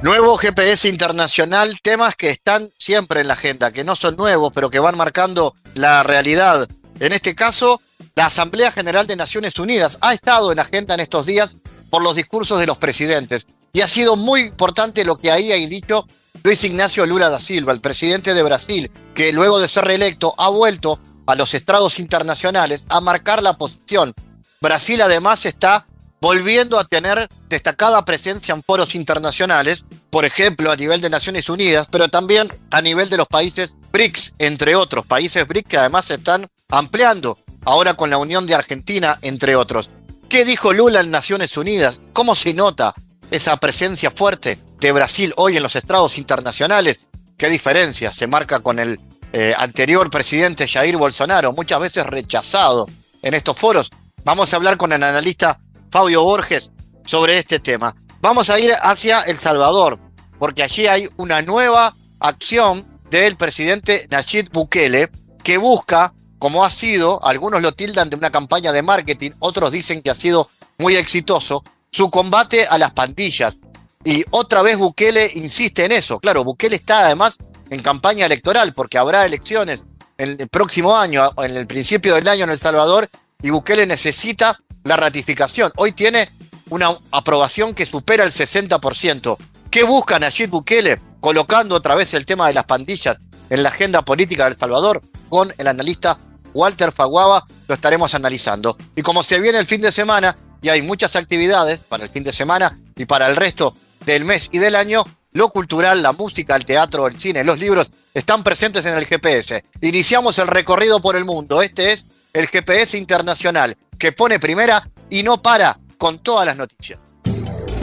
Nuevo 0.00 0.36
GPS 0.36 0.88
internacional, 0.88 1.80
temas 1.82 2.14
que 2.14 2.30
están 2.30 2.70
siempre 2.78 3.20
en 3.20 3.26
la 3.26 3.34
agenda, 3.34 3.72
que 3.72 3.82
no 3.82 3.96
son 3.96 4.14
nuevos, 4.14 4.52
pero 4.54 4.70
que 4.70 4.78
van 4.78 4.96
marcando 4.96 5.56
la 5.74 6.04
realidad. 6.04 6.68
En 7.00 7.12
este 7.12 7.34
caso, 7.34 7.80
la 8.14 8.26
Asamblea 8.26 8.70
General 8.70 9.08
de 9.08 9.16
Naciones 9.16 9.58
Unidas 9.58 9.98
ha 10.00 10.14
estado 10.14 10.52
en 10.52 10.60
agenda 10.60 10.94
en 10.94 11.00
estos 11.00 11.26
días 11.26 11.56
por 11.90 12.00
los 12.00 12.14
discursos 12.14 12.60
de 12.60 12.66
los 12.66 12.78
presidentes. 12.78 13.48
Y 13.72 13.80
ha 13.80 13.88
sido 13.88 14.14
muy 14.14 14.42
importante 14.42 15.04
lo 15.04 15.16
que 15.16 15.32
ahí 15.32 15.50
ha 15.50 15.56
dicho 15.68 16.06
Luis 16.44 16.62
Ignacio 16.62 17.04
Lula 17.04 17.28
da 17.28 17.40
Silva, 17.40 17.72
el 17.72 17.80
presidente 17.80 18.34
de 18.34 18.42
Brasil, 18.44 18.92
que 19.16 19.32
luego 19.32 19.58
de 19.58 19.66
ser 19.66 19.84
reelecto 19.84 20.32
ha 20.38 20.48
vuelto 20.48 21.00
a 21.26 21.34
los 21.34 21.54
estrados 21.54 21.98
internacionales 21.98 22.84
a 22.88 23.00
marcar 23.00 23.42
la 23.42 23.54
posición. 23.54 24.14
Brasil 24.60 25.02
además 25.02 25.44
está 25.44 25.86
volviendo 26.20 26.78
a 26.78 26.84
tener 26.84 27.28
destacada 27.48 28.04
presencia 28.04 28.54
en 28.54 28.62
foros 28.62 28.94
internacionales, 28.94 29.84
por 30.10 30.24
ejemplo, 30.24 30.70
a 30.70 30.76
nivel 30.76 31.00
de 31.00 31.10
Naciones 31.10 31.48
Unidas, 31.48 31.86
pero 31.90 32.08
también 32.08 32.48
a 32.70 32.80
nivel 32.80 33.08
de 33.10 33.18
los 33.18 33.26
países 33.26 33.74
BRICS, 33.92 34.34
entre 34.38 34.74
otros, 34.74 35.06
países 35.06 35.46
BRICS 35.46 35.68
que 35.68 35.78
además 35.78 36.06
se 36.06 36.14
están 36.14 36.46
ampliando 36.68 37.38
ahora 37.64 37.94
con 37.94 38.10
la 38.10 38.18
unión 38.18 38.46
de 38.46 38.54
Argentina, 38.54 39.18
entre 39.22 39.56
otros. 39.56 39.90
¿Qué 40.28 40.44
dijo 40.44 40.72
Lula 40.72 41.00
en 41.00 41.10
Naciones 41.10 41.56
Unidas? 41.56 42.00
¿Cómo 42.12 42.34
se 42.34 42.54
nota 42.54 42.94
esa 43.30 43.56
presencia 43.56 44.10
fuerte 44.10 44.58
de 44.80 44.92
Brasil 44.92 45.32
hoy 45.36 45.56
en 45.56 45.62
los 45.62 45.76
estrados 45.76 46.18
internacionales? 46.18 47.00
¿Qué 47.36 47.48
diferencia 47.48 48.12
se 48.12 48.26
marca 48.26 48.60
con 48.60 48.78
el 48.78 49.00
eh, 49.32 49.54
anterior 49.56 50.10
presidente 50.10 50.68
Jair 50.68 50.96
Bolsonaro, 50.96 51.52
muchas 51.52 51.80
veces 51.80 52.06
rechazado 52.06 52.86
en 53.22 53.34
estos 53.34 53.56
foros? 53.56 53.90
Vamos 54.24 54.52
a 54.52 54.56
hablar 54.56 54.76
con 54.76 54.92
el 54.92 55.02
analista 55.02 55.60
Fabio 55.90 56.22
Borges 56.22 56.70
sobre 57.04 57.38
este 57.38 57.60
tema. 57.60 57.94
Vamos 58.20 58.50
a 58.50 58.58
ir 58.58 58.72
hacia 58.82 59.20
El 59.22 59.38
Salvador, 59.38 60.00
porque 60.40 60.64
allí 60.64 60.88
hay 60.88 61.08
una 61.18 61.40
nueva 61.40 61.94
acción 62.18 62.84
del 63.10 63.36
presidente 63.36 64.08
Nayib 64.10 64.50
Bukele 64.50 65.08
que 65.44 65.56
busca, 65.56 66.12
como 66.40 66.64
ha 66.64 66.70
sido, 66.70 67.24
algunos 67.24 67.62
lo 67.62 67.72
tildan 67.72 68.10
de 68.10 68.16
una 68.16 68.30
campaña 68.30 68.72
de 68.72 68.82
marketing, 68.82 69.30
otros 69.38 69.70
dicen 69.70 70.02
que 70.02 70.10
ha 70.10 70.16
sido 70.16 70.50
muy 70.78 70.96
exitoso, 70.96 71.62
su 71.92 72.10
combate 72.10 72.66
a 72.66 72.76
las 72.76 72.90
pandillas. 72.90 73.60
Y 74.04 74.24
otra 74.30 74.62
vez 74.62 74.76
Bukele 74.76 75.30
insiste 75.36 75.84
en 75.84 75.92
eso. 75.92 76.18
Claro, 76.18 76.42
Bukele 76.42 76.74
está 76.74 77.06
además 77.06 77.36
en 77.70 77.80
campaña 77.82 78.26
electoral 78.26 78.72
porque 78.72 78.98
habrá 78.98 79.26
elecciones 79.26 79.84
en 80.16 80.40
el 80.40 80.48
próximo 80.48 80.96
año, 80.96 81.30
en 81.38 81.56
el 81.56 81.68
principio 81.68 82.16
del 82.16 82.26
año 82.26 82.44
en 82.44 82.50
El 82.50 82.58
Salvador, 82.58 83.08
y 83.40 83.50
Bukele 83.50 83.86
necesita 83.86 84.58
la 84.82 84.96
ratificación. 84.96 85.70
Hoy 85.76 85.92
tiene 85.92 86.28
una 86.70 86.96
aprobación 87.10 87.74
que 87.74 87.86
supera 87.86 88.24
el 88.24 88.30
60%. 88.30 89.36
¿Qué 89.70 89.82
busca 89.84 90.18
Nayib 90.18 90.50
Bukele? 90.50 91.00
Colocando 91.20 91.74
otra 91.74 91.94
vez 91.94 92.14
el 92.14 92.26
tema 92.26 92.48
de 92.48 92.54
las 92.54 92.64
pandillas 92.64 93.20
en 93.50 93.62
la 93.62 93.70
agenda 93.70 94.02
política 94.02 94.44
de 94.44 94.50
El 94.50 94.56
Salvador 94.56 95.02
con 95.28 95.52
el 95.58 95.68
analista 95.68 96.18
Walter 96.54 96.92
Faguaba, 96.92 97.46
lo 97.66 97.74
estaremos 97.74 98.14
analizando. 98.14 98.76
Y 98.96 99.02
como 99.02 99.22
se 99.22 99.40
viene 99.40 99.58
el 99.58 99.66
fin 99.66 99.80
de 99.80 99.92
semana 99.92 100.36
y 100.62 100.68
hay 100.68 100.82
muchas 100.82 101.16
actividades 101.16 101.80
para 101.80 102.04
el 102.04 102.10
fin 102.10 102.24
de 102.24 102.32
semana 102.32 102.78
y 102.96 103.04
para 103.04 103.28
el 103.28 103.36
resto 103.36 103.76
del 104.04 104.24
mes 104.24 104.48
y 104.52 104.58
del 104.58 104.74
año, 104.74 105.04
lo 105.32 105.50
cultural, 105.50 106.02
la 106.02 106.12
música, 106.12 106.56
el 106.56 106.64
teatro, 106.64 107.06
el 107.06 107.20
cine, 107.20 107.44
los 107.44 107.58
libros 107.58 107.90
están 108.14 108.42
presentes 108.42 108.84
en 108.86 108.96
el 108.96 109.06
GPS. 109.06 109.64
Iniciamos 109.80 110.38
el 110.38 110.48
recorrido 110.48 111.00
por 111.00 111.16
el 111.16 111.24
mundo. 111.24 111.62
Este 111.62 111.92
es 111.92 112.04
el 112.32 112.48
GPS 112.48 112.96
internacional 112.96 113.76
que 113.98 114.12
pone 114.12 114.38
primera 114.38 114.88
y 115.10 115.22
no 115.22 115.42
para 115.42 115.78
con 115.98 116.18
todas 116.18 116.46
las 116.46 116.56
noticias. 116.56 116.98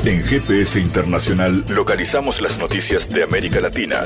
En 0.06 0.24
GPS 0.24 0.80
Internacional 0.80 1.66
localizamos 1.68 2.40
las 2.40 2.58
noticias 2.58 3.10
de 3.10 3.24
América 3.24 3.60
Latina. 3.60 4.04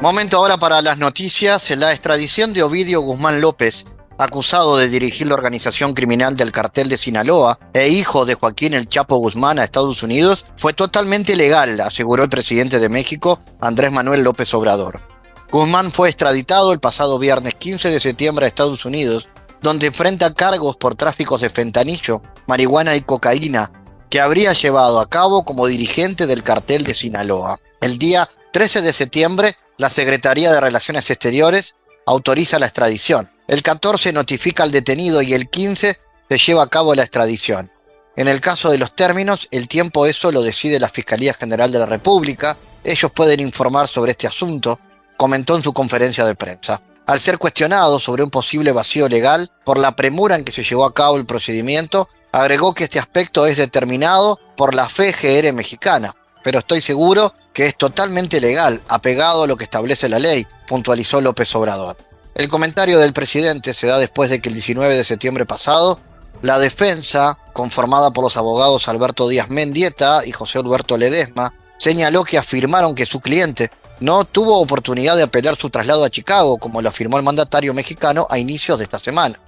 Momento 0.00 0.36
ahora 0.36 0.58
para 0.58 0.82
las 0.82 0.98
noticias. 0.98 1.70
La 1.70 1.92
extradición 1.92 2.52
de 2.52 2.62
Ovidio 2.62 3.00
Guzmán 3.00 3.40
López, 3.40 3.86
acusado 4.18 4.76
de 4.76 4.88
dirigir 4.88 5.28
la 5.28 5.34
organización 5.34 5.94
criminal 5.94 6.36
del 6.36 6.52
cartel 6.52 6.90
de 6.90 6.98
Sinaloa 6.98 7.58
e 7.72 7.88
hijo 7.88 8.26
de 8.26 8.34
Joaquín 8.34 8.74
El 8.74 8.88
Chapo 8.88 9.16
Guzmán 9.16 9.58
a 9.58 9.64
Estados 9.64 10.02
Unidos, 10.02 10.44
fue 10.56 10.74
totalmente 10.74 11.36
legal, 11.36 11.80
aseguró 11.80 12.24
el 12.24 12.28
presidente 12.28 12.80
de 12.80 12.90
México, 12.90 13.40
Andrés 13.60 13.92
Manuel 13.92 14.22
López 14.24 14.52
Obrador. 14.52 15.13
Guzmán 15.54 15.92
fue 15.92 16.08
extraditado 16.08 16.72
el 16.72 16.80
pasado 16.80 17.16
viernes 17.16 17.54
15 17.54 17.88
de 17.88 18.00
septiembre 18.00 18.44
a 18.44 18.48
Estados 18.48 18.84
Unidos, 18.84 19.28
donde 19.62 19.86
enfrenta 19.86 20.34
cargos 20.34 20.76
por 20.76 20.96
tráficos 20.96 21.42
de 21.42 21.48
fentanillo, 21.48 22.22
marihuana 22.48 22.96
y 22.96 23.02
cocaína, 23.02 23.70
que 24.10 24.20
habría 24.20 24.52
llevado 24.52 24.98
a 24.98 25.08
cabo 25.08 25.44
como 25.44 25.68
dirigente 25.68 26.26
del 26.26 26.42
cartel 26.42 26.82
de 26.82 26.92
Sinaloa. 26.92 27.60
El 27.80 28.00
día 28.00 28.28
13 28.52 28.82
de 28.82 28.92
septiembre, 28.92 29.56
la 29.78 29.90
Secretaría 29.90 30.52
de 30.52 30.60
Relaciones 30.60 31.08
Exteriores 31.08 31.76
autoriza 32.04 32.58
la 32.58 32.66
extradición. 32.66 33.30
El 33.46 33.62
14 33.62 34.12
notifica 34.12 34.64
al 34.64 34.72
detenido 34.72 35.22
y 35.22 35.34
el 35.34 35.48
15 35.48 36.00
se 36.30 36.38
lleva 36.38 36.64
a 36.64 36.68
cabo 36.68 36.96
la 36.96 37.04
extradición. 37.04 37.70
En 38.16 38.26
el 38.26 38.40
caso 38.40 38.72
de 38.72 38.78
los 38.78 38.96
términos, 38.96 39.46
el 39.52 39.68
tiempo 39.68 40.06
eso 40.06 40.32
lo 40.32 40.42
decide 40.42 40.80
la 40.80 40.88
Fiscalía 40.88 41.32
General 41.32 41.70
de 41.70 41.78
la 41.78 41.86
República. 41.86 42.56
Ellos 42.82 43.12
pueden 43.12 43.38
informar 43.38 43.86
sobre 43.86 44.10
este 44.10 44.26
asunto, 44.26 44.80
comentó 45.16 45.56
en 45.56 45.62
su 45.62 45.72
conferencia 45.72 46.24
de 46.24 46.34
prensa. 46.34 46.80
Al 47.06 47.20
ser 47.20 47.38
cuestionado 47.38 48.00
sobre 48.00 48.22
un 48.22 48.30
posible 48.30 48.72
vacío 48.72 49.08
legal 49.08 49.50
por 49.64 49.78
la 49.78 49.94
premura 49.94 50.36
en 50.36 50.44
que 50.44 50.52
se 50.52 50.64
llevó 50.64 50.84
a 50.84 50.94
cabo 50.94 51.16
el 51.16 51.26
procedimiento, 51.26 52.08
agregó 52.32 52.74
que 52.74 52.84
este 52.84 52.98
aspecto 52.98 53.46
es 53.46 53.58
determinado 53.58 54.40
por 54.56 54.74
la 54.74 54.88
FGR 54.88 55.52
mexicana, 55.52 56.14
pero 56.42 56.60
estoy 56.60 56.80
seguro 56.80 57.34
que 57.52 57.66
es 57.66 57.76
totalmente 57.76 58.40
legal, 58.40 58.80
apegado 58.88 59.44
a 59.44 59.46
lo 59.46 59.56
que 59.56 59.64
establece 59.64 60.08
la 60.08 60.18
ley, 60.18 60.46
puntualizó 60.66 61.20
López 61.20 61.54
Obrador. 61.54 61.96
El 62.34 62.48
comentario 62.48 62.98
del 62.98 63.12
presidente 63.12 63.72
se 63.72 63.86
da 63.86 63.98
después 63.98 64.28
de 64.28 64.40
que 64.40 64.48
el 64.48 64.54
19 64.54 64.96
de 64.96 65.04
septiembre 65.04 65.46
pasado, 65.46 66.00
la 66.42 66.58
defensa, 66.58 67.38
conformada 67.52 68.10
por 68.10 68.24
los 68.24 68.36
abogados 68.36 68.88
Alberto 68.88 69.28
Díaz 69.28 69.50
Mendieta 69.50 70.26
y 70.26 70.32
José 70.32 70.58
Alberto 70.58 70.98
Ledesma, 70.98 71.54
señaló 71.78 72.24
que 72.24 72.38
afirmaron 72.38 72.94
que 72.96 73.06
su 73.06 73.20
cliente 73.20 73.70
no 74.00 74.24
tuvo 74.24 74.60
oportunidad 74.60 75.16
de 75.16 75.22
apelar 75.22 75.56
su 75.56 75.70
traslado 75.70 76.04
a 76.04 76.10
Chicago, 76.10 76.58
como 76.58 76.82
lo 76.82 76.88
afirmó 76.88 77.16
el 77.16 77.24
mandatario 77.24 77.72
mexicano 77.74 78.26
a 78.30 78.38
inicios 78.38 78.78
de 78.78 78.84
esta 78.84 78.98
semana. 78.98 79.38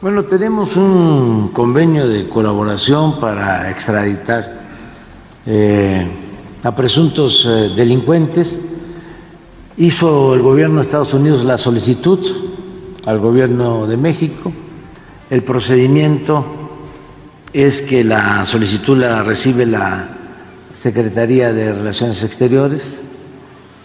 Bueno, 0.00 0.24
tenemos 0.24 0.76
un 0.76 1.48
convenio 1.52 2.06
de 2.06 2.28
colaboración 2.28 3.18
para 3.18 3.70
extraditar 3.70 4.66
eh, 5.46 6.06
a 6.62 6.74
presuntos 6.74 7.44
eh, 7.46 7.70
delincuentes 7.74 8.60
Hizo 9.78 10.32
el 10.32 10.40
gobierno 10.40 10.76
de 10.76 10.82
Estados 10.82 11.12
Unidos 11.12 11.44
la 11.44 11.58
solicitud 11.58 12.18
al 13.04 13.20
gobierno 13.20 13.86
de 13.86 13.98
México. 13.98 14.50
El 15.28 15.42
procedimiento 15.42 16.46
es 17.52 17.82
que 17.82 18.02
la 18.02 18.46
solicitud 18.46 18.96
la 18.96 19.22
recibe 19.22 19.66
la 19.66 20.08
Secretaría 20.72 21.52
de 21.52 21.74
Relaciones 21.74 22.22
Exteriores 22.22 23.02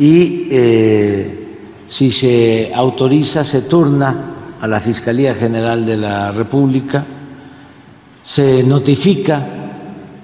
y 0.01 0.47
eh, 0.49 1.85
si 1.87 2.09
se 2.09 2.71
autoriza 2.73 3.45
se 3.45 3.61
turna 3.61 4.33
a 4.59 4.65
la 4.65 4.79
Fiscalía 4.79 5.35
General 5.35 5.85
de 5.85 5.95
la 5.95 6.31
República, 6.31 7.05
se 8.23 8.63
notifica 8.63 9.45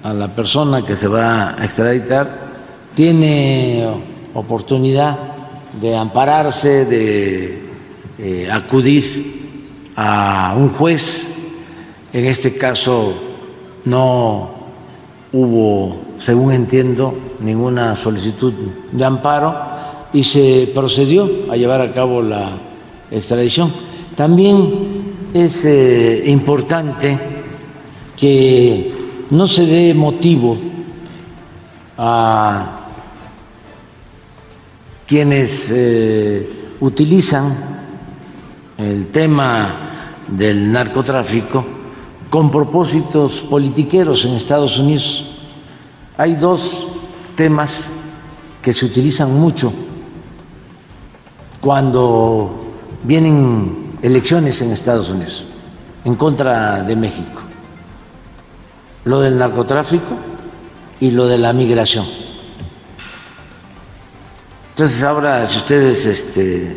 a 0.02 0.12
la 0.12 0.34
persona 0.34 0.84
que 0.84 0.96
se 0.96 1.06
va 1.06 1.50
a 1.50 1.64
extraditar, 1.64 2.28
tiene 2.92 3.88
oportunidad 4.34 5.16
de 5.80 5.96
ampararse, 5.96 6.84
de 6.84 7.62
eh, 8.18 8.50
acudir 8.50 9.92
a 9.94 10.54
un 10.56 10.70
juez. 10.70 11.28
En 12.12 12.24
este 12.24 12.56
caso 12.56 13.14
no 13.84 14.50
hubo, 15.32 16.00
según 16.18 16.50
entiendo, 16.50 17.14
ninguna 17.38 17.94
solicitud 17.94 18.52
de 18.90 19.04
amparo 19.04 19.67
y 20.12 20.24
se 20.24 20.70
procedió 20.74 21.50
a 21.50 21.56
llevar 21.56 21.80
a 21.80 21.92
cabo 21.92 22.22
la 22.22 22.50
extradición. 23.10 23.72
También 24.14 25.30
es 25.32 25.64
eh, 25.64 26.22
importante 26.26 27.18
que 28.16 28.92
no 29.30 29.46
se 29.46 29.66
dé 29.66 29.94
motivo 29.94 30.56
a 31.96 32.74
quienes 35.06 35.72
eh, 35.74 36.48
utilizan 36.80 37.54
el 38.76 39.08
tema 39.08 40.14
del 40.28 40.70
narcotráfico 40.70 41.64
con 42.30 42.50
propósitos 42.50 43.40
politiqueros 43.48 44.24
en 44.24 44.32
Estados 44.32 44.78
Unidos. 44.78 45.24
Hay 46.16 46.36
dos 46.36 46.86
temas 47.34 47.84
que 48.60 48.72
se 48.72 48.84
utilizan 48.86 49.38
mucho 49.38 49.72
cuando 51.60 52.64
vienen 53.04 53.92
elecciones 54.02 54.60
en 54.62 54.72
Estados 54.72 55.10
Unidos 55.10 55.46
en 56.04 56.14
contra 56.14 56.82
de 56.82 56.96
México. 56.96 57.42
Lo 59.04 59.20
del 59.20 59.38
narcotráfico 59.38 60.16
y 61.00 61.10
lo 61.10 61.26
de 61.26 61.38
la 61.38 61.52
migración. 61.52 62.06
Entonces 64.70 65.02
ahora 65.02 65.44
si 65.46 65.58
ustedes 65.58 66.06
este, 66.06 66.76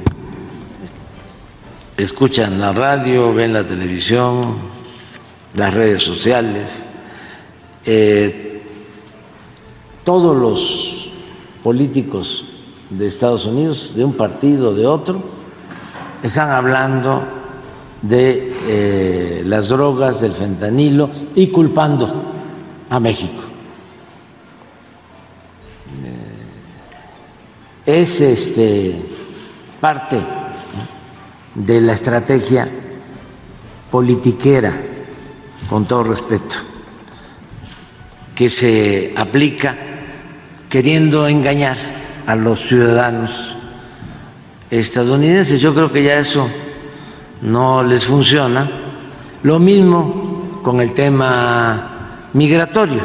escuchan 1.98 2.60
la 2.60 2.72
radio, 2.72 3.34
ven 3.34 3.54
la 3.54 3.64
televisión, 3.64 4.42
las 5.54 5.74
redes 5.74 6.02
sociales, 6.02 6.84
eh, 7.86 8.62
todos 10.04 10.36
los 10.36 11.12
políticos 11.64 12.46
de 12.92 13.08
Estados 13.08 13.46
Unidos, 13.46 13.94
de 13.96 14.04
un 14.04 14.14
partido, 14.14 14.76
de 14.76 14.86
otro, 14.86 15.24
están 16.22 16.52
hablando 16.52 17.24
de 18.02 18.54
eh, 18.68 19.44
las 19.46 19.70
drogas, 19.70 20.20
del 20.20 20.34
fentanilo 20.34 21.10
y 21.34 21.48
culpando 21.48 22.14
a 22.90 23.00
México. 23.00 23.44
Eh, 27.86 27.94
es 28.02 28.20
este, 28.20 29.02
parte 29.80 30.20
de 31.56 31.82
la 31.82 31.94
estrategia 31.94 32.68
politiquera, 33.90 34.74
con 35.70 35.86
todo 35.86 36.04
respeto, 36.04 36.58
que 38.36 38.50
se 38.50 39.14
aplica 39.16 39.78
queriendo 40.70 41.28
engañar 41.28 42.01
a 42.26 42.36
los 42.36 42.60
ciudadanos 42.60 43.56
estadounidenses. 44.70 45.62
Yo 45.62 45.74
creo 45.74 45.92
que 45.92 46.04
ya 46.04 46.20
eso 46.20 46.48
no 47.42 47.84
les 47.84 48.06
funciona. 48.06 48.70
Lo 49.44 49.60
mismo 49.60 50.60
con 50.64 50.80
el 50.82 50.94
tema 50.94 52.30
migratorio. 52.34 53.02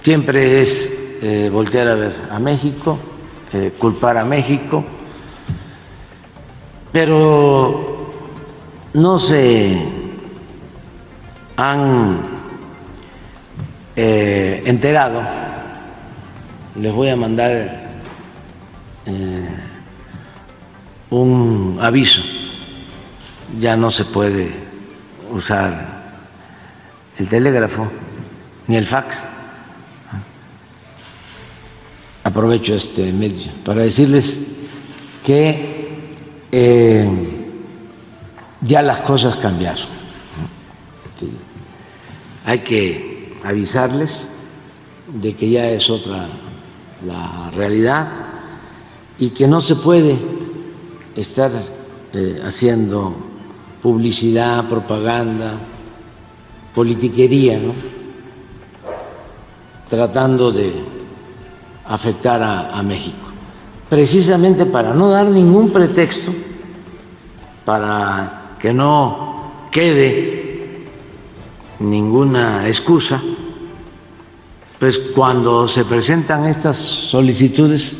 Siempre 0.00 0.60
es 0.60 0.92
eh, 1.22 1.50
voltear 1.52 1.88
a 1.88 1.94
ver 1.94 2.12
a 2.30 2.38
México, 2.38 2.98
eh, 3.52 3.72
culpar 3.76 4.16
a 4.18 4.24
México, 4.24 4.84
pero 6.92 7.96
no 8.94 9.18
se 9.18 9.82
han 11.56 12.18
eh, 13.96 14.62
enterado. 14.64 15.45
Les 16.80 16.92
voy 16.92 17.08
a 17.08 17.16
mandar 17.16 17.50
eh, 19.06 19.48
un 21.10 21.78
aviso. 21.80 22.20
Ya 23.58 23.76
no 23.76 23.90
se 23.90 24.04
puede 24.04 24.50
usar 25.30 26.02
el 27.18 27.28
telégrafo 27.28 27.90
ni 28.66 28.76
el 28.76 28.86
fax. 28.86 29.22
Aprovecho 32.24 32.74
este 32.74 33.10
medio 33.12 33.52
para 33.64 33.82
decirles 33.82 34.38
que 35.24 35.98
eh, 36.52 37.08
ya 38.60 38.82
las 38.82 39.00
cosas 39.00 39.36
cambiaron. 39.36 39.96
Hay 42.44 42.58
que 42.58 43.34
avisarles 43.44 44.28
de 45.08 45.34
que 45.34 45.50
ya 45.50 45.68
es 45.68 45.88
otra 45.88 46.28
la 47.04 47.50
realidad 47.50 48.08
y 49.18 49.30
que 49.30 49.46
no 49.46 49.60
se 49.60 49.76
puede 49.76 50.16
estar 51.14 51.50
eh, 52.12 52.40
haciendo 52.44 53.14
publicidad, 53.82 54.68
propaganda, 54.68 55.52
politiquería, 56.74 57.60
tratando 59.88 60.52
de 60.52 60.72
afectar 61.86 62.42
a 62.42 62.82
México, 62.82 63.28
precisamente 63.88 64.66
para 64.66 64.92
no 64.92 65.08
dar 65.08 65.26
ningún 65.26 65.70
pretexto, 65.70 66.32
para 67.64 68.56
que 68.58 68.72
no 68.72 69.68
quede 69.70 70.86
ninguna 71.78 72.66
excusa, 72.66 73.20
pues 74.78 74.98
cuando 75.14 75.66
se 75.66 75.84
presentan 75.84 76.44
estas 76.44 76.76
solicitudes, 76.76 77.96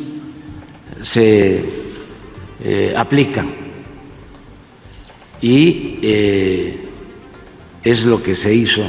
se 1.02 1.64
eh, 2.62 2.94
aplican 2.96 3.54
y 5.40 5.98
eh, 6.02 6.88
es 7.82 8.02
lo 8.02 8.22
que 8.22 8.34
se 8.34 8.54
hizo 8.54 8.82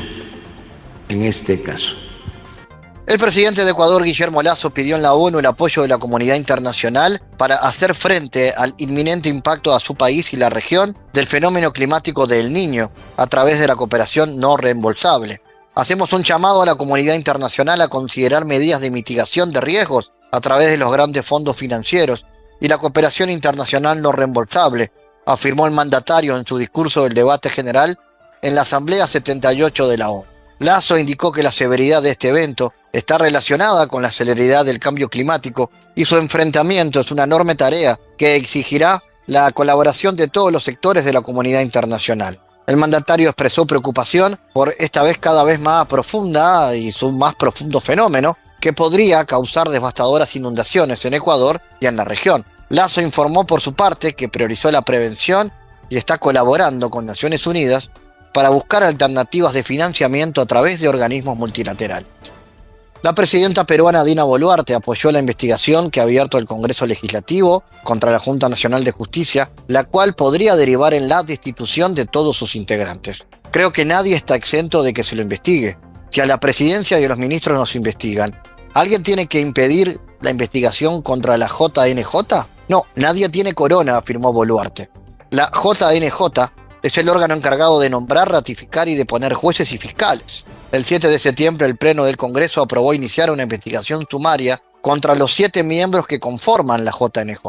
en 1.10 1.24
este 1.24 1.62
caso. 1.62 1.94
El 3.06 3.20
presidente 3.20 3.64
de 3.64 3.72
Ecuador, 3.72 4.04
Guillermo 4.04 4.44
Lazo, 4.44 4.72
pidió 4.72 4.98
en 4.98 5.02
la 5.02 5.14
ONU 5.14 5.40
el 5.40 5.46
apoyo 5.46 5.82
de 5.82 5.88
la 5.88 5.98
comunidad 5.98 6.36
internacional 6.36 7.22
para 7.38 7.56
hacer 7.56 7.96
frente 7.96 8.52
al 8.52 8.76
inminente 8.80 9.30
impacto 9.30 9.74
a 9.74 9.80
su 9.80 9.96
país 9.96 10.34
y 10.34 10.38
la 10.38 10.50
región 10.50 10.98
del 11.14 11.26
fenómeno 11.26 11.72
climático 11.72 12.28
del 12.28 12.52
niño 12.52 12.92
a 13.16 13.28
través 13.28 13.62
de 13.62 13.68
la 13.68 13.78
cooperación 13.78 14.38
no 14.40 14.58
reembolsable. 14.58 15.42
Hacemos 15.78 16.12
un 16.12 16.24
llamado 16.24 16.64
a 16.64 16.66
la 16.66 16.74
comunidad 16.74 17.14
internacional 17.14 17.80
a 17.82 17.88
considerar 17.88 18.46
medidas 18.46 18.82
de 18.82 18.90
mitigación 18.90 19.52
de 19.52 19.62
riesgos 19.62 20.12
a 20.32 20.42
través 20.42 20.72
de 20.72 20.78
los 20.80 20.92
grandes 20.92 21.24
fondos 21.24 21.56
financieros 21.56 22.26
y 22.60 22.68
la 22.68 22.80
cooperación 22.80 23.30
internacional 23.30 24.02
no 24.02 24.12
reembolsable, 24.12 24.92
afirmó 25.28 25.68
el 25.68 25.74
mandatario 25.74 26.36
en 26.36 26.48
su 26.48 26.58
discurso 26.58 27.04
del 27.04 27.14
debate 27.14 27.52
general 27.52 28.00
en 28.42 28.56
la 28.56 28.62
Asamblea 28.62 29.06
78 29.06 29.88
de 29.88 29.98
la 30.00 30.10
ONU. 30.10 30.26
Lazo 30.58 30.98
indicó 30.98 31.32
que 31.32 31.44
la 31.44 31.52
severidad 31.52 32.02
de 32.02 32.10
este 32.10 32.30
evento 32.30 32.74
está 32.92 33.20
relacionada 33.20 33.86
con 33.86 34.02
la 34.02 34.10
celeridad 34.10 34.66
del 34.66 34.80
cambio 34.80 35.10
climático 35.10 35.70
y 35.94 36.06
su 36.06 36.18
enfrentamiento 36.18 37.02
es 37.02 37.12
una 37.12 37.26
enorme 37.26 37.54
tarea 37.54 38.00
que 38.18 38.36
exigirá 38.36 39.04
la 39.28 39.52
colaboración 39.52 40.16
de 40.16 40.28
todos 40.28 40.52
los 40.52 40.64
sectores 40.64 41.06
de 41.06 41.14
la 41.14 41.22
comunidad 41.22 41.62
internacional. 41.62 42.47
El 42.68 42.76
mandatario 42.76 43.30
expresó 43.30 43.66
preocupación 43.66 44.38
por 44.54 44.76
esta 44.78 45.02
vez 45.02 45.18
cada 45.18 45.46
vez 45.46 45.58
más 45.62 45.88
profunda 45.88 46.76
y 46.76 46.92
su 46.92 47.14
más 47.14 47.34
profundo 47.34 47.80
fenómeno, 47.80 48.38
que 48.60 48.74
podría 48.74 49.24
causar 49.24 49.70
devastadoras 49.70 50.36
inundaciones 50.36 51.06
en 51.06 51.14
Ecuador 51.14 51.62
y 51.80 51.86
en 51.86 51.96
la 51.96 52.04
región. 52.04 52.44
Lazo 52.68 53.00
informó 53.00 53.48
por 53.48 53.62
su 53.62 53.74
parte 53.74 54.16
que 54.16 54.28
priorizó 54.28 54.70
la 54.70 54.82
prevención 54.82 55.54
y 55.88 55.96
está 55.96 56.18
colaborando 56.18 56.90
con 56.90 57.06
Naciones 57.06 57.48
Unidas 57.48 57.90
para 58.34 58.50
buscar 58.50 58.84
alternativas 58.84 59.54
de 59.54 59.64
financiamiento 59.64 60.42
a 60.42 60.46
través 60.46 60.82
de 60.82 60.90
organismos 60.90 61.38
multilaterales. 61.38 62.10
La 63.04 63.14
presidenta 63.14 63.66
peruana 63.66 64.04
Dina 64.04 64.24
Boluarte 64.24 64.74
apoyó 64.74 65.12
la 65.12 65.20
investigación 65.20 65.92
que 65.92 66.00
ha 66.00 66.04
abierto 66.04 66.38
el 66.38 66.48
Congreso 66.48 66.86
Legislativo 66.88 67.64
contra 67.84 68.12
la 68.12 68.20
Junta 68.20 68.50
Nacional 68.50 68.84
de 68.84 68.92
Justicia, 68.92 69.52
la 69.68 69.84
cual 69.84 70.16
podría 70.16 70.56
derivar 70.56 70.94
en 70.94 71.08
la 71.08 71.22
destitución 71.24 71.94
de 71.94 72.06
todos 72.06 72.36
sus 72.36 72.56
integrantes. 72.56 73.26
Creo 73.52 73.72
que 73.72 73.86
nadie 73.86 74.16
está 74.16 74.36
exento 74.36 74.82
de 74.82 74.94
que 74.94 75.04
se 75.04 75.16
lo 75.16 75.22
investigue, 75.22 75.78
si 76.10 76.22
a 76.22 76.26
la 76.26 76.40
presidencia 76.40 77.00
y 77.00 77.06
a 77.06 77.10
los 77.10 77.18
ministros 77.18 77.58
nos 77.58 77.76
investigan, 77.76 78.36
¿alguien 78.74 79.04
tiene 79.04 79.28
que 79.28 79.40
impedir 79.40 80.00
la 80.22 80.32
investigación 80.32 81.02
contra 81.02 81.38
la 81.38 81.48
JNJ? 81.48 82.48
No, 82.70 82.86
nadie 82.96 83.30
tiene 83.30 83.54
corona, 83.54 83.98
afirmó 83.98 84.34
Boluarte. 84.34 84.90
La 85.30 85.52
JNJ 85.52 86.50
es 86.88 86.98
el 86.98 87.10
órgano 87.10 87.34
encargado 87.34 87.80
de 87.80 87.90
nombrar, 87.90 88.32
ratificar 88.32 88.88
y 88.88 88.96
de 88.96 89.06
poner 89.06 89.34
jueces 89.34 89.72
y 89.72 89.78
fiscales. 89.78 90.46
El 90.72 90.84
7 90.84 91.08
de 91.08 91.20
septiembre 91.20 91.66
el 91.66 91.78
Pleno 91.78 92.06
del 92.06 92.18
Congreso 92.18 92.62
aprobó 92.62 92.94
iniciar 92.94 93.32
una 93.32 93.44
investigación 93.44 94.06
sumaria 94.10 94.62
contra 94.82 95.16
los 95.16 95.34
siete 95.34 95.64
miembros 95.64 96.08
que 96.08 96.20
conforman 96.20 96.86
la 96.86 96.92
JNJ. 96.92 97.42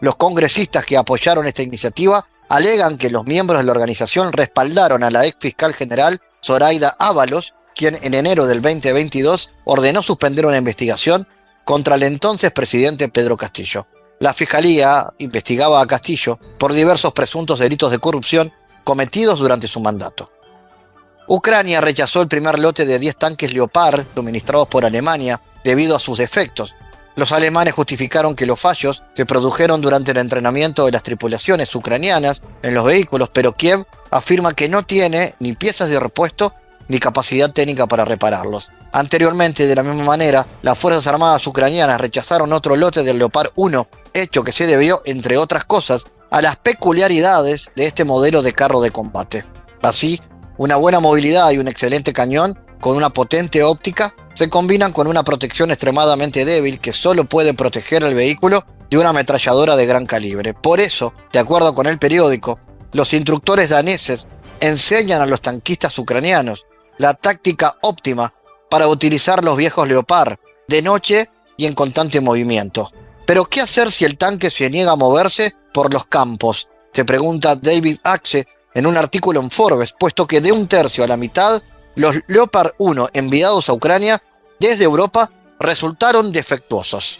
Los 0.00 0.16
congresistas 0.16 0.84
que 0.84 0.96
apoyaron 0.96 1.46
esta 1.46 1.62
iniciativa 1.62 2.26
alegan 2.48 2.98
que 2.98 3.10
los 3.10 3.24
miembros 3.24 3.60
de 3.60 3.64
la 3.64 3.72
organización 3.72 4.32
respaldaron 4.32 5.02
a 5.02 5.10
la 5.10 5.26
ex 5.26 5.36
fiscal 5.38 5.72
general 5.72 6.20
Zoraida 6.42 6.94
Ábalos 6.98 7.54
quien 7.74 7.98
en 8.02 8.14
enero 8.14 8.46
del 8.46 8.62
2022 8.62 9.50
ordenó 9.64 10.02
suspender 10.02 10.46
una 10.46 10.58
investigación 10.58 11.26
contra 11.64 11.96
el 11.96 12.02
entonces 12.04 12.50
presidente 12.52 13.08
Pedro 13.08 13.36
Castillo. 13.36 13.86
la 14.20 14.32
Fiscalía 14.32 15.12
investigaba 15.18 15.80
a 15.80 15.86
Castillo 15.86 16.38
por 16.58 16.72
diversos 16.72 17.12
presuntos 17.12 17.58
delitos 17.58 17.90
de 17.90 17.98
corrupción 17.98 18.52
cometidos 18.84 19.38
durante 19.38 19.66
su 19.66 19.80
mandato. 19.80 20.30
Ucrania 21.26 21.80
rechazó 21.80 22.20
el 22.20 22.28
primer 22.28 22.58
lote 22.58 22.84
de 22.84 22.98
10 22.98 23.16
tanques 23.16 23.54
Leopard 23.54 24.04
suministrados 24.14 24.68
por 24.68 24.84
Alemania 24.84 25.40
debido 25.64 25.96
a 25.96 26.00
sus 26.00 26.18
defectos. 26.18 26.74
Los 27.16 27.32
alemanes 27.32 27.74
justificaron 27.74 28.34
que 28.34 28.44
los 28.44 28.60
fallos 28.60 29.02
se 29.14 29.24
produjeron 29.24 29.80
durante 29.80 30.10
el 30.10 30.18
entrenamiento 30.18 30.84
de 30.84 30.92
las 30.92 31.02
tripulaciones 31.02 31.74
ucranianas 31.74 32.42
en 32.62 32.74
los 32.74 32.84
vehículos, 32.84 33.30
pero 33.32 33.52
Kiev 33.52 33.86
afirma 34.10 34.52
que 34.52 34.68
no 34.68 34.82
tiene 34.82 35.34
ni 35.38 35.54
piezas 35.54 35.88
de 35.88 36.00
repuesto 36.00 36.52
ni 36.88 36.98
capacidad 36.98 37.50
técnica 37.50 37.86
para 37.86 38.04
repararlos. 38.04 38.70
Anteriormente, 38.92 39.66
de 39.66 39.74
la 39.74 39.82
misma 39.82 40.04
manera, 40.04 40.46
las 40.62 40.78
Fuerzas 40.78 41.06
Armadas 41.06 41.46
ucranianas 41.46 42.00
rechazaron 42.00 42.52
otro 42.52 42.76
lote 42.76 43.02
del 43.02 43.18
Leopard 43.18 43.50
1, 43.54 43.88
hecho 44.12 44.44
que 44.44 44.52
se 44.52 44.66
debió, 44.66 45.02
entre 45.04 45.38
otras 45.38 45.64
cosas, 45.64 46.06
a 46.34 46.42
las 46.42 46.56
peculiaridades 46.56 47.70
de 47.76 47.86
este 47.86 48.04
modelo 48.04 48.42
de 48.42 48.52
carro 48.52 48.80
de 48.80 48.90
combate. 48.90 49.44
Así, 49.82 50.20
una 50.56 50.74
buena 50.74 50.98
movilidad 50.98 51.52
y 51.52 51.58
un 51.58 51.68
excelente 51.68 52.12
cañón 52.12 52.58
con 52.80 52.96
una 52.96 53.10
potente 53.10 53.62
óptica 53.62 54.16
se 54.34 54.50
combinan 54.50 54.90
con 54.90 55.06
una 55.06 55.22
protección 55.22 55.70
extremadamente 55.70 56.44
débil 56.44 56.80
que 56.80 56.92
solo 56.92 57.24
puede 57.24 57.54
proteger 57.54 58.02
el 58.02 58.16
vehículo 58.16 58.66
de 58.90 58.98
una 58.98 59.10
ametralladora 59.10 59.76
de 59.76 59.86
gran 59.86 60.06
calibre. 60.06 60.54
Por 60.54 60.80
eso, 60.80 61.14
de 61.32 61.38
acuerdo 61.38 61.72
con 61.72 61.86
el 61.86 62.00
periódico, 62.00 62.58
los 62.90 63.14
instructores 63.14 63.68
daneses 63.68 64.26
enseñan 64.58 65.22
a 65.22 65.26
los 65.26 65.40
tanquistas 65.40 65.96
ucranianos 66.00 66.66
la 66.98 67.14
táctica 67.14 67.76
óptima 67.82 68.34
para 68.68 68.88
utilizar 68.88 69.44
los 69.44 69.56
viejos 69.56 69.86
Leopard 69.86 70.38
de 70.66 70.82
noche 70.82 71.30
y 71.56 71.66
en 71.66 71.74
constante 71.74 72.20
movimiento. 72.20 72.90
Pero 73.24 73.44
¿qué 73.44 73.60
hacer 73.60 73.92
si 73.92 74.04
el 74.04 74.18
tanque 74.18 74.50
se 74.50 74.68
niega 74.68 74.90
a 74.90 74.96
moverse 74.96 75.54
por 75.74 75.92
los 75.92 76.06
campos? 76.06 76.68
Se 76.94 77.04
pregunta 77.04 77.56
David 77.56 77.98
Axe 78.04 78.46
en 78.72 78.86
un 78.86 78.96
artículo 78.96 79.40
en 79.40 79.50
Forbes, 79.50 79.92
puesto 79.98 80.26
que 80.26 80.40
de 80.40 80.52
un 80.52 80.68
tercio 80.68 81.04
a 81.04 81.08
la 81.08 81.16
mitad, 81.16 81.62
los 81.96 82.16
Leopard 82.28 82.72
1 82.78 83.10
enviados 83.12 83.68
a 83.68 83.72
Ucrania 83.74 84.22
desde 84.58 84.84
Europa 84.84 85.30
resultaron 85.58 86.32
defectuosos. 86.32 87.18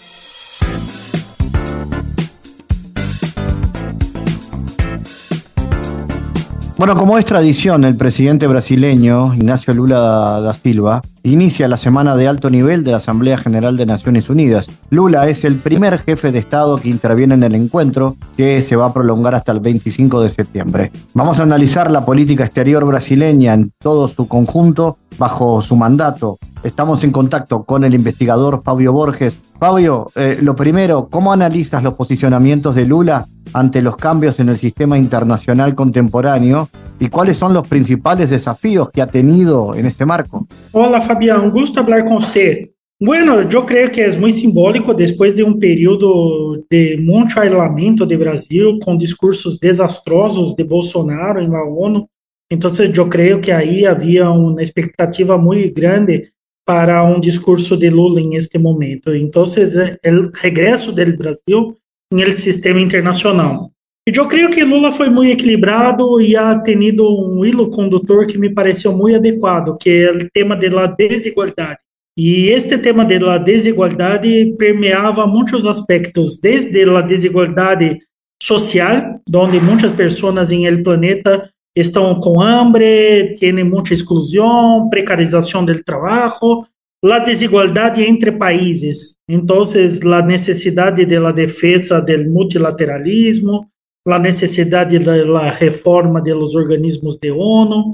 Bueno, 6.77 6.97
como 6.97 7.19
es 7.19 7.25
tradición, 7.25 7.85
el 7.85 7.97
presidente 7.97 8.49
brasileño 8.49 9.33
Ignacio 9.33 9.73
Lula 9.73 10.41
da 10.41 10.53
Silva 10.55 11.03
inicia 11.23 11.69
la 11.69 11.77
semana 11.77 12.17
de 12.17 12.27
alto 12.27 12.51
nivel 12.51 12.83
de 12.83 12.91
la 12.91 12.97
Asamblea 12.97 13.39
General 13.39 13.77
de 13.77 13.87
Naciones 13.87 14.29
Unidas. 14.29 14.67
Lula 14.91 15.29
es 15.29 15.45
el 15.45 15.55
primer 15.55 15.99
jefe 15.99 16.33
de 16.33 16.41
Estado 16.41 16.77
que 16.77 16.89
interviene 16.89 17.35
en 17.35 17.45
el 17.45 17.55
encuentro, 17.55 18.17
que 18.37 18.61
se 18.61 18.75
va 18.75 18.87
a 18.87 18.93
prolongar 18.93 19.37
hasta 19.37 19.53
el 19.53 19.61
25 19.61 20.21
de 20.21 20.31
septiembre. 20.31 20.91
Vamos 21.15 21.39
a 21.39 21.45
analizar 21.45 21.93
la 21.93 22.05
política 22.05 22.45
exterior 22.45 22.85
brasileña 22.85 23.55
en 23.55 23.73
todo 23.79 24.09
su 24.09 24.27
conjunto 24.27 24.99
bajo 25.17 25.63
su 25.63 25.77
mandato. 25.77 26.39
Estamos 26.65 27.05
en 27.05 27.13
contacto 27.13 27.63
con 27.63 27.85
el 27.85 27.95
investigador 27.95 28.63
Fabio 28.65 28.93
Borges. 28.93 29.41
Fabio, 29.67 30.11
eh, 30.15 30.41
lo 30.43 30.55
primero, 30.55 31.09
¿cómo 31.11 31.33
analizas 31.33 31.83
los 31.83 31.95
posicionamientos 31.95 32.75
de 32.75 32.85
Lula 32.85 33.27
ante 33.55 33.81
los 33.81 33.97
cambios 33.97 34.39
en 34.39 34.51
el 34.51 34.59
sistema 34.59 34.99
internacional 34.99 35.75
contemporáneo 35.75 36.69
y 37.01 37.09
cuáles 37.09 37.39
son 37.39 37.55
los 37.55 37.67
principales 37.67 38.29
desafíos 38.29 38.91
que 38.91 39.01
ha 39.01 39.07
tenido 39.07 39.75
en 39.75 39.87
este 39.87 40.05
marco. 40.05 40.47
Hola 40.73 41.01
Fabián, 41.01 41.51
gusto 41.51 41.81
hablar 41.81 42.05
con 42.05 42.19
usted. 42.19 42.73
Bueno, 43.01 43.49
yo 43.49 43.65
creo 43.65 43.91
que 43.91 44.05
es 44.05 44.21
muy 44.21 44.33
simbólico 44.33 44.93
después 44.93 45.35
de 45.35 45.45
un 45.45 45.59
periodo 45.59 46.63
de 46.69 46.99
mucho 47.01 47.41
aislamiento 47.41 48.05
de 48.05 48.19
Brasil 48.19 48.79
con 48.85 48.99
discursos 48.99 49.59
desastrosos 49.59 50.55
de 50.57 50.65
Bolsonaro 50.65 51.41
en 51.41 51.51
la 51.51 51.63
ONU. 51.63 52.07
Entonces 52.51 52.93
yo 52.93 53.09
creo 53.09 53.41
que 53.41 53.55
ahí 53.55 53.87
había 53.87 54.29
una 54.29 54.63
expectativa 54.63 55.39
muy 55.39 55.71
grande 55.71 56.34
para 56.65 57.03
un 57.03 57.21
discurso 57.21 57.77
de 57.77 57.91
Lula 57.91 58.21
en 58.21 58.33
este 58.35 58.59
momento. 58.59 59.13
Entonces 59.13 59.75
el 60.03 60.33
regreso 60.33 60.93
del 60.93 61.17
Brasil 61.17 61.75
el 62.11 62.37
sistema 62.37 62.81
internacional. 62.81 63.71
E 64.07 64.13
eu 64.15 64.29
creio 64.29 64.51
que 64.51 64.63
Lula 64.63 64.93
foi 64.93 65.09
muito 65.09 65.33
equilibrado 65.33 66.21
e 66.21 66.37
ha 66.37 66.59
tenido 66.59 67.05
um 67.09 67.43
hilo 67.43 67.71
condutor 67.71 68.27
que 68.27 68.37
me 68.37 68.51
pareceu 68.51 68.93
muito 68.93 69.17
adequado, 69.17 69.79
que 69.79 69.89
é 69.89 70.13
o 70.13 70.31
tema 70.31 70.55
da 70.55 70.87
desigualdade. 70.87 71.79
E 72.17 72.51
este 72.51 72.77
tema 72.77 73.05
da 73.05 73.39
desigualdade 73.39 74.55
permeava 74.59 75.27
muitos 75.27 75.65
aspectos, 75.65 76.39
desde 76.39 76.85
a 76.85 77.01
desigualdade 77.01 77.99
social, 78.43 79.21
onde 79.35 79.59
muitas 79.59 79.91
pessoas 79.91 80.51
em 80.53 80.67
el 80.67 80.83
planeta 80.83 81.51
estão 81.75 82.15
com 82.21 82.41
hambre, 82.41 83.35
têm 83.39 83.65
muita 83.65 83.93
exclusão, 83.93 84.89
precarização 84.89 85.65
do 85.65 85.83
trabalho, 85.83 86.67
la 87.03 87.19
desigualdade 87.19 88.03
entre 88.03 88.33
países. 88.33 89.17
Então, 89.29 89.63
a 89.63 90.23
necessidade 90.23 91.05
de 91.05 91.19
la 91.19 91.33
defesa 91.33 92.01
del 92.01 92.31
multilateralismo, 92.31 93.69
la 94.07 94.19
necessidade 94.19 94.99
de 94.99 95.25
la 95.25 95.51
reforma 95.51 96.21
de 96.21 96.35
los 96.35 96.55
organismos 96.55 97.19
de 97.19 97.31
ONU. 97.31 97.93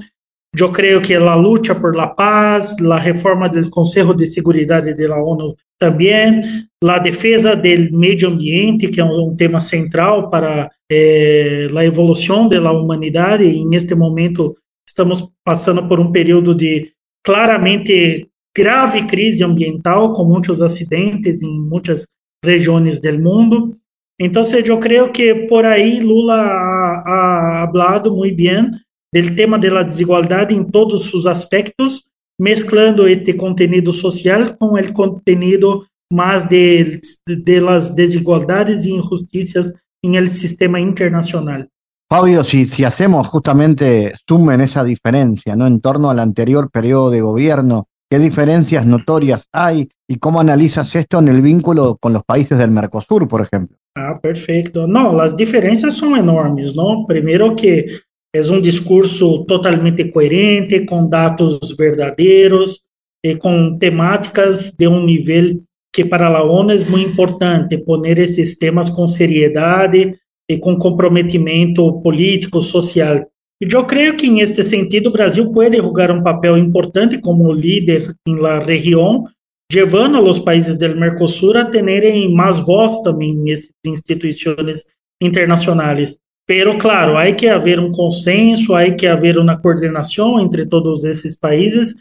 Eu 0.57 0.69
creio 0.69 1.01
que 1.01 1.13
a 1.13 1.35
luta 1.35 1.73
por 1.73 1.95
la 1.95 2.07
paz, 2.07 2.75
a 2.79 2.97
reforma 2.97 3.47
do 3.47 3.69
Conselho 3.69 4.13
de 4.13 4.27
Seguridade 4.27 4.93
de 4.93 5.07
la 5.07 5.21
ONU 5.23 5.55
também, 5.79 6.41
a 6.83 6.99
defesa 6.99 7.55
do 7.55 7.97
meio 7.97 8.27
ambiente, 8.27 8.89
que 8.89 8.99
é 8.99 9.05
um, 9.05 9.33
tema 9.35 9.61
central 9.61 10.29
para 10.29 10.69
eh, 10.91 11.67
a 11.73 11.85
evolução 11.85 12.49
da 12.49 12.71
humanidade, 12.71 13.45
e 13.45 13.65
neste 13.65 13.95
momento 13.95 14.57
estamos 14.85 15.25
passando 15.43 15.87
por 15.87 16.01
um 16.01 16.11
período 16.11 16.53
de 16.53 16.91
claramente 17.23 18.27
grave 18.55 19.05
crise 19.05 19.45
ambiental, 19.45 20.11
com 20.13 20.25
muitos 20.25 20.61
acidentes 20.61 21.41
em 21.41 21.61
muitas 21.61 22.05
regiões 22.43 22.99
do 22.99 23.19
mundo. 23.19 23.71
Então, 24.19 24.43
eu 24.43 24.79
creio 24.79 25.11
que 25.13 25.33
por 25.47 25.65
aí 25.65 26.01
Lula 26.01 26.35
ha, 26.35 27.63
ha 27.63 27.69
falado 27.71 28.13
muito 28.13 28.35
bem 28.35 28.69
do 29.13 29.35
tema 29.35 29.59
da 29.59 29.83
desigualdade 29.83 30.55
em 30.55 30.63
todos 30.63 31.13
os 31.13 31.25
aspectos, 31.27 32.03
mesclando 32.39 33.07
este 33.07 33.33
conteúdo 33.33 33.91
social 33.91 34.55
com 34.57 34.73
o 34.73 34.93
conteúdo 34.93 35.85
mais 36.11 36.43
de, 36.47 36.99
de 37.27 37.59
las 37.59 37.93
desigualdades 37.95 38.85
e 38.85 38.91
injusticias 38.91 39.73
em 40.03 40.15
el 40.15 40.29
sistema 40.29 40.79
internacional. 40.79 41.67
Fabio, 42.09 42.43
si, 42.43 42.65
si 42.65 42.83
hacemos 42.83 43.27
justamente 43.27 44.13
zoom 44.27 44.51
en 44.51 44.61
esa 44.61 44.83
diferencia, 44.83 45.55
¿no? 45.55 45.65
En 45.65 45.79
torno 45.79 46.09
al 46.09 46.19
anterior 46.19 46.69
periodo 46.69 47.09
de 47.09 47.21
gobierno, 47.21 47.87
¿Qué 48.11 48.19
diferencias 48.19 48.85
notorias 48.85 49.47
hay 49.53 49.87
y 50.05 50.17
cómo 50.17 50.41
analizas 50.41 50.93
esto 50.97 51.19
en 51.19 51.29
el 51.29 51.41
vínculo 51.41 51.95
con 51.97 52.11
los 52.11 52.25
países 52.25 52.57
del 52.57 52.69
Mercosur, 52.69 53.25
por 53.25 53.39
ejemplo? 53.39 53.77
Ah, 53.95 54.19
perfeito. 54.21 54.85
Não, 54.85 55.17
as 55.21 55.33
diferenças 55.33 55.95
são 55.95 56.17
enormes, 56.17 56.75
não? 56.75 57.05
Primeiro 57.05 57.55
que 57.55 58.01
é 58.33 58.41
um 58.41 58.61
discurso 58.61 59.43
totalmente 59.45 60.05
coerente, 60.05 60.85
com 60.85 61.07
dados 61.07 61.59
verdadeiros, 61.77 62.81
e 63.23 63.35
com 63.35 63.77
temáticas 63.77 64.71
de 64.71 64.87
um 64.87 65.05
nível 65.05 65.59
que 65.93 66.05
para 66.05 66.27
a 66.27 66.43
ONU 66.43 66.71
é 66.71 66.83
muito 66.85 67.11
importante, 67.11 67.77
poner 67.77 68.17
esses 68.17 68.57
temas 68.57 68.89
com 68.89 69.07
seriedade 69.07 70.15
e 70.49 70.57
com 70.57 70.77
comprometimento 70.77 72.01
político, 72.01 72.61
social. 72.61 73.27
E 73.61 73.67
eu 73.71 73.85
creio 73.85 74.15
que, 74.15 74.25
em 74.25 74.39
este 74.39 74.63
sentido, 74.63 75.07
o 75.07 75.11
Brasil 75.11 75.51
pode 75.51 75.77
jogar 75.77 76.09
um 76.09 76.23
papel 76.23 76.57
importante 76.57 77.19
como 77.19 77.51
líder 77.51 78.15
na 78.25 78.59
região, 78.59 79.25
levando 79.71 80.17
a 80.17 80.21
los 80.21 80.39
países 80.39 80.77
do 80.77 80.95
Mercosul 80.95 81.57
a 81.57 81.65
terem 81.65 82.33
mais 82.33 82.59
voz 82.61 83.01
também 83.03 83.35
nessas 83.35 83.69
instituições 83.85 84.85
internacionais. 85.21 86.17
Pero, 86.47 86.77
claro, 86.77 87.17
há 87.17 87.31
que 87.31 87.47
haver 87.47 87.79
um 87.79 87.91
consenso, 87.91 88.75
há 88.75 88.89
que 88.91 89.07
haver 89.07 89.37
uma 89.37 89.59
coordenação 89.59 90.39
entre 90.39 90.65
todos 90.65 91.03
esses 91.03 91.37
países, 91.37 91.95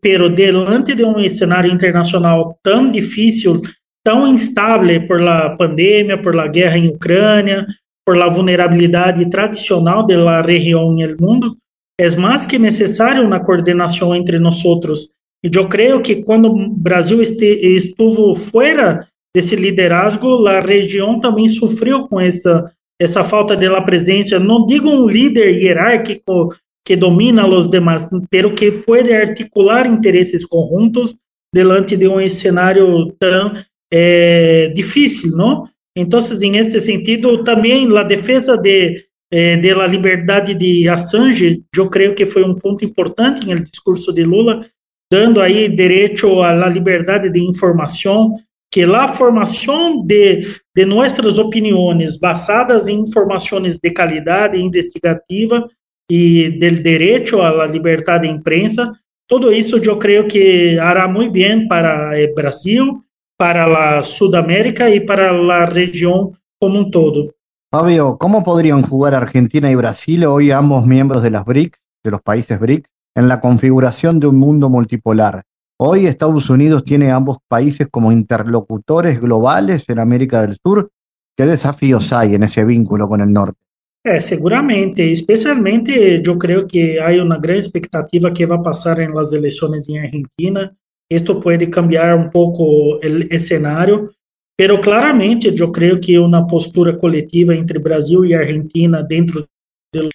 pero 0.00 0.30
delante 0.30 0.94
de 0.94 1.04
um 1.04 1.28
cenário 1.28 1.72
internacional 1.72 2.58
tão 2.62 2.90
difícil, 2.90 3.60
tão 4.04 4.26
instável 4.26 5.06
por 5.06 5.20
la 5.20 5.56
pandemia, 5.56 6.20
por 6.20 6.34
la 6.34 6.46
guerra 6.46 6.78
em 6.78 6.88
Ucrânia, 6.88 7.66
por 8.06 8.16
la 8.16 8.28
vulnerabilidade 8.28 9.28
tradicional 9.30 10.06
da 10.06 10.42
região 10.42 10.92
no 10.92 11.16
mundo, 11.18 11.56
é 11.98 12.16
mais 12.16 12.44
que 12.44 12.58
necessário 12.58 13.24
uma 13.24 13.40
coordenação 13.40 14.14
entre 14.14 14.38
nós 14.38 14.64
outros. 14.64 15.10
E 15.44 15.50
eu 15.54 15.68
creio 15.68 16.00
que 16.02 16.22
quando 16.22 16.46
o 16.50 16.70
Brasil 16.70 17.22
este, 17.22 17.44
estuvo 17.76 18.34
fora 18.34 19.06
desse 19.34 19.56
liderazgo, 19.56 20.46
a 20.46 20.60
região 20.60 21.20
também 21.20 21.48
sofreu 21.48 22.06
com 22.08 22.20
essa 22.20 22.70
essa 23.00 23.24
falta 23.24 23.56
de 23.56 23.68
la 23.68 23.82
presença. 23.82 24.38
Não 24.38 24.66
digo 24.66 24.88
um 24.88 25.06
líder 25.06 25.50
hierárquico 25.50 26.54
que 26.84 26.96
domina 26.96 27.46
os 27.46 27.68
demais, 27.68 28.08
pero 28.30 28.54
que 28.54 28.70
pode 28.70 29.12
articular 29.12 29.86
interesses 29.86 30.44
conjuntos 30.44 31.16
delante 31.52 31.96
de 31.96 32.06
um 32.06 32.28
cenário 32.28 33.12
tão 33.18 33.54
é, 33.92 34.68
difícil, 34.74 35.30
não? 35.36 35.68
Entonces, 35.96 36.42
en 36.42 36.56
este 36.56 36.80
sentido, 36.80 37.44
también 37.44 37.92
la 37.92 38.02
defensa 38.02 38.56
de, 38.56 39.06
eh, 39.30 39.58
de 39.62 39.74
la 39.74 39.86
libertad 39.86 40.42
de 40.42 40.90
Assange, 40.90 41.62
yo 41.72 41.88
creo 41.88 42.14
que 42.14 42.26
fue 42.26 42.42
un 42.42 42.58
punto 42.58 42.84
importante 42.84 43.50
el 43.50 43.64
discurso 43.64 44.12
de 44.12 44.22
Lula, 44.22 44.68
dando 45.08 45.40
ahí 45.40 45.68
derecho 45.68 46.42
a 46.42 46.52
la 46.52 46.68
libertad 46.68 47.20
de 47.20 47.38
información, 47.38 48.43
que 48.74 48.84
la 48.84 49.06
formación 49.06 50.04
de, 50.04 50.44
de 50.74 50.84
nuestras 50.84 51.38
opiniones 51.38 52.18
basadas 52.18 52.88
en 52.88 52.98
informaciones 52.98 53.80
de 53.80 53.94
calidad 53.94 54.52
investigativa 54.54 55.64
y 56.08 56.58
del 56.58 56.82
derecho 56.82 57.44
a 57.44 57.52
la 57.52 57.66
libertad 57.66 58.22
de 58.22 58.26
imprensa, 58.26 58.92
todo 59.28 59.52
eso 59.52 59.76
yo 59.76 59.96
creo 59.96 60.26
que 60.26 60.76
hará 60.80 61.06
muy 61.06 61.28
bien 61.28 61.68
para 61.68 62.10
Brasil, 62.34 63.00
para 63.38 64.02
Sudamérica 64.02 64.90
y 64.90 64.98
para 64.98 65.32
la 65.32 65.66
región 65.66 66.36
como 66.58 66.80
un 66.80 66.90
todo. 66.90 67.26
Fabio, 67.70 68.18
¿cómo 68.18 68.42
podrían 68.42 68.82
jugar 68.82 69.14
Argentina 69.14 69.70
y 69.70 69.76
Brasil, 69.76 70.24
hoy 70.24 70.50
ambos 70.50 70.84
miembros 70.84 71.22
de 71.22 71.30
las 71.30 71.44
BRICS, 71.44 71.78
de 72.02 72.10
los 72.10 72.22
países 72.22 72.58
BRICS, 72.58 72.90
en 73.14 73.28
la 73.28 73.40
configuración 73.40 74.18
de 74.18 74.26
un 74.26 74.36
mundo 74.36 74.68
multipolar? 74.68 75.44
Hoy 75.76 76.06
Estados 76.06 76.48
Unidos 76.50 76.84
tiene 76.84 77.10
ambos 77.10 77.38
países 77.48 77.88
como 77.90 78.12
interlocutores 78.12 79.20
globales 79.20 79.84
en 79.88 79.98
América 79.98 80.42
del 80.42 80.56
Sur. 80.62 80.90
¿Qué 81.36 81.46
desafíos 81.46 82.12
hay 82.12 82.36
en 82.36 82.44
ese 82.44 82.64
vínculo 82.64 83.08
con 83.08 83.20
el 83.20 83.32
norte? 83.32 83.58
É, 84.06 84.20
seguramente, 84.20 85.02
especialmente 85.10 86.22
eu 86.22 86.36
creio 86.36 86.66
que 86.66 86.98
há 86.98 87.10
uma 87.22 87.38
grande 87.38 87.60
expectativa 87.60 88.30
que 88.30 88.44
vai 88.44 88.60
passar 88.62 89.00
em 89.00 89.08
las 89.08 89.32
eleições 89.32 89.88
em 89.88 89.98
Argentina. 89.98 90.76
Isto 91.10 91.40
pode 91.40 91.66
cambiar 91.68 92.14
um 92.14 92.28
pouco 92.28 92.98
o 93.02 93.38
cenário, 93.38 94.10
pero 94.56 94.80
claramente 94.80 95.48
eu 95.58 95.72
creio 95.72 95.98
que 95.98 96.18
uma 96.18 96.46
postura 96.46 96.96
coletiva 96.96 97.54
entre 97.56 97.78
Brasil 97.78 98.26
e 98.26 98.34
Argentina 98.34 99.02
dentro 99.02 99.40
de, 99.40 99.48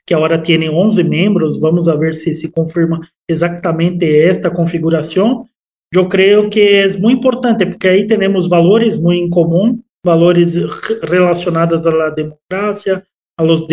que 0.05 0.13
agora 0.13 0.37
tem 0.41 0.69
11 0.69 1.03
membros, 1.03 1.59
vamos 1.59 1.85
ver 1.97 2.13
se 2.13 2.33
se 2.33 2.51
confirma 2.51 2.99
exatamente 3.27 4.05
esta 4.05 4.49
configuração. 4.49 5.45
Eu 5.93 6.07
creio 6.07 6.49
que 6.49 6.61
é 6.61 6.97
muito 6.97 7.19
importante, 7.19 7.65
porque 7.65 7.87
aí 7.87 8.05
temos 8.05 8.47
valores 8.47 8.95
muito 8.95 9.25
em 9.25 9.29
comum, 9.29 9.79
valores 10.05 10.53
relacionados 11.03 11.85
à 11.85 12.09
democracia, 12.09 13.03
a 13.37 13.43
los 13.43 13.67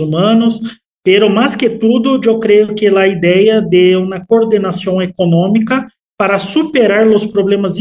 humanos, 0.00 0.60
pero 1.04 1.30
más 1.30 1.56
que 1.56 1.70
todo 1.70 2.20
yo 2.20 2.38
creo 2.40 2.74
que 2.74 2.90
la 2.90 3.06
idea 3.06 3.60
de 3.60 3.96
una 3.96 4.24
coordinación 4.24 5.02
económica 5.02 5.88
para 6.18 6.38
superar 6.38 7.06
los 7.06 7.26
problemas 7.26 7.78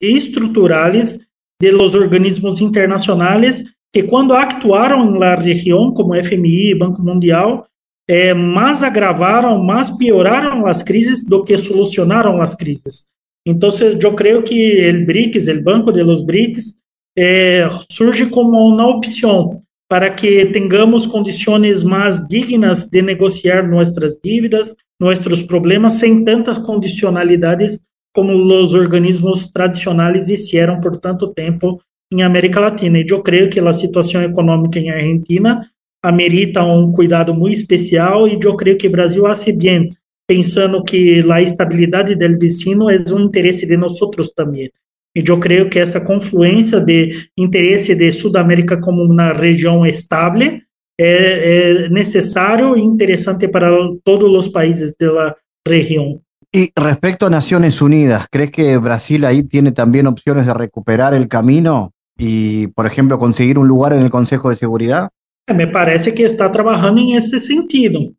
estructurales 0.00 1.20
de 1.60 1.72
los 1.72 1.94
organismos 1.94 2.60
internacionales 2.60 3.64
que 3.92 4.06
cuando 4.06 4.34
actuaron 4.34 5.08
en 5.08 5.20
la 5.20 5.36
región, 5.36 5.92
como 5.92 6.14
FMI, 6.14 6.74
Banco 6.74 7.02
Mundial, 7.02 7.64
eh, 8.06 8.34
más 8.34 8.82
agravaron, 8.82 9.64
más 9.64 9.92
pioraron 9.92 10.62
las 10.64 10.82
crisis 10.82 11.26
do 11.28 11.44
que 11.44 11.56
solucionaron 11.56 12.38
las 12.38 12.56
crisis. 12.56 13.08
Entonces, 13.44 13.98
yo 13.98 14.14
creo 14.14 14.44
que 14.44 14.88
el 14.88 15.06
BRICS, 15.06 15.48
el 15.48 15.62
Banco 15.62 15.92
de 15.92 16.04
los 16.04 16.24
BRICS, 16.24 16.76
eh, 17.16 17.68
surge 17.88 18.30
como 18.30 18.66
una 18.66 18.86
opción 18.86 19.64
para 19.88 20.14
que 20.14 20.46
tenhamos 20.46 21.06
condições 21.06 21.82
mais 21.82 22.26
dignas 22.28 22.88
de 22.88 23.02
negociar 23.02 23.66
nossas 23.66 24.20
dívidas, 24.22 24.76
nossos 25.00 25.42
problemas, 25.42 25.94
sem 25.94 26.24
tantas 26.24 26.58
condicionalidades 26.58 27.80
como 28.12 28.32
os 28.60 28.74
organismos 28.74 29.50
tradicionais 29.50 30.30
hicieron 30.30 30.80
por 30.80 30.98
tanto 30.98 31.32
tempo 31.32 31.80
em 32.12 32.22
América 32.22 32.60
Latina. 32.60 32.98
E 32.98 33.06
eu 33.08 33.22
creio 33.22 33.48
que 33.48 33.60
a 33.60 33.74
situação 33.74 34.22
econômica 34.22 34.78
em 34.78 34.90
Argentina 34.90 35.66
amerita 36.02 36.64
um 36.64 36.92
cuidado 36.92 37.34
muito 37.34 37.58
especial 37.58 38.26
e 38.26 38.38
eu 38.42 38.56
creio 38.56 38.76
que 38.76 38.88
o 38.88 38.90
Brasil 38.90 39.26
hace 39.26 39.52
bem, 39.52 39.90
pensando 40.26 40.82
que 40.82 41.20
a 41.30 41.42
estabilidade 41.42 42.14
do 42.14 42.38
vecino 42.38 42.90
é 42.90 42.96
um 43.12 43.20
interesse 43.20 43.66
de 43.66 43.76
nós 43.76 43.98
também. 44.34 44.70
E 45.14 45.22
eu 45.26 45.38
creio 45.38 45.68
que 45.68 45.78
essa 45.78 46.00
confluência 46.00 46.80
de 46.80 47.28
interesse 47.36 47.94
de 47.94 48.12
Sudamérica 48.12 48.80
como 48.80 49.02
uma 49.02 49.32
região 49.32 49.84
estável 49.84 50.58
é, 50.98 51.84
é 51.86 51.88
necessário 51.88 52.76
e 52.76 52.80
interessante 52.80 53.48
para 53.48 53.68
todos 54.04 54.30
os 54.36 54.48
países 54.48 54.94
da 54.98 55.34
região. 55.66 56.20
Y 56.52 56.72
respecto 56.74 57.26
a 57.26 57.30
Naciones 57.30 57.80
Unidas, 57.80 58.26
¿crees 58.28 58.50
que 58.50 58.76
Brasil 58.78 59.24
ahí 59.24 59.44
tiene 59.44 59.70
también 59.70 60.08
opciones 60.08 60.46
de 60.46 60.54
recuperar 60.54 61.14
el 61.14 61.28
camino 61.28 61.92
y, 62.20 62.66
por 62.68 62.86
ejemplo, 62.86 63.18
conseguir 63.18 63.58
un 63.58 63.66
lugar 63.66 63.94
en 63.94 64.02
el 64.02 64.10
Consejo 64.10 64.50
de 64.50 64.56
Seguridad? 64.56 65.08
Me 65.52 65.66
parece 65.66 66.14
que 66.14 66.24
está 66.24 66.52
trabajando 66.52 67.00
en 67.00 67.16
ese 67.16 67.40
sentido. 67.40 68.12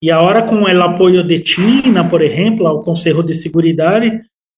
Y 0.00 0.10
ahora 0.10 0.46
con 0.46 0.68
el 0.70 0.80
apoyo 0.80 1.24
de 1.24 1.42
China, 1.42 2.08
por 2.08 2.22
ejemplo, 2.22 2.68
al 2.68 2.84
Consejo 2.84 3.22
de 3.22 3.34
Seguridad, 3.34 4.00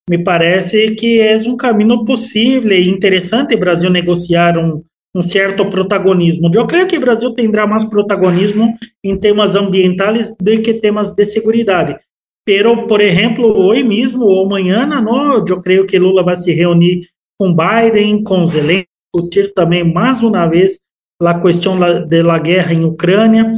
me 0.08 0.18
parece 0.18 0.94
que 0.94 1.20
é 1.20 1.36
um 1.46 1.56
caminho 1.56 2.04
possível 2.04 2.72
e 2.72 2.88
interessante 2.88 3.54
o 3.54 3.58
Brasil 3.58 3.88
negociar 3.88 4.58
um 4.58 5.22
certo 5.22 5.64
protagonismo. 5.70 6.50
Eu 6.52 6.66
creio 6.66 6.86
que 6.86 6.98
o 6.98 7.00
Brasil 7.00 7.32
terá 7.32 7.66
mais 7.66 7.84
protagonismo 7.86 8.76
em 9.02 9.16
temas 9.16 9.56
ambientais 9.56 10.34
do 10.38 10.60
que 10.60 10.74
temas 10.74 11.12
de 11.12 11.24
segurança. 11.24 11.98
Pero, 12.44 12.86
por 12.86 13.00
exemplo, 13.00 13.46
hoje 13.46 13.82
mesmo 13.82 14.24
ou 14.24 14.44
amanhã, 14.44 14.84
não, 14.84 15.44
eu 15.46 15.62
creio 15.62 15.86
que 15.86 15.98
Lula 15.98 16.22
vai 16.22 16.36
se 16.36 16.52
reunir 16.52 17.08
com 17.38 17.54
Biden, 17.54 18.22
com 18.22 18.46
Zelensky, 18.46 18.89
discutir 19.14 19.52
também 19.54 19.84
mais 19.84 20.22
uma 20.22 20.46
vez 20.46 20.78
a 21.20 21.38
questão 21.38 21.78
da 21.78 22.38
guerra 22.38 22.72
em 22.72 22.84
Ucrânia. 22.84 23.52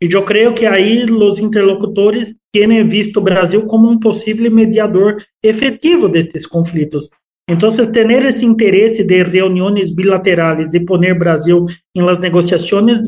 E 0.00 0.08
eu 0.12 0.24
creio 0.24 0.54
que 0.54 0.64
aí 0.64 1.04
os 1.04 1.40
interlocutores 1.40 2.36
têm 2.52 2.88
visto 2.88 3.16
o 3.18 3.22
Brasil 3.22 3.66
como 3.66 3.88
um 3.88 3.98
possível 3.98 4.50
mediador 4.50 5.16
efetivo 5.42 6.08
destes 6.08 6.46
conflitos. 6.46 7.10
Então, 7.50 7.70
ter 7.70 8.10
esse 8.26 8.44
interesse 8.44 9.02
de 9.02 9.24
reuniões 9.24 9.90
bilaterais 9.90 10.74
e 10.74 10.80
poner 10.80 11.18
Brasil 11.18 11.64
em 11.96 12.02
las 12.02 12.18
negociações, 12.18 13.00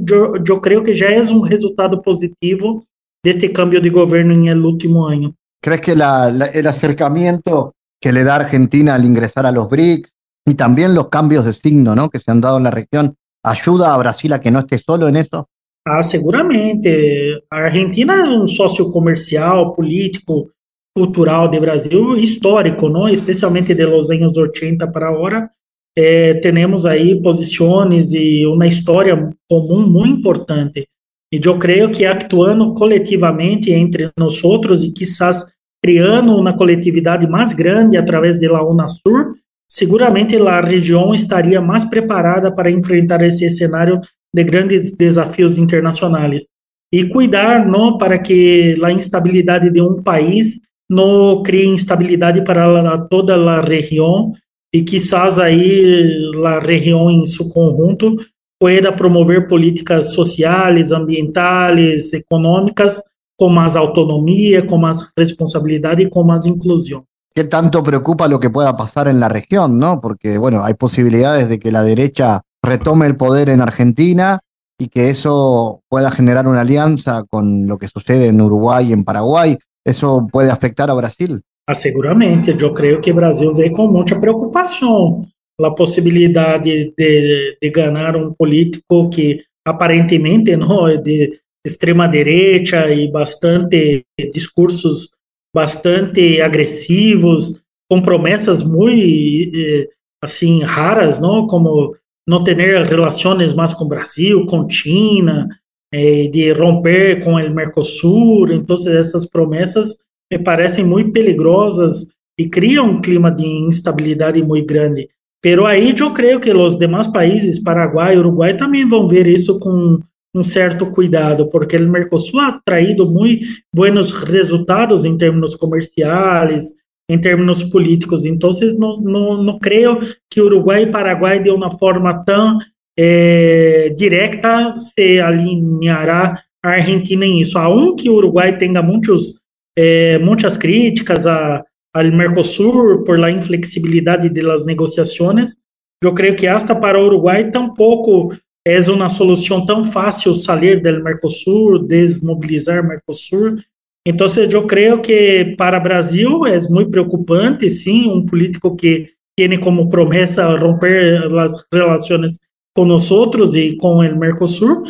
eu, 0.49 0.61
creio 0.61 0.83
que 0.83 0.95
já 0.95 1.11
é 1.11 1.21
um 1.23 1.43
resultado 1.43 2.01
positivo 2.01 2.83
deste 3.23 3.51
cambio 3.51 3.83
de 3.83 3.91
governo 3.91 4.33
em 4.33 4.49
el 4.49 4.65
último 4.65 5.05
ano. 5.05 5.35
¿Crees 5.63 5.83
que 5.83 5.95
la, 5.95 6.31
la, 6.31 6.47
el 6.47 6.67
acercamiento 6.67 7.75
que 8.01 8.13
le 8.13 8.25
da 8.25 8.37
Argentina 8.37 8.95
al 8.95 9.05
ingresar 9.05 9.45
a 9.45 9.53
los 9.53 9.69
BRICS 9.69 10.11
y 10.51 10.55
también 10.55 10.95
los 10.95 11.09
cambios 11.09 11.45
de 11.45 11.53
signo 11.53 11.95
¿no? 11.95 12.11
que 12.11 12.19
se 12.19 12.31
han 12.31 12.41
dado 12.41 12.59
en 12.59 12.65
la 12.65 12.73
región 12.73 13.15
ayuda 13.45 13.95
a 13.95 13.99
Brasil 13.99 14.33
a 14.33 14.41
que 14.41 14.51
no 14.51 14.59
esté 14.59 14.79
solo 14.79 15.07
en 15.09 15.17
eso? 15.17 15.49
Ah, 15.87 16.03
seguramente. 16.03 17.43
A 17.51 17.59
Argentina 17.59 18.15
é 18.15 18.29
um 18.29 18.47
sócio 18.47 18.91
comercial, 18.91 19.75
político, 19.75 20.51
cultural 20.95 21.49
do 21.49 21.61
Brasil 21.61 22.17
histórico, 22.17 22.89
não? 22.89 23.09
especialmente 23.09 23.75
de 23.75 23.87
los 23.87 24.11
anos 24.11 24.37
80 24.37 24.89
para 24.89 25.09
agora. 25.09 25.49
É, 25.97 26.35
temos 26.35 26.85
aí 26.85 27.21
posições 27.23 28.13
e 28.13 28.45
uma 28.47 28.67
história 28.67 29.31
comum 29.49 29.87
muito 29.87 30.19
importante. 30.19 30.87
E 31.33 31.41
eu 31.43 31.59
creio 31.59 31.91
que 31.91 32.05
actuando 32.05 32.75
coletivamente 32.75 33.71
entre 33.73 34.11
nós 34.19 34.43
outros 34.43 34.83
e 34.83 34.93
quizás 34.93 35.47
criando 35.83 36.37
uma 36.37 36.57
coletividade 36.57 37.27
mais 37.29 37.53
grande 37.53 37.97
através 37.97 38.39
da 38.39 38.63
UNASUR, 38.63 39.35
seguramente 39.71 40.37
a 40.37 40.61
região 40.61 41.15
estaria 41.15 41.61
mais 41.61 41.85
preparada 41.85 42.53
para 42.53 42.71
enfrentar 42.71 43.23
esse 43.23 43.49
cenário 43.49 44.01
de 44.35 44.43
grandes 44.43 44.97
desafios 44.97 45.57
internacionais 45.57 46.49
e 46.93 47.05
cuidar 47.05 47.65
não 47.65 47.97
para 47.97 48.19
que 48.19 48.77
a 48.83 48.91
instabilidade 48.91 49.71
de 49.71 49.81
um 49.81 50.03
país 50.03 50.61
não 50.91 51.41
crie 51.43 51.67
instabilidade 51.67 52.43
para 52.43 52.99
toda 52.99 53.37
a 53.37 53.61
região 53.61 54.33
e 54.75 54.83
quizás 54.83 55.39
aí 55.39 56.21
a 56.45 56.59
região 56.59 57.09
em 57.09 57.25
seu 57.25 57.49
conjunto 57.49 58.17
pueda 58.61 58.93
promover 58.93 59.47
políticas 59.47 60.09
sociais, 60.09 60.91
ambientais, 60.91 62.13
econômicas 62.13 63.03
com 63.39 63.49
mais 63.49 63.77
autonomia, 63.77 64.63
com 64.67 64.77
mais 64.77 64.99
responsabilidade 65.17 66.03
e 66.03 66.11
com 66.11 66.23
mais 66.23 66.45
inclusão. 66.45 67.05
¿Qué 67.41 67.45
tanto 67.45 67.83
preocupa 67.83 68.29
lo 68.29 68.39
que 68.39 68.51
pueda 68.51 68.77
pasar 68.77 69.09
en 69.09 69.19
la 69.19 69.31
región, 69.31 69.79
no? 69.79 69.99
Porque, 69.99 70.37
bueno, 70.37 70.63
hay 70.63 70.75
posibilidades 70.75 71.49
de 71.49 71.59
que 71.59 71.73
la 71.73 71.83
derecha 71.83 72.43
retome 72.63 73.07
el 73.07 73.17
poder 73.17 73.49
en 73.49 73.63
Argentina 73.63 74.41
y 74.79 74.89
que 74.89 75.09
eso 75.09 75.81
pueda 75.89 76.11
generar 76.11 76.47
una 76.47 76.61
alianza 76.61 77.25
con 77.31 77.67
lo 77.67 77.79
que 77.79 77.89
sucede 77.89 78.27
en 78.27 78.43
Uruguay 78.43 78.91
y 78.91 78.93
en 78.93 79.05
Paraguay. 79.05 79.57
¿Eso 79.83 80.27
puede 80.31 80.51
afectar 80.51 80.91
a 80.91 80.93
Brasil? 80.93 81.41
Ah, 81.67 81.75
seguramente, 81.75 82.55
eu 82.61 82.75
creio 82.75 83.01
que 83.01 83.11
Brasil 83.11 83.55
vê 83.55 83.71
com 83.71 83.89
muita 83.89 84.21
preocupação 84.21 85.23
a 85.63 85.71
possibilidade 85.71 86.93
de, 86.95 87.57
de 87.59 87.71
ganhar 87.71 88.17
um 88.17 88.35
político 88.35 89.09
que 89.09 89.43
aparentemente 89.67 90.55
não 90.59 90.87
é 90.87 90.99
de 90.99 91.41
extrema 91.67 92.07
direita 92.07 92.91
e 92.91 93.11
bastante 93.11 94.05
discursos 94.31 95.09
bastante 95.55 96.41
agressivos, 96.41 97.61
com 97.89 98.01
promessas 98.01 98.63
muito 98.63 99.57
eh, 99.57 99.89
assim 100.23 100.63
raras, 100.63 101.19
não 101.19 101.47
como 101.47 101.97
no 102.27 102.45
tener 102.45 102.85
relaciones 102.85 103.55
más 103.55 103.75
con 103.75 103.89
Brasil, 103.89 104.47
con 104.47 104.69
China, 104.69 105.49
eh, 105.93 106.31
de 106.33 106.53
romper 106.53 107.23
con 107.23 107.41
el 107.41 107.53
Mercosur. 107.53 108.53
Entonces, 108.53 108.95
esas 108.95 109.27
promesas 109.27 109.99
me 110.31 110.39
parecen 110.39 110.89
muy 110.89 111.11
peligrosas 111.11 112.07
y 112.39 112.49
crean 112.49 112.89
un 112.89 113.01
clima 113.01 113.31
de 113.31 113.45
instabilidad 113.45 114.35
muy 114.37 114.63
grande. 114.63 115.11
Pero 115.43 115.67
aí 115.67 115.95
eu 115.99 116.13
creio 116.13 116.39
que 116.39 116.53
os 116.53 116.79
demais 116.79 117.09
países, 117.09 117.63
Paraguai 117.63 118.15
e 118.15 118.19
Uruguai, 118.19 118.57
também 118.57 118.87
vão 118.87 119.09
ver 119.09 119.27
isso 119.27 119.59
com 119.59 119.99
um 120.35 120.43
certo 120.43 120.87
cuidado, 120.87 121.49
porque 121.49 121.77
o 121.77 121.89
Mercosul 121.89 122.41
ha 122.41 122.61
traído 122.65 123.09
muito 123.09 123.47
buenos 123.75 124.13
resultados 124.13 125.05
em 125.05 125.17
termos 125.19 125.55
comerciais, 125.55 126.73
em 127.11 127.19
termos 127.19 127.65
políticos. 127.65 128.25
Então, 128.25 128.51
não, 128.79 129.01
não, 129.01 129.43
não 129.43 129.59
creio 129.59 129.99
que 130.31 130.41
Uruguai 130.41 130.85
e 130.85 130.91
Paraguai, 130.91 131.43
de 131.43 131.51
uma 131.51 131.71
forma 131.71 132.25
tão 132.25 132.59
é, 132.97 133.93
direta, 133.97 134.73
se 134.73 135.21
alinhará 135.21 136.41
a 136.63 136.69
Argentina 136.69 137.25
em 137.25 137.41
isso. 137.41 137.59
Aunque 137.59 138.09
o 138.09 138.15
Uruguai 138.15 138.57
tenha 138.57 138.81
muitos, 138.83 139.35
é, 139.77 140.19
muitas 140.19 140.57
críticas 140.57 141.27
a 141.27 141.65
al 141.93 142.13
Mercosur 142.13 143.05
por 143.05 143.19
la 143.19 143.31
inflexibilidad 143.31 144.19
de 144.19 144.43
las 144.43 144.65
negociaciones. 144.65 145.59
Yo 146.03 146.15
creo 146.15 146.37
que 146.37 146.49
hasta 146.49 146.81
para 146.81 147.03
Uruguay 147.03 147.51
tampoco 147.51 148.31
es 148.65 148.89
una 148.89 149.09
solución 149.09 149.65
tan 149.67 149.85
fácil 149.85 150.37
salir 150.37 150.83
del 150.83 151.03
Mercosur, 151.03 151.87
desmovilizar 151.87 152.83
Mercosur. 152.83 153.65
Entonces 154.05 154.49
yo 154.49 154.67
creo 154.67 155.01
que 155.01 155.55
para 155.57 155.79
Brasil 155.79 156.29
es 156.49 156.71
muy 156.71 156.87
preocupante, 156.87 157.71
sí, 157.71 158.07
un 158.07 158.27
político 158.27 158.77
que 158.77 159.15
tiene 159.37 159.61
como 159.61 159.89
promesa 159.89 160.57
romper 160.57 161.31
las 161.33 161.67
relaciones 161.71 162.39
con 162.75 162.89
nosotros 162.89 163.55
y 163.55 163.77
con 163.77 164.05
el 164.05 164.17
Mercosur, 164.17 164.83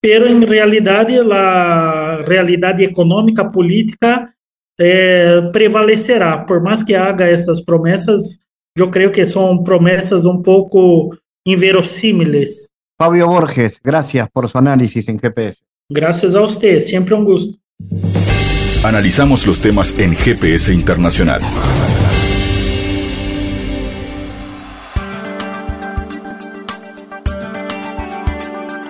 pero 0.00 0.26
en 0.26 0.42
realidad 0.46 1.08
la 1.24 2.22
realidad 2.26 2.80
económica, 2.80 3.50
política 3.50 4.34
é, 4.78 5.40
prevalecerá. 5.52 6.38
Por 6.38 6.60
mais 6.60 6.82
que 6.82 6.94
haga 6.94 7.28
essas 7.28 7.60
promessas, 7.60 8.38
eu 8.76 8.90
creio 8.90 9.12
que 9.12 9.24
são 9.26 9.62
promessas 9.62 10.26
um 10.26 10.42
pouco 10.42 11.16
inverossímiles. 11.46 12.71
Fabio 13.04 13.26
Borges, 13.26 13.80
gracias 13.82 14.28
por 14.30 14.48
su 14.48 14.56
análisis 14.58 15.08
en 15.08 15.18
GPS. 15.18 15.58
Gracias 15.88 16.36
a 16.36 16.40
usted, 16.40 16.80
siempre 16.82 17.16
un 17.16 17.24
gusto. 17.24 17.58
Analizamos 18.84 19.44
los 19.44 19.60
temas 19.60 19.98
en 19.98 20.14
GPS 20.14 20.72
Internacional. 20.72 21.40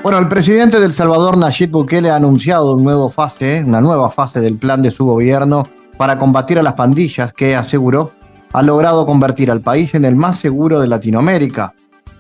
Bueno, 0.03 0.19
el 0.19 0.29
presidente 0.29 0.79
del 0.79 0.93
Salvador, 0.93 1.39
Nayib 1.39 1.71
Bukele, 1.71 2.11
ha 2.11 2.17
anunciado 2.17 2.75
un 2.75 2.85
nuevo 2.85 3.09
fase, 3.09 3.65
una 3.65 3.81
nueva 3.81 4.11
fase 4.11 4.43
del 4.43 4.59
plan 4.59 4.83
de 4.83 4.91
su 4.91 5.07
gobierno 5.07 5.67
para 5.97 6.19
combatir 6.19 6.59
a 6.59 6.63
las 6.63 6.75
pandillas 6.75 7.33
que, 7.33 7.57
aseguró, 7.57 8.13
ha 8.53 8.63
logrado 8.63 9.07
convertir 9.07 9.51
al 9.51 9.63
país 9.63 9.95
en 9.95 10.05
el 10.05 10.17
más 10.17 10.39
seguro 10.39 10.81
de 10.81 10.89
Latinoamérica. 10.89 11.73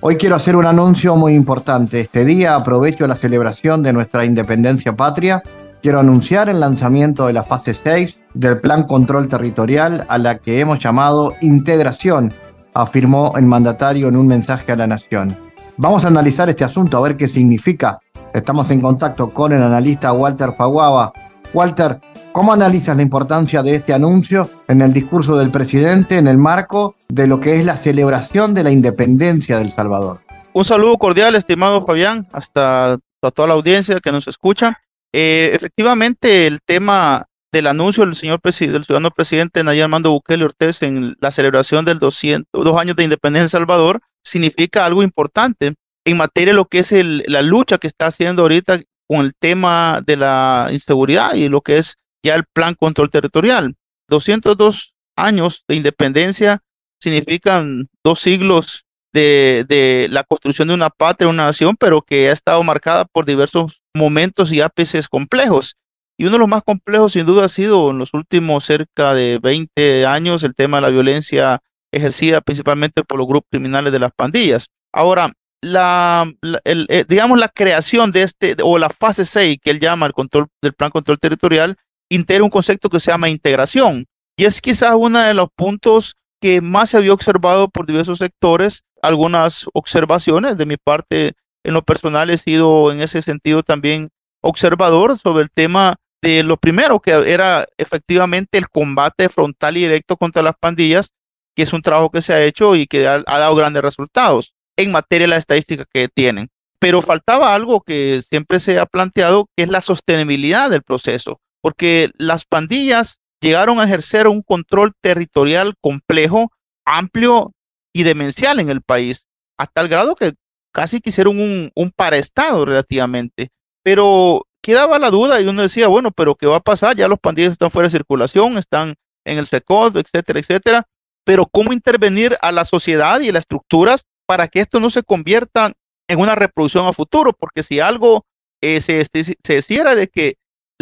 Hoy 0.04 0.16
quiero 0.16 0.34
hacer 0.34 0.56
un 0.56 0.66
anuncio 0.66 1.14
muy 1.14 1.32
importante. 1.32 2.00
Este 2.00 2.24
día 2.24 2.56
aprovecho 2.56 3.06
la 3.06 3.14
celebración 3.14 3.84
de 3.84 3.92
nuestra 3.92 4.24
independencia 4.24 4.96
patria. 4.96 5.44
Quiero 5.80 6.00
anunciar 6.00 6.48
el 6.48 6.58
lanzamiento 6.58 7.28
de 7.28 7.32
la 7.32 7.44
fase 7.44 7.72
6 7.72 8.24
del 8.34 8.58
Plan 8.58 8.82
Control 8.82 9.28
Territorial 9.28 10.04
a 10.08 10.18
la 10.18 10.38
que 10.38 10.58
hemos 10.58 10.80
llamado 10.80 11.34
integración, 11.40 12.34
afirmó 12.74 13.34
el 13.36 13.46
mandatario 13.46 14.08
en 14.08 14.16
un 14.16 14.26
mensaje 14.26 14.72
a 14.72 14.76
la 14.76 14.88
nación. 14.88 15.38
Vamos 15.76 16.04
a 16.04 16.08
analizar 16.08 16.50
este 16.50 16.64
asunto, 16.64 16.98
a 16.98 17.02
ver 17.02 17.16
qué 17.16 17.28
significa. 17.28 18.00
Estamos 18.34 18.72
en 18.72 18.80
contacto 18.80 19.28
con 19.28 19.52
el 19.52 19.62
analista 19.62 20.12
Walter 20.12 20.52
Faguaba. 20.58 21.12
Walter, 21.54 22.00
¿cómo 22.32 22.52
analizas 22.52 22.96
la 22.96 23.02
importancia 23.02 23.62
de 23.62 23.76
este 23.76 23.92
anuncio 23.92 24.50
en 24.68 24.82
el 24.82 24.92
discurso 24.92 25.36
del 25.36 25.50
presidente 25.50 26.16
en 26.16 26.26
el 26.26 26.38
marco 26.38 26.96
de 27.08 27.26
lo 27.26 27.40
que 27.40 27.56
es 27.56 27.64
la 27.64 27.76
celebración 27.76 28.54
de 28.54 28.64
la 28.64 28.70
independencia 28.70 29.58
del 29.58 29.70
Salvador? 29.70 30.20
Un 30.54 30.64
saludo 30.64 30.96
cordial, 30.98 31.34
estimado 31.34 31.84
Fabián, 31.84 32.26
hasta 32.32 32.94
a 32.94 33.30
toda 33.30 33.48
la 33.48 33.54
audiencia 33.54 34.00
que 34.00 34.12
nos 34.12 34.26
escucha. 34.26 34.80
Eh, 35.12 35.50
efectivamente, 35.54 36.46
el 36.46 36.60
tema 36.64 37.26
del 37.52 37.66
anuncio 37.66 38.04
del 38.04 38.14
señor 38.14 38.40
presidente, 38.40 38.74
del 38.74 38.84
ciudadano 38.84 39.10
presidente 39.10 39.62
Nayib 39.62 39.84
Armando 39.84 40.10
Bukele 40.10 40.44
Ortiz 40.44 40.82
en 40.82 41.16
la 41.20 41.30
celebración 41.30 41.84
del 41.84 41.98
200, 41.98 42.64
dos 42.64 42.80
años 42.80 42.96
de 42.96 43.04
independencia 43.04 43.44
de 43.44 43.48
Salvador 43.50 44.00
significa 44.24 44.86
algo 44.86 45.02
importante 45.02 45.74
en 46.04 46.16
materia 46.16 46.52
de 46.52 46.56
lo 46.56 46.64
que 46.64 46.78
es 46.78 46.92
la 46.92 47.42
lucha 47.42 47.78
que 47.78 47.86
está 47.86 48.06
haciendo 48.06 48.42
ahorita 48.42 48.80
con 49.06 49.26
el 49.26 49.34
tema 49.38 50.00
de 50.04 50.16
la 50.16 50.68
inseguridad 50.72 51.34
y 51.34 51.48
lo 51.48 51.60
que 51.60 51.78
es 51.78 51.98
ya 52.22 52.35
el 52.35 52.44
plan 52.44 52.74
control 52.74 53.11
territorial. 53.11 53.76
202 54.08 54.94
años 55.16 55.64
de 55.68 55.76
independencia 55.76 56.61
significan 57.00 57.88
dos 58.04 58.20
siglos 58.20 58.85
de, 59.12 59.64
de, 59.68 60.08
la 60.11 60.24
construcción 60.24 60.68
de 60.68 60.74
una 60.74 60.90
patria, 60.90 61.28
una 61.28 61.46
nación, 61.46 61.76
pero 61.76 62.02
que 62.02 62.28
ha 62.28 62.32
estado 62.32 62.62
marcada 62.62 63.04
por 63.04 63.26
diversos 63.26 63.82
momentos 63.94 64.52
y 64.52 64.61
ápices 64.61 65.08
complejos. 65.08 65.76
Y 66.16 66.24
uno 66.24 66.32
de 66.32 66.38
los 66.38 66.48
más 66.48 66.62
complejos, 66.62 67.12
sin 67.12 67.26
duda, 67.26 67.46
ha 67.46 67.48
sido 67.48 67.90
en 67.90 67.98
los 67.98 68.14
últimos 68.14 68.64
cerca 68.64 69.14
de 69.14 69.38
20 69.42 70.06
años 70.06 70.42
el 70.44 70.54
tema 70.54 70.76
de 70.78 70.82
la 70.82 70.90
violencia 70.90 71.61
ejercida 71.92 72.40
principalmente 72.40 73.04
por 73.04 73.18
los 73.18 73.26
grupos 73.26 73.48
criminales 73.50 73.92
de 73.92 73.98
las 73.98 74.12
pandillas. 74.12 74.66
Ahora, 74.92 75.32
la, 75.61 76.30
eh, 76.64 77.04
digamos, 77.08 77.38
la 77.38 77.48
creación 77.48 78.12
de 78.12 78.22
este, 78.22 78.56
o 78.62 78.78
la 78.78 78.90
fase 78.90 79.24
6, 79.24 79.58
que 79.62 79.70
él 79.70 79.80
llama 79.80 80.06
el 80.06 80.12
control 80.12 80.48
del 80.61 80.74
plan 80.74 80.90
control 80.90 81.18
territorial, 81.18 81.76
integra 82.14 82.44
un 82.44 82.51
concepto 82.51 82.88
que 82.88 83.01
se 83.01 83.11
llama 83.11 83.29
integración. 83.29 84.07
Y 84.37 84.44
es 84.44 84.61
quizás 84.61 84.94
uno 84.96 85.20
de 85.20 85.35
los 85.35 85.48
puntos 85.55 86.16
que 86.40 86.61
más 86.61 86.90
se 86.90 86.96
había 86.96 87.12
observado 87.12 87.68
por 87.68 87.87
diversos 87.87 88.18
sectores. 88.18 88.83
Algunas 89.03 89.66
observaciones 89.72 90.57
de 90.57 90.66
mi 90.66 90.77
parte, 90.77 91.33
en 91.64 91.75
lo 91.75 91.83
personal, 91.83 92.31
he 92.31 92.38
sido 92.38 92.92
en 92.92 93.01
ese 93.01 93.22
sentido 93.22 93.62
también 93.62 94.11
observador 94.40 95.18
sobre 95.18 95.44
el 95.44 95.51
tema 95.51 95.96
de 96.20 96.42
lo 96.42 96.57
primero 96.57 97.01
que 97.01 97.11
era 97.11 97.66
efectivamente 97.79 98.59
el 98.59 98.68
combate 98.68 99.29
frontal 99.29 99.77
y 99.77 99.81
directo 99.81 100.16
contra 100.16 100.42
las 100.42 100.55
pandillas 100.59 101.12
que 101.55 101.62
es 101.62 101.72
un 101.72 101.83
trabajo 101.83 102.11
que 102.11 102.22
se 102.22 102.33
ha 102.33 102.44
hecho 102.44 102.77
y 102.77 102.87
que 102.87 103.07
ha, 103.07 103.22
dado 103.22 103.55
grandes 103.55 103.83
resultados 103.83 104.55
en 104.77 104.92
materia 104.92 105.25
de 105.27 105.31
la 105.31 105.37
estadística 105.37 105.85
que 105.92 106.09
tienen. 106.09 106.48
Pero 106.79 107.03
faltaba 107.03 107.55
algo 107.55 107.81
que 107.83 108.22
siempre 108.29 108.59
se 108.59 108.79
ha 108.79 108.87
planteado, 108.87 109.48
que 109.57 109.64
es 109.64 109.68
la 109.68 109.83
sostenibilidad 109.83 110.70
del 110.70 110.83
proceso, 110.83 111.40
porque 111.62 112.11
las 112.18 112.44
pandillas 112.44 113.18
llegaron 113.40 113.81
a 113.81 113.85
ejercer 113.85 114.29
un 114.29 114.42
control 114.42 114.92
territorial 115.01 115.75
complejo, 115.81 116.53
amplio 116.85 117.53
y 117.94 118.03
demencial 118.03 118.61
en 118.61 118.68
el 118.68 118.83
país, 118.83 119.27
a 119.59 119.66
tal 119.66 119.88
grado 119.88 120.14
que 120.14 120.35
casi 120.72 121.01
quisieron 121.01 121.40
un, 121.40 121.90
paraestado 121.96 122.66
relativamente. 122.66 123.48
Pero 123.83 124.46
quedaba 124.62 124.98
la 124.98 125.11
duda 125.11 125.40
y 125.40 125.46
uno 125.46 125.62
decía, 125.62 125.88
bueno, 125.88 126.11
pero 126.11 126.35
¿qué 126.35 126.46
va 126.46 126.57
a 126.57 126.61
pasar? 126.61 126.96
Ya 126.96 127.09
los 127.09 127.18
pandillas 127.18 127.53
están 127.53 127.70
fuera 127.70 127.87
de 127.87 127.92
circulación, 127.92 128.59
están 128.59 128.94
en 129.25 129.38
el 129.38 129.46
SECOD, 129.46 129.96
etcétera, 129.96 130.38
etcétera 130.38 130.87
pero 131.25 131.46
cómo 131.46 131.72
intervenir 131.72 132.37
a 132.40 132.53
la 132.53 132.64
sociedad 132.64 133.20
y 133.20 133.33
las 133.33 133.42
estructuras 133.42 134.07
para 134.27 134.48
que 134.48 134.61
esto 134.61 134.81
no 134.81 134.90
se 134.90 135.03
convierta 135.03 135.72
en 136.09 136.20
una 136.20 136.35
reproducción 136.35 136.87
a 136.87 136.92
futuro, 136.92 137.33
porque 137.33 137.62
si 137.62 137.81
algo 137.81 138.25
eh, 138.61 138.81
se, 138.81 139.05
se 139.05 139.55
decía 139.55 139.94
de 139.94 140.09
que 140.09 140.37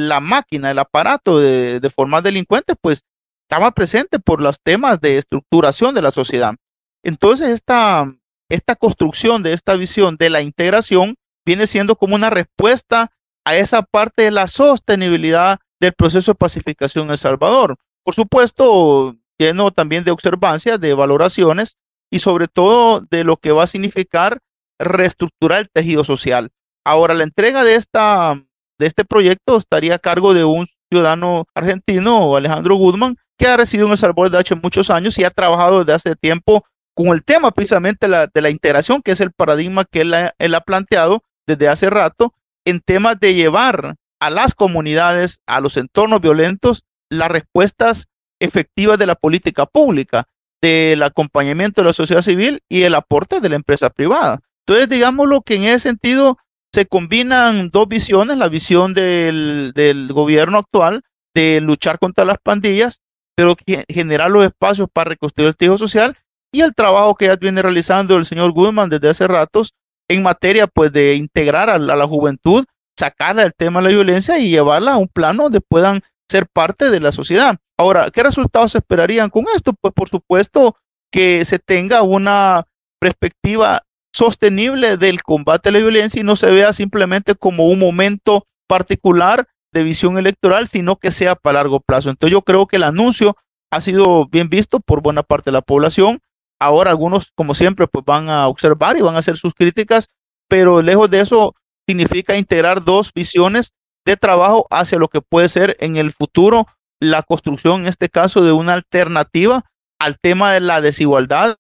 la 0.09 0.21
máquina, 0.21 0.71
el 0.71 0.79
aparato 0.79 1.39
de, 1.39 1.81
de 1.81 1.91
formar 1.91 2.23
delincuentes, 2.23 2.77
pues 2.81 3.03
estaba 3.49 3.73
presente 3.73 4.19
por 4.19 4.41
los 4.41 4.61
temas 4.61 5.01
de 5.01 5.19
estructuración 5.19 5.95
de 5.95 6.03
la 6.03 6.11
sociedad. 6.11 6.55
Entonces, 7.03 7.49
esta, 7.49 8.13
esta 8.49 8.77
construcción 8.77 9.43
de 9.43 9.53
esta 9.53 9.75
visión 9.75 10.17
de 10.17 10.31
la 10.31 10.41
integración 10.41 11.17
viene 11.47 11.67
siendo 11.67 11.97
como 11.97 12.15
una 12.15 12.31
respuesta 12.31 13.11
a 13.45 13.57
esa 13.57 13.83
parte 13.83 14.23
de 14.23 14.31
la 14.31 14.47
sostenibilidad 14.47 15.59
del 15.81 15.95
proceso 15.95 16.33
de 16.33 16.37
pacificación 16.37 17.07
en 17.07 17.13
El 17.13 17.19
Salvador. 17.19 17.77
Por 18.05 18.15
supuesto, 18.15 19.17
lleno 19.39 19.71
también 19.71 20.05
de 20.05 20.11
observancias, 20.11 20.81
de 20.81 20.95
valoraciones 20.95 21.79
y 22.11 22.19
sobre 22.19 22.49
todo 22.49 23.01
de 23.01 23.25
lo 23.25 23.39
que 23.39 23.53
va 23.53 23.65
a 23.65 23.69
significar 23.69 24.41
reestructurar 24.79 25.61
el 25.61 25.71
tejido 25.71 26.05
social. 26.05 26.51
Ahora, 26.85 27.15
la 27.15 27.25
entrega 27.25 27.65
de, 27.65 27.75
esta, 27.75 28.43
de 28.81 28.87
este 28.87 29.05
proyecto 29.05 29.59
estaría 29.59 29.97
a 29.97 29.99
cargo 29.99 30.33
de 30.33 30.43
un 30.45 30.67
ciudadano 30.91 31.45
argentino, 31.55 32.35
Alejandro 32.35 32.77
Guzmán, 32.77 33.15
que 33.39 33.47
ha 33.47 33.57
residido 33.57 33.87
en 33.87 33.93
El 33.93 33.99
Salvador 33.99 34.31
de 34.31 34.39
hace 34.39 34.55
muchos 34.55 34.89
años 34.89 35.19
y 35.19 35.25
ha 35.25 35.31
trabajado 35.31 35.85
desde 35.85 35.93
hace 35.93 36.17
tiempo 36.17 36.65
con 36.95 37.09
el 37.09 37.23
tema 37.23 37.51
precisamente 37.51 38.09
de 38.09 38.41
la 38.41 38.51
integración, 38.51 39.03
que 39.03 39.13
es 39.13 39.21
el 39.21 39.33
paradigma 39.33 39.85
que 39.85 40.01
él 40.01 40.15
él 40.39 40.55
ha 40.55 40.61
planteado 40.63 41.23
desde 41.47 41.69
hace 41.69 41.91
rato, 41.91 42.33
en 42.65 42.81
temas 42.81 43.21
de 43.21 43.35
llevar 43.35 43.97
a 44.19 44.31
las 44.31 44.55
comunidades, 44.55 45.41
a 45.47 45.61
los 45.61 45.77
entornos 45.77 46.21
violentos, 46.21 46.83
las 47.11 47.29
respuestas 47.29 48.09
efectiva 48.41 48.97
de 48.97 49.07
la 49.07 49.15
política 49.15 49.67
pública, 49.67 50.27
del 50.63 51.03
acompañamiento 51.03 51.83
de 51.83 51.87
la 51.87 51.93
sociedad 51.93 52.23
civil 52.23 52.63
y 52.69 52.83
el 52.83 52.95
aporte 52.95 53.41
de 53.41 53.49
la 53.51 53.57
empresa 53.57 53.91
privada. 53.91 54.41
Entonces, 54.67 54.89
digámoslo 54.89 55.43
que 55.43 55.57
en 55.57 55.65
ese 55.65 55.81
sentido 55.81 56.39
se 56.73 56.87
combinan 56.87 57.71
dos 57.71 57.89
visiones, 57.89 58.37
la 58.37 58.49
visión 58.49 58.95
del, 58.95 59.73
del 59.75 60.13
gobierno 60.13 60.59
actual 60.59 61.03
de 61.35 61.61
luchar 61.61 61.99
contra 61.99 62.25
las 62.25 62.39
pandillas, 62.43 63.01
pero 63.37 63.57
generar 63.89 64.31
los 64.31 64.45
espacios 64.45 64.89
para 64.93 65.11
reconstruir 65.11 65.49
el 65.49 65.57
tejido 65.57 65.79
social 65.79 66.17
y 66.53 66.63
el 66.63 66.75
trabajo 66.75 67.15
que 67.15 67.27
ya 67.27 67.37
viene 67.37 67.63
realizando 67.63 68.17
el 68.17 68.27
señor 68.27 68.53
Goodman 68.53 68.89
desde 68.89 69.09
hace 69.09 69.27
ratos 69.27 69.75
en 70.09 70.23
materia 70.23 70.67
pues 70.67 70.93
de 70.93 71.15
integrar 71.15 71.71
a 71.71 71.79
la, 71.79 72.07
juventud, 72.07 72.65
sacarla 72.99 73.45
del 73.45 73.55
tema 73.55 73.81
de 73.81 73.85
la 73.85 73.91
violencia 73.91 74.39
y 74.39 74.51
llevarla 74.51 74.95
a 74.95 74.97
un 74.97 75.09
plano 75.09 75.45
donde 75.45 75.61
puedan 75.61 76.01
ser 76.29 76.47
parte 76.53 76.91
de 76.91 77.01
la 77.01 77.13
sociedad. 77.13 77.57
Ahora, 77.79 78.11
¿qué 78.11 78.23
resultados 78.23 78.73
se 78.73 78.79
esperarían 78.79 79.31
con 79.31 79.47
esto? 79.55 79.73
Pues 79.81 79.95
por 79.95 80.09
supuesto 80.09 80.77
que 81.13 81.45
se 81.45 81.59
tenga 81.59 82.03
una 82.03 82.67
perspectiva 83.01 83.85
sostenible 84.13 84.97
del 84.97 85.23
combate 85.23 85.69
a 85.69 85.73
la 85.73 85.79
violencia 85.79 86.21
y 86.21 86.25
no 86.25 86.37
se 86.37 86.51
vea 86.51 86.73
simplemente 86.73 87.35
como 87.35 87.69
un 87.69 87.79
momento 87.79 88.47
particular 88.67 89.49
de 89.73 89.83
visión 89.83 90.19
electoral, 90.19 90.69
sino 90.69 90.97
que 90.97 91.11
sea 91.11 91.35
para 91.35 91.61
largo 91.61 91.81
plazo. 91.81 92.11
Entonces 92.11 92.33
yo 92.33 92.43
creo 92.43 92.67
que 92.67 92.77
el 92.77 92.83
anuncio 92.83 93.37
ha 93.71 93.81
sido 93.81 94.27
bien 94.27 94.49
visto 94.49 94.81
por 94.81 95.03
buena 95.03 95.23
parte 95.23 95.51
de 95.51 95.55
la 95.55 95.63
población. 95.63 96.21
Ahora 96.59 96.91
algunos, 96.91 97.31
como 97.35 97.55
siempre, 97.55 97.87
pues 97.87 98.05
van 98.05 98.29
a 98.29 98.49
observar 98.49 98.97
y 98.97 99.01
van 99.01 99.15
a 99.15 99.21
hacer 99.21 99.37
sus 99.37 99.55
críticas, 99.55 100.09
pero 100.49 100.83
lejos 100.83 101.11
de 101.11 101.21
eso 101.21 101.55
significa 101.89 102.37
integrar 102.37 102.85
dos 102.85 103.13
visiones 103.15 103.73
de 104.05 104.17
trabajo 104.17 104.67
hacia 104.71 104.99
lo 104.99 105.09
que 105.09 105.21
puede 105.21 105.49
ser 105.49 105.77
en 105.81 105.97
el 105.97 106.13
futuro 106.13 106.67
la 107.01 107.23
construcción, 107.23 107.83
en 107.83 107.87
este 107.87 108.09
caso, 108.09 108.43
de 108.43 108.53
una 108.53 108.75
alternativa 108.75 109.65
al 109.99 110.19
tema 110.21 110.53
de 110.53 110.61
la 110.61 110.81
desigualdad 110.81 111.57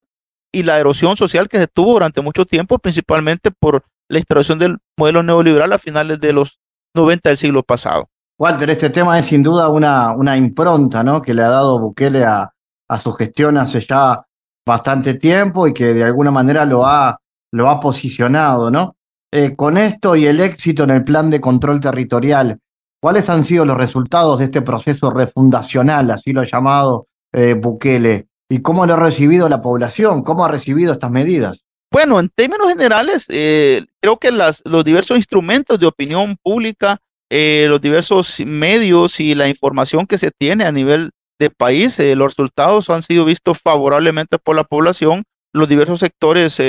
y 0.53 0.63
la 0.63 0.79
erosión 0.79 1.17
social 1.17 1.49
que 1.49 1.59
se 1.59 1.67
tuvo 1.67 1.93
durante 1.93 2.21
mucho 2.21 2.45
tiempo, 2.47 2.79
principalmente 2.79 3.51
por 3.51 3.85
la 4.09 4.19
instalación 4.19 4.59
del 4.59 4.79
modelo 4.97 5.23
neoliberal 5.23 5.73
a 5.73 5.79
finales 5.79 6.21
de 6.21 6.33
los 6.33 6.59
90 6.95 7.29
del 7.29 7.39
siglo 7.39 7.63
pasado. 7.63 8.09
Walter, 8.39 8.71
este 8.71 8.91
tema 8.91 9.19
es 9.19 9.27
sin 9.27 9.43
duda 9.43 9.69
una, 9.69 10.13
una 10.13 10.37
impronta 10.37 11.03
¿no? 11.03 11.21
que 11.21 11.35
le 11.35 11.43
ha 11.43 11.49
dado 11.49 11.79
Bukele 11.79 12.25
a, 12.25 12.51
a 12.89 12.99
su 12.99 13.13
gestión 13.13 13.59
hace 13.59 13.81
ya 13.81 14.25
bastante 14.67 15.15
tiempo 15.15 15.67
y 15.69 15.75
que 15.75 15.95
de 15.95 16.05
alguna 16.05 16.31
manera 16.31 16.65
lo 16.65 16.87
ha, 16.87 17.19
lo 17.53 17.69
ha 17.69 17.79
posicionado. 17.79 18.71
¿no? 18.71 18.97
Eh, 19.33 19.55
con 19.55 19.79
esto 19.79 20.17
y 20.17 20.27
el 20.27 20.41
éxito 20.41 20.85
en 20.85 20.91
el 20.91 21.05
plan 21.05 21.31
de 21.31 21.41
control 21.41 21.81
territorial, 21.81 22.59
¿cuáles 23.01 23.31
han 23.31 23.45
sido 23.45 23.65
los 23.65 23.77
resultados 23.77 24.39
de 24.39 24.47
este 24.47 24.63
proceso 24.63 25.11
refundacional, 25.11 26.11
así 26.11 26.33
lo 26.33 26.41
ha 26.41 26.47
llamado 26.47 27.07
eh, 27.33 27.55
Bukele? 27.55 28.27
¿Y 28.51 28.63
cómo 28.63 28.85
lo 28.85 28.95
ha 28.95 28.97
recibido 28.97 29.49
la 29.49 29.63
población? 29.63 30.23
¿Cómo 30.23 30.45
ha 30.45 30.49
recibido 30.49 30.93
estas 30.93 31.13
medidas? 31.13 31.65
Bueno, 31.93 32.19
en 32.19 32.29
términos 32.29 32.69
generales, 32.69 33.25
eh, 33.29 33.87
creo 34.03 34.19
que 34.19 34.33
las, 34.33 34.61
los 34.65 34.85
diversos 34.85 35.17
instrumentos 35.17 35.79
de 35.79 35.87
opinión 35.87 36.37
pública, 36.43 36.99
eh, 37.31 37.67
los 37.69 37.81
diversos 37.81 38.41
medios 38.45 39.21
y 39.21 39.37
la 39.37 39.49
información 39.49 40.05
que 40.05 40.19
se 40.19 40.33
tiene 40.33 40.65
a 40.65 40.73
nivel 40.73 41.13
de 41.39 41.51
país, 41.51 41.97
eh, 42.01 42.17
los 42.17 42.33
resultados 42.33 42.91
han 42.91 43.05
sido 43.05 43.25
vistos 43.25 43.59
favorablemente 43.59 44.37
por 44.39 44.57
la 44.57 44.65
población, 44.65 45.23
los 45.53 45.69
diversos 45.69 46.01
sectores, 46.01 46.61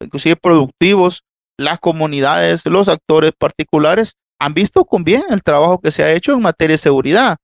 inclusive 0.00 0.36
productivos, 0.36 1.24
las 1.58 1.80
comunidades, 1.80 2.64
los 2.64 2.88
actores 2.88 3.32
particulares, 3.36 4.14
han 4.40 4.54
visto 4.54 4.84
con 4.84 5.02
bien 5.02 5.24
el 5.30 5.42
trabajo 5.42 5.80
que 5.80 5.90
se 5.90 6.04
ha 6.04 6.12
hecho 6.12 6.32
en 6.32 6.42
materia 6.42 6.74
de 6.74 6.78
seguridad. 6.78 7.38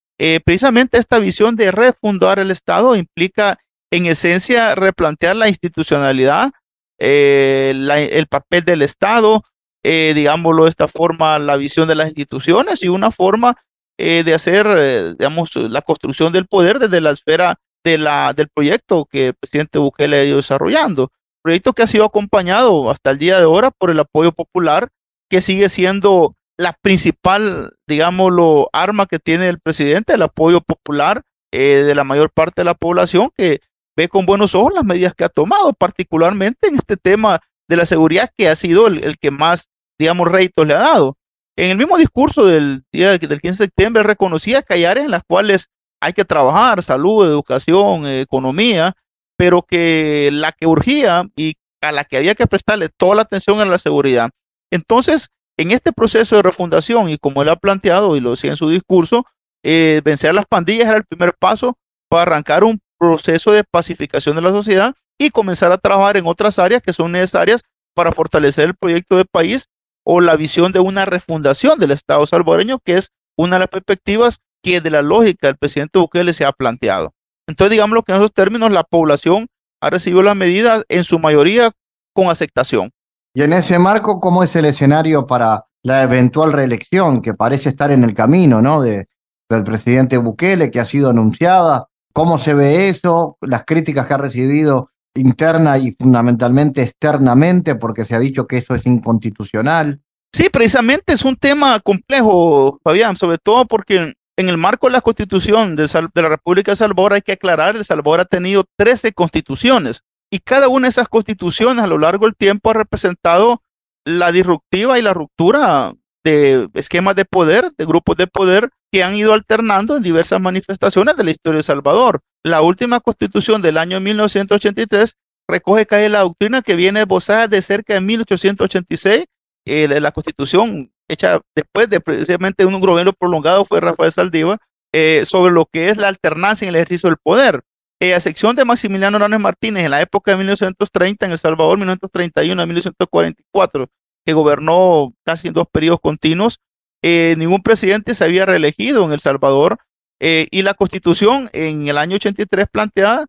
Precisamente 0.44 0.98
esta 0.98 1.18
visión 1.18 1.56
de 1.56 1.72
refundar 1.72 2.38
el 2.38 2.50
Estado 2.50 2.94
implica 2.94 3.58
en 3.92 4.06
esencia 4.06 4.74
replantear 4.74 5.36
la 5.36 5.48
institucionalidad, 5.48 6.50
eh, 6.98 7.72
el 8.12 8.26
papel 8.26 8.64
del 8.64 8.82
Estado, 8.82 9.44
eh, 9.84 10.12
digámoslo 10.14 10.64
de 10.64 10.70
esta 10.70 10.88
forma, 10.88 11.38
la 11.38 11.56
visión 11.56 11.86
de 11.88 11.94
las 11.94 12.06
instituciones 12.06 12.82
y 12.82 12.88
una 12.88 13.10
forma 13.10 13.56
eh, 13.98 14.22
de 14.24 14.34
hacer, 14.34 15.16
digamos, 15.18 15.54
la 15.56 15.82
construcción 15.82 16.32
del 16.32 16.46
poder 16.46 16.78
desde 16.78 17.00
la 17.02 17.10
esfera 17.10 17.56
del 17.84 18.48
proyecto 18.54 19.06
que 19.10 19.28
el 19.28 19.34
presidente 19.34 19.78
Bukele 19.78 20.16
ha 20.16 20.24
ido 20.24 20.36
desarrollando. 20.36 21.10
Proyecto 21.42 21.72
que 21.74 21.82
ha 21.82 21.86
sido 21.86 22.04
acompañado 22.04 22.88
hasta 22.90 23.10
el 23.10 23.18
día 23.18 23.38
de 23.38 23.44
ahora 23.44 23.70
por 23.70 23.90
el 23.90 23.98
apoyo 23.98 24.32
popular, 24.32 24.88
que 25.28 25.42
sigue 25.42 25.68
siendo 25.68 26.34
la 26.58 26.72
principal, 26.80 27.74
digámoslo, 27.86 28.68
arma 28.72 29.06
que 29.06 29.18
tiene 29.18 29.48
el 29.48 29.60
presidente, 29.60 30.14
el 30.14 30.22
apoyo 30.22 30.60
popular 30.60 31.22
de 31.50 31.94
la 31.94 32.04
mayor 32.04 32.30
parte 32.30 32.62
de 32.62 32.64
la 32.64 32.74
población, 32.74 33.30
que 33.36 33.60
ve 33.96 34.08
con 34.08 34.24
buenos 34.24 34.54
ojos 34.54 34.72
las 34.74 34.84
medidas 34.84 35.14
que 35.14 35.24
ha 35.24 35.28
tomado, 35.28 35.72
particularmente 35.74 36.68
en 36.68 36.76
este 36.76 36.96
tema 36.96 37.40
de 37.68 37.76
la 37.76 37.86
seguridad 37.86 38.30
que 38.36 38.48
ha 38.48 38.56
sido 38.56 38.86
el, 38.86 39.18
que 39.18 39.30
más, 39.30 39.68
digamos, 39.98 40.28
réditos 40.28 40.66
le 40.66 40.74
ha 40.74 40.78
dado. 40.78 41.16
En 41.56 41.70
el 41.70 41.76
mismo 41.76 41.98
discurso 41.98 42.46
del 42.46 42.84
día 42.92 43.18
del 43.18 43.40
15 43.40 43.48
de 43.48 43.66
septiembre 43.66 44.02
reconocía 44.02 44.62
que 44.62 44.74
hay 44.74 44.84
áreas 44.84 45.04
en 45.04 45.10
las 45.10 45.22
cuales 45.24 45.68
hay 46.00 46.14
que 46.14 46.24
trabajar, 46.24 46.82
salud, 46.82 47.26
educación, 47.26 48.06
economía, 48.06 48.94
pero 49.36 49.62
que 49.62 50.30
la 50.32 50.52
que 50.52 50.66
urgía 50.66 51.28
y 51.36 51.54
a 51.82 51.92
la 51.92 52.04
que 52.04 52.16
había 52.16 52.34
que 52.34 52.46
prestarle 52.46 52.88
toda 52.88 53.16
la 53.16 53.22
atención 53.22 53.58
era 53.58 53.70
la 53.70 53.78
seguridad. 53.78 54.30
Entonces, 54.70 55.28
en 55.62 55.72
este 55.72 55.92
proceso 55.92 56.36
de 56.36 56.42
refundación, 56.42 57.08
y 57.08 57.18
como 57.18 57.42
él 57.42 57.48
ha 57.48 57.56
planteado 57.56 58.16
y 58.16 58.20
lo 58.20 58.30
decía 58.30 58.50
en 58.50 58.56
su 58.56 58.68
discurso, 58.68 59.26
eh, 59.64 60.00
vencer 60.04 60.30
a 60.30 60.34
las 60.34 60.46
pandillas 60.46 60.88
era 60.88 60.98
el 60.98 61.04
primer 61.04 61.34
paso 61.34 61.76
para 62.08 62.22
arrancar 62.22 62.64
un 62.64 62.80
proceso 62.98 63.52
de 63.52 63.64
pacificación 63.64 64.36
de 64.36 64.42
la 64.42 64.50
sociedad 64.50 64.94
y 65.18 65.30
comenzar 65.30 65.72
a 65.72 65.78
trabajar 65.78 66.16
en 66.16 66.26
otras 66.26 66.58
áreas 66.58 66.82
que 66.82 66.92
son 66.92 67.12
necesarias 67.12 67.62
para 67.94 68.12
fortalecer 68.12 68.68
el 68.68 68.74
proyecto 68.74 69.16
de 69.16 69.24
país 69.24 69.68
o 70.04 70.20
la 70.20 70.36
visión 70.36 70.72
de 70.72 70.80
una 70.80 71.04
refundación 71.04 71.78
del 71.78 71.92
Estado 71.92 72.26
salvadoreño, 72.26 72.78
que 72.80 72.96
es 72.96 73.10
una 73.36 73.56
de 73.56 73.60
las 73.60 73.68
perspectivas 73.68 74.38
que 74.62 74.80
de 74.80 74.90
la 74.90 75.02
lógica 75.02 75.48
del 75.48 75.56
presidente 75.56 75.98
Bukele 75.98 76.32
se 76.32 76.44
ha 76.44 76.52
planteado. 76.52 77.14
Entonces, 77.46 77.72
digamos 77.72 78.02
que 78.04 78.12
en 78.12 78.18
esos 78.18 78.32
términos 78.32 78.70
la 78.70 78.84
población 78.84 79.48
ha 79.80 79.90
recibido 79.90 80.22
las 80.22 80.36
medidas 80.36 80.84
en 80.88 81.04
su 81.04 81.18
mayoría 81.18 81.72
con 82.14 82.30
aceptación. 82.30 82.92
Y 83.34 83.42
en 83.42 83.52
ese 83.52 83.78
marco, 83.78 84.20
¿cómo 84.20 84.42
es 84.42 84.54
el 84.56 84.66
escenario 84.66 85.26
para 85.26 85.64
la 85.82 86.02
eventual 86.02 86.52
reelección 86.52 87.22
que 87.22 87.34
parece 87.34 87.70
estar 87.70 87.90
en 87.90 88.04
el 88.04 88.14
camino 88.14 88.60
¿no? 88.60 88.82
de, 88.82 89.08
del 89.48 89.64
presidente 89.64 90.18
Bukele, 90.18 90.70
que 90.70 90.80
ha 90.80 90.84
sido 90.84 91.10
anunciada? 91.10 91.88
¿Cómo 92.12 92.38
se 92.38 92.52
ve 92.52 92.88
eso? 92.88 93.38
Las 93.40 93.64
críticas 93.64 94.06
que 94.06 94.14
ha 94.14 94.18
recibido 94.18 94.90
interna 95.14 95.78
y 95.78 95.92
fundamentalmente 95.92 96.82
externamente, 96.82 97.74
porque 97.74 98.04
se 98.04 98.14
ha 98.14 98.18
dicho 98.18 98.46
que 98.46 98.58
eso 98.58 98.74
es 98.74 98.86
inconstitucional. 98.86 100.00
Sí, 100.32 100.48
precisamente 100.50 101.12
es 101.12 101.24
un 101.24 101.36
tema 101.36 101.80
complejo, 101.80 102.80
Fabián, 102.82 103.16
sobre 103.16 103.38
todo 103.38 103.66
porque 103.66 104.14
en 104.36 104.48
el 104.48 104.56
marco 104.56 104.86
de 104.86 104.94
la 104.94 105.00
constitución 105.02 105.76
de, 105.76 105.88
la 106.14 106.28
República 106.28 106.72
de 106.72 106.76
Salvador 106.76 107.14
hay 107.14 107.22
que 107.22 107.32
aclarar, 107.32 107.76
El 107.76 107.84
Salvador 107.84 108.20
ha 108.20 108.24
tenido 108.24 108.64
13 108.76 109.12
constituciones 109.12 110.02
y 110.32 110.40
cada 110.40 110.68
una 110.68 110.86
de 110.86 110.90
esas 110.90 111.08
constituciones 111.08 111.84
a 111.84 111.86
lo 111.86 111.98
largo 111.98 112.24
del 112.24 112.34
tiempo 112.34 112.70
ha 112.70 112.74
representado 112.74 113.62
la 114.06 114.32
disruptiva 114.32 114.98
y 114.98 115.02
la 115.02 115.12
ruptura 115.12 115.92
de 116.24 116.70
esquemas 116.72 117.16
de 117.16 117.26
poder, 117.26 117.70
de 117.76 117.84
grupos 117.84 118.16
de 118.16 118.26
poder 118.26 118.70
que 118.90 119.04
han 119.04 119.14
ido 119.14 119.34
alternando 119.34 119.94
en 119.94 120.02
diversas 120.02 120.40
manifestaciones 120.40 121.16
de 121.16 121.24
la 121.24 121.32
historia 121.32 121.58
de 121.58 121.64
Salvador. 121.64 122.20
La 122.42 122.62
última 122.62 123.00
constitución 123.00 123.60
del 123.60 123.76
año 123.76 124.00
1983 124.00 125.16
recoge 125.46 125.84
que 125.84 125.96
hay 125.96 126.08
la 126.08 126.20
doctrina 126.20 126.62
que 126.62 126.76
viene 126.76 127.00
esbozada 127.00 127.46
de 127.46 127.60
cerca 127.60 127.92
de 127.92 128.00
1886. 128.00 129.26
Eh, 129.66 130.00
la 130.00 130.12
constitución 130.12 130.90
hecha 131.08 131.42
después 131.54 131.90
de 131.90 132.00
precisamente 132.00 132.64
un 132.64 132.80
gobierno 132.80 133.12
prolongado 133.12 133.66
fue 133.66 133.80
Rafael 133.80 134.12
Saldívar, 134.12 134.58
eh, 134.94 135.24
sobre 135.26 135.52
lo 135.52 135.66
que 135.66 135.90
es 135.90 135.98
la 135.98 136.08
alternancia 136.08 136.64
en 136.64 136.70
el 136.70 136.76
ejercicio 136.76 137.10
del 137.10 137.18
poder. 137.22 137.62
Eh, 138.02 138.14
a 138.14 138.18
sección 138.18 138.56
de 138.56 138.64
Maximiliano 138.64 139.16
Hernández 139.16 139.38
Martínez 139.38 139.84
en 139.84 139.92
la 139.92 140.02
época 140.02 140.32
de 140.32 140.38
1930 140.38 141.24
en 141.24 141.30
El 141.30 141.38
Salvador, 141.38 141.78
1931 141.78 142.60
a 142.60 142.66
1944, 142.66 143.88
que 144.26 144.32
gobernó 144.32 145.14
casi 145.24 145.46
en 145.46 145.54
dos 145.54 145.68
periodos 145.70 146.00
continuos, 146.00 146.58
eh, 147.00 147.36
ningún 147.38 147.62
presidente 147.62 148.16
se 148.16 148.24
había 148.24 148.44
reelegido 148.44 149.04
en 149.04 149.12
El 149.12 149.20
Salvador 149.20 149.78
eh, 150.18 150.48
y 150.50 150.62
la 150.62 150.74
constitución 150.74 151.48
en 151.52 151.86
el 151.86 151.96
año 151.96 152.16
83 152.16 152.66
planteada 152.72 153.26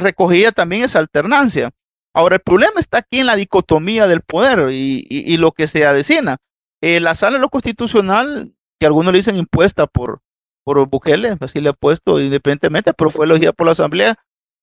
recogía 0.00 0.50
también 0.50 0.84
esa 0.84 0.98
alternancia. 0.98 1.72
Ahora, 2.14 2.36
el 2.36 2.40
problema 2.40 2.80
está 2.80 2.96
aquí 2.96 3.20
en 3.20 3.26
la 3.26 3.36
dicotomía 3.36 4.06
del 4.06 4.22
poder 4.22 4.70
y, 4.70 5.36
lo 5.36 5.52
que 5.52 5.66
se 5.66 5.84
avecina. 5.84 6.38
la 6.80 7.14
sala 7.14 7.36
de 7.36 7.42
lo 7.42 7.50
constitucional, 7.50 8.54
que 8.80 8.86
algunos 8.86 9.12
le 9.12 9.18
dicen 9.18 9.36
impuesta 9.36 9.86
por, 9.86 10.22
por 10.66 10.84
Bukele, 10.88 11.36
así 11.40 11.60
le 11.60 11.68
ha 11.68 11.72
puesto 11.72 12.18
independientemente, 12.20 12.92
pero 12.92 13.08
fue 13.08 13.24
elegida 13.24 13.52
por 13.52 13.66
la 13.66 13.72
Asamblea, 13.72 14.16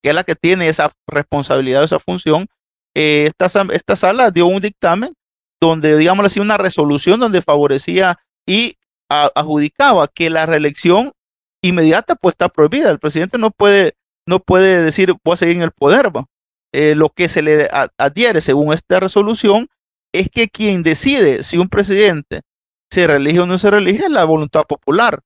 que 0.03 0.09
es 0.09 0.15
la 0.15 0.25
que 0.25 0.35
tiene 0.35 0.67
esa 0.67 0.91
responsabilidad, 1.07 1.81
esa 1.81 1.97
función. 1.97 2.47
esta, 2.93 3.45
esta 3.71 3.95
sala 3.95 4.29
dio 4.29 4.47
un 4.47 4.59
dictamen 4.59 5.13
donde, 5.61 5.97
digamos 5.97 6.25
así, 6.25 6.41
una 6.41 6.57
resolución 6.57 7.21
donde 7.21 7.41
favorecía 7.41 8.19
y 8.45 8.75
adjudicaba 9.09 10.09
que 10.09 10.29
la 10.29 10.45
reelección 10.45 11.13
inmediata 11.61 12.15
pues 12.15 12.33
está 12.33 12.49
prohibida. 12.49 12.91
El 12.91 12.99
presidente 12.99 13.37
no 13.37 13.49
puede, 13.49 13.93
no 14.27 14.39
puede 14.39 14.83
decir 14.83 15.13
voy 15.23 15.35
a 15.35 15.37
seguir 15.37 15.55
en 15.55 15.61
el 15.61 15.71
poder. 15.71 16.11
eh, 16.73 16.95
lo 16.95 17.09
que 17.11 17.29
se 17.29 17.41
le 17.41 17.69
adhiere 17.97 18.41
según 18.41 18.73
esta 18.73 18.99
resolución 18.99 19.69
es 20.13 20.29
que 20.29 20.49
quien 20.49 20.83
decide 20.83 21.43
si 21.43 21.57
un 21.57 21.69
presidente 21.69 22.41
se 22.91 23.07
reelige 23.07 23.39
o 23.39 23.45
no 23.45 23.57
se 23.57 23.71
reelige 23.71 24.03
es 24.03 24.11
la 24.11 24.25
voluntad 24.25 24.63
popular. 24.63 25.21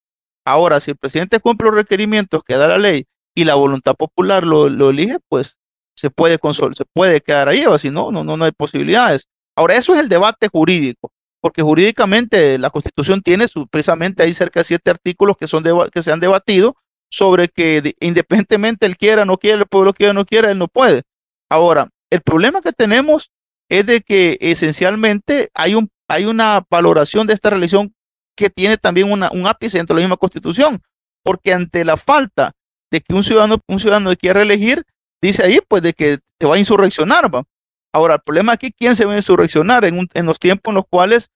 Ahora, 0.47 0.79
si 0.79 0.91
el 0.91 0.97
presidente 0.97 1.41
cumple 1.41 1.65
los 1.65 1.75
requerimientos 1.75 2.41
que 2.41 2.55
da 2.55 2.69
la 2.69 2.77
ley 2.77 3.05
y 3.36 3.43
la 3.43 3.55
voluntad 3.55 3.95
popular 3.95 4.45
lo, 4.45 4.67
elige, 4.89 5.17
pues 5.27 5.57
se 5.93 6.10
puede, 6.10 6.39
se 6.53 6.86
puede 6.93 7.19
quedar 7.19 7.49
ahí, 7.49 7.65
o 7.65 7.77
si 7.77 7.89
no, 7.89 8.13
no, 8.13 8.23
no 8.23 8.45
hay 8.45 8.53
posibilidades. 8.53 9.27
Ahora, 9.57 9.75
eso 9.75 9.93
es 9.93 9.99
el 9.99 10.07
debate 10.07 10.47
jurídico, 10.47 11.12
porque 11.41 11.62
jurídicamente 11.62 12.57
la 12.60 12.69
Constitución 12.69 13.21
tiene 13.21 13.47
precisamente 13.69 14.23
ahí 14.23 14.33
cerca 14.33 14.62
de 14.62 14.63
siete 14.63 14.89
artículos 14.89 15.36
que, 15.36 15.47
son 15.47 15.65
que 15.91 16.01
se 16.01 16.13
han 16.13 16.21
debatido 16.21 16.77
sobre 17.12 17.49
que 17.49 17.95
independientemente 17.99 18.86
él 18.86 18.95
quiera, 18.95 19.25
no 19.25 19.38
quiera, 19.38 19.57
el 19.57 19.65
pueblo 19.65 19.93
quiera, 19.93 20.13
no 20.13 20.23
quiera, 20.23 20.49
él 20.49 20.60
no 20.60 20.69
puede. 20.69 21.03
Ahora, 21.49 21.89
el 22.10 22.21
problema 22.21 22.62
que 22.62 22.71
tenemos 22.71 23.31
es 23.67 23.86
de 23.86 23.99
que 23.99 24.38
esencialmente 24.39 25.49
hay, 25.53 25.75
un, 25.75 25.89
hay 26.07 26.23
una 26.23 26.65
valoración 26.69 27.27
de 27.27 27.33
esta 27.33 27.49
religión 27.49 27.93
que 28.38 28.50
tiene 28.50 28.78
también 28.78 29.12
una, 29.12 29.30
un 29.32 29.47
ápice 29.47 29.78
dentro 29.78 29.95
de 29.95 30.02
la 30.02 30.06
misma 30.06 30.17
constitución, 30.17 30.82
porque 31.23 31.52
ante 31.52 31.84
la 31.84 31.97
falta 31.97 32.54
de 32.89 33.02
que 33.02 33.13
un 33.13 33.23
ciudadano, 33.23 33.58
un 33.67 33.80
ciudadano 33.80 34.15
quiera 34.15 34.41
elegir, 34.41 34.86
dice 35.21 35.43
ahí 35.43 35.60
pues 35.67 35.82
de 35.82 35.93
que 35.93 36.19
se 36.39 36.47
va 36.47 36.56
a 36.56 36.60
insurreccionar. 36.60 37.34
¿va? 37.34 37.43
Ahora, 37.91 38.15
el 38.15 38.21
problema 38.21 38.54
aquí, 38.54 38.71
¿quién 38.71 38.95
se 38.95 39.04
va 39.04 39.13
a 39.13 39.17
insurreccionar 39.17 39.84
en, 39.84 40.08
en 40.13 40.26
los 40.26 40.39
tiempos 40.39 40.71
en 40.71 40.76
los 40.76 40.86
cuales 40.89 41.32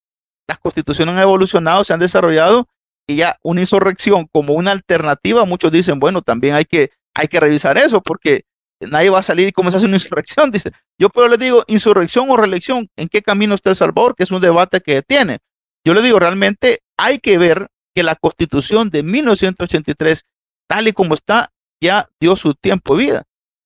las 0.48 0.60
constituciones 0.60 1.16
han 1.16 1.22
evolucionado, 1.22 1.84
se 1.84 1.94
han 1.94 2.00
desarrollado 2.00 2.68
y 3.08 3.18
ya 3.18 3.38
una 3.42 3.62
insurrección 3.62 4.28
como 4.32 4.54
una 4.54 4.72
alternativa, 4.72 5.44
muchos 5.46 5.72
dicen, 5.72 6.00
bueno, 6.00 6.22
también 6.22 6.56
hay 6.56 6.66
que, 6.66 6.92
hay 7.14 7.28
que 7.28 7.40
revisar 7.40 7.78
eso 7.78 8.02
porque 8.02 8.46
nadie 8.80 9.10
va 9.10 9.20
a 9.20 9.24
salir 9.24 9.48
y 9.48 9.52
comenzar 9.52 9.78
a 9.78 9.80
hacer 9.80 9.90
una 9.90 9.98
insurrección. 9.98 10.52
Dice, 10.52 10.72
yo 10.98 11.10
pero 11.10 11.28
le 11.28 11.38
digo, 11.38 11.64
insurrección 11.68 12.30
o 12.30 12.38
reelección, 12.38 12.88
¿en 12.96 13.10
qué 13.10 13.22
camino 13.22 13.56
está 13.56 13.72
El 13.72 13.76
Salvador? 13.76 14.16
Que 14.16 14.24
es 14.24 14.32
un 14.32 14.42
debate 14.42 14.82
que 14.82 15.02
tiene. 15.02 15.40
Yo 15.86 15.94
le 15.94 16.02
digo, 16.02 16.20
realmente 16.20 16.82
hay 16.98 17.20
que 17.20 17.38
ver 17.38 17.68
que 17.96 18.04
la 18.04 18.16
constitución 18.16 18.90
de 18.90 19.04
1983, 19.04 20.24
tal 20.68 20.88
y 20.88 20.94
como 20.94 21.14
está, 21.14 21.52
ya 21.82 22.08
dio 22.20 22.36
su 22.36 22.54
tiempo 22.54 22.96
de 22.96 23.04
vida. 23.04 23.24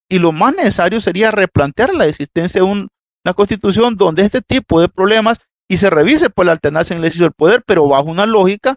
Y 0.10 0.20
lo 0.20 0.32
más 0.32 0.56
necesario 0.56 1.02
sería 1.02 1.32
replantear 1.32 1.94
la 1.94 2.06
existencia 2.06 2.62
de 2.62 2.68
una 2.68 3.34
constitución 3.36 3.96
donde 3.96 4.24
este 4.24 4.42
tipo 4.42 4.80
de 4.80 4.88
problemas 4.88 5.40
y 5.68 5.78
se 5.78 5.90
revise 5.90 6.30
por 6.30 6.46
la 6.46 6.54
alternancia 6.54 6.94
en 6.94 7.00
el 7.00 7.06
ejercicio 7.06 7.26
del 7.26 7.34
poder, 7.34 7.64
pero 7.66 7.88
bajo 7.88 8.06
una 8.06 8.26
lógica 8.26 8.76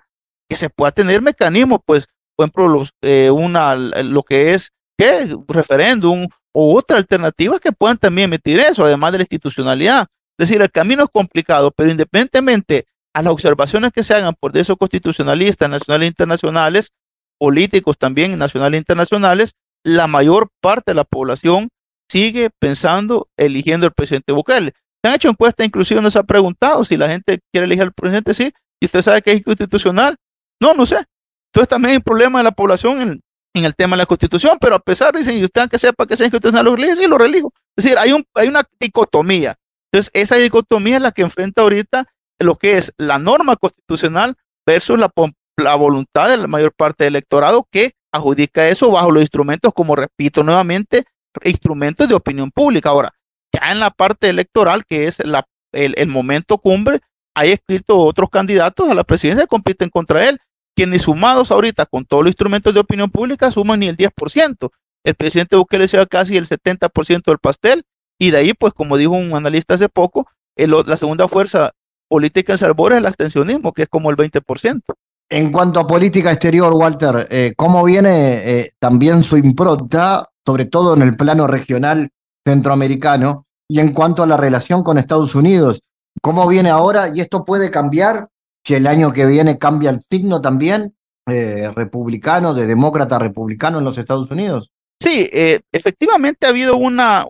que 0.49 0.57
se 0.57 0.71
pueda 0.71 0.91
tener 0.91 1.21
mecanismos, 1.21 1.81
pues, 1.85 2.07
por 2.35 2.45
ejemplo, 2.45 2.83
eh, 3.03 3.31
una, 3.31 3.75
lo 3.75 4.23
que 4.23 4.55
es 4.55 4.71
¿qué? 4.97 5.37
referéndum 5.47 6.27
o 6.53 6.75
otra 6.77 6.97
alternativa 6.97 7.59
que 7.59 7.73
puedan 7.73 7.99
también 7.99 8.27
emitir 8.27 8.59
eso, 8.59 8.85
además 8.85 9.13
de 9.13 9.19
la 9.19 9.23
institucionalidad. 9.23 10.07
Es 10.39 10.49
decir, 10.49 10.63
el 10.63 10.71
camino 10.71 11.05
es 11.05 11.11
complicado, 11.13 11.71
pero 11.77 11.91
independientemente 11.91 12.87
a 13.15 13.23
las 13.23 13.33
observaciones 13.33 13.93
que 13.93 14.03
se 14.03 14.15
hagan 14.15 14.35
por 14.39 14.57
esos 14.57 14.77
constitucionalistas 14.77 15.69
nacionales 15.69 16.07
e 16.07 16.09
internacionales, 16.09 16.93
políticos 17.39 17.97
también 17.99 18.39
nacionales 18.39 18.79
e 18.79 18.81
internacionales, 18.81 19.53
la 19.85 20.07
mayor 20.07 20.51
parte 20.61 20.91
de 20.91 20.97
la 20.97 21.05
población 21.05 21.69
sigue 22.11 22.51
pensando 22.59 23.29
eligiendo 23.37 23.87
al 23.87 23.93
presidente 23.93 24.33
Bukele. 24.33 24.73
Se 25.03 25.09
han 25.09 25.15
hecho 25.15 25.29
encuestas, 25.29 25.67
inclusive 25.67 26.01
nos 26.01 26.17
ha 26.17 26.23
preguntado 26.25 26.85
si 26.85 26.97
la 26.97 27.09
gente 27.09 27.41
quiere 27.53 27.67
elegir 27.67 27.85
al 27.85 27.93
presidente, 27.93 28.35
sí, 28.35 28.53
y 28.81 28.87
usted 28.87 29.03
sabe 29.03 29.23
que 29.23 29.33
es 29.33 29.39
inconstitucional. 29.39 30.17
No, 30.61 30.75
no 30.75 30.87
sé. 30.87 31.05
Entonces 31.53 31.69
también 31.69 31.91
hay 31.91 31.97
un 31.99 32.03
problema 32.03 32.39
de 32.39 32.45
la 32.45 32.53
población 32.53 33.01
en, 33.01 33.21
el 33.55 33.75
tema 33.75 33.97
de 33.97 34.03
la 34.03 34.07
constitución, 34.07 34.57
pero 34.61 34.77
a 34.77 34.79
pesar, 34.79 35.17
dicen, 35.17 35.37
y 35.37 35.43
usted 35.43 35.69
que 35.69 35.81
sepa 35.81 36.07
que 36.07 36.17
sea 36.17 36.27
inconstitucional, 36.27 36.65
lo 36.65 36.75
elige, 36.75 36.95
sí, 36.95 37.07
lo 37.09 37.19
relijo. 37.19 37.53
Es 37.77 37.85
decir, 37.85 37.99
hay, 37.99 38.13
un, 38.13 38.25
hay 38.35 38.47
una 38.47 38.65
dicotomía. 38.79 39.57
Entonces, 39.91 40.13
esa 40.15 40.37
dicotomía 40.37 40.97
es 40.97 41.03
la 41.03 41.11
que 41.11 41.23
enfrenta 41.23 41.63
ahorita 41.63 42.07
lo 42.39 42.57
que 42.57 42.79
es 42.79 42.93
la 42.97 43.19
norma 43.19 43.57
constitucional 43.57 44.37
versus 44.67 44.99
la, 44.99 45.11
la 45.57 45.75
voluntad 45.75 46.29
de 46.29 46.37
la 46.37 46.47
mayor 46.47 46.73
parte 46.73 47.05
del 47.05 47.17
electorado 47.17 47.67
que 47.71 47.93
adjudica 48.13 48.69
eso 48.69 48.91
bajo 48.91 49.11
los 49.11 49.23
instrumentos, 49.23 49.73
como 49.73 49.97
repito 49.97 50.43
nuevamente, 50.43 51.05
instrumentos 51.45 52.09
de 52.09 52.15
opinión 52.15 52.51
pública. 52.51 52.91
Ahora, 52.91 53.13
ya 53.53 53.73
en 53.73 53.81
la 53.81 53.91
parte 53.91 54.29
electoral, 54.29 54.85
que 54.85 55.07
es 55.07 55.19
la, 55.25 55.47
el, 55.73 55.95
el 55.97 56.09
momento 56.09 56.59
cumbre, 56.59 57.01
hay 57.35 57.53
escrito 57.53 57.99
otros 57.99 58.31
candidatos 58.31 58.89
a 58.89 58.95
la 58.95 59.05
presidencia 59.05 59.45
que 59.45 59.49
compiten 59.49 59.91
contra 59.91 60.29
él 60.29 60.41
quienes 60.79 61.03
sumados 61.03 61.51
ahorita 61.51 61.87
con 61.87 62.05
todos 62.05 62.23
los 62.23 62.31
instrumentos 62.31 62.73
de 62.73 62.79
opinión 62.79 63.11
pública 63.11 63.51
suman 63.51 63.81
ni 63.81 63.89
el 63.89 63.97
10%. 63.97 64.71
El 65.05 65.15
presidente 65.17 65.57
Bukele 65.57 65.89
se 65.89 65.99
va 65.99 66.07
casi 66.07 66.37
el 66.37 66.47
70% 66.47 67.25
del 67.25 67.39
pastel 67.41 67.85
y 68.17 68.31
de 68.31 68.39
ahí, 68.39 68.53
pues 68.55 68.73
como 68.75 68.97
dijo 68.97 69.11
un 69.11 69.35
analista 69.35 69.75
hace 69.75 69.89
poco, 69.89 70.29
la 70.55 70.97
segunda 70.97 71.27
fuerza 71.27 71.73
política 72.09 72.53
en 72.53 72.59
Salvador 72.59 72.93
es 72.93 72.99
el 72.99 73.07
abstencionismo, 73.07 73.73
que 73.73 73.83
es 73.83 73.89
como 73.89 74.11
el 74.11 74.17
20%. 74.17 74.83
En 75.31 75.53
cuanto 75.53 75.81
a 75.81 75.87
política 75.87 76.33
exterior, 76.33 76.73
Walter, 76.73 77.29
eh, 77.31 77.53
¿cómo 77.57 77.85
viene 77.85 78.61
eh, 78.61 78.73
también 78.79 79.23
su 79.23 79.37
impronta, 79.37 80.31
sobre 80.45 80.65
todo 80.65 80.95
en 80.95 81.03
el 81.03 81.17
plano 81.17 81.47
regional 81.47 82.11
centroamericano, 82.47 83.45
y 83.69 83.81
en 83.81 83.93
cuanto 83.93 84.23
a 84.23 84.27
la 84.27 84.39
relación 84.39 84.83
con 84.83 84.97
Estados 84.97 85.35
Unidos? 85.35 85.83
¿Cómo 86.23 86.49
viene 86.49 86.71
ahora? 86.71 87.15
¿Y 87.15 87.21
esto 87.21 87.45
puede 87.45 87.71
cambiar 87.71 88.29
si 88.67 88.75
el 88.75 88.87
año 88.87 89.13
que 89.13 89.27
viene 89.27 89.59
cambia 89.59 89.91
el 89.91 90.03
signo 90.11 90.41
también 90.41 90.95
eh, 91.31 91.71
republicano, 91.75 92.55
de 92.55 92.67
demócrata 92.67 93.19
republicano 93.19 93.79
en 93.79 93.85
los 93.85 93.99
Estados 93.99 94.31
Unidos. 94.31 94.71
Sí, 94.99 95.29
efectivamente 95.73 96.47
ha 96.47 96.49
habido 96.49 96.77
una, 96.77 97.27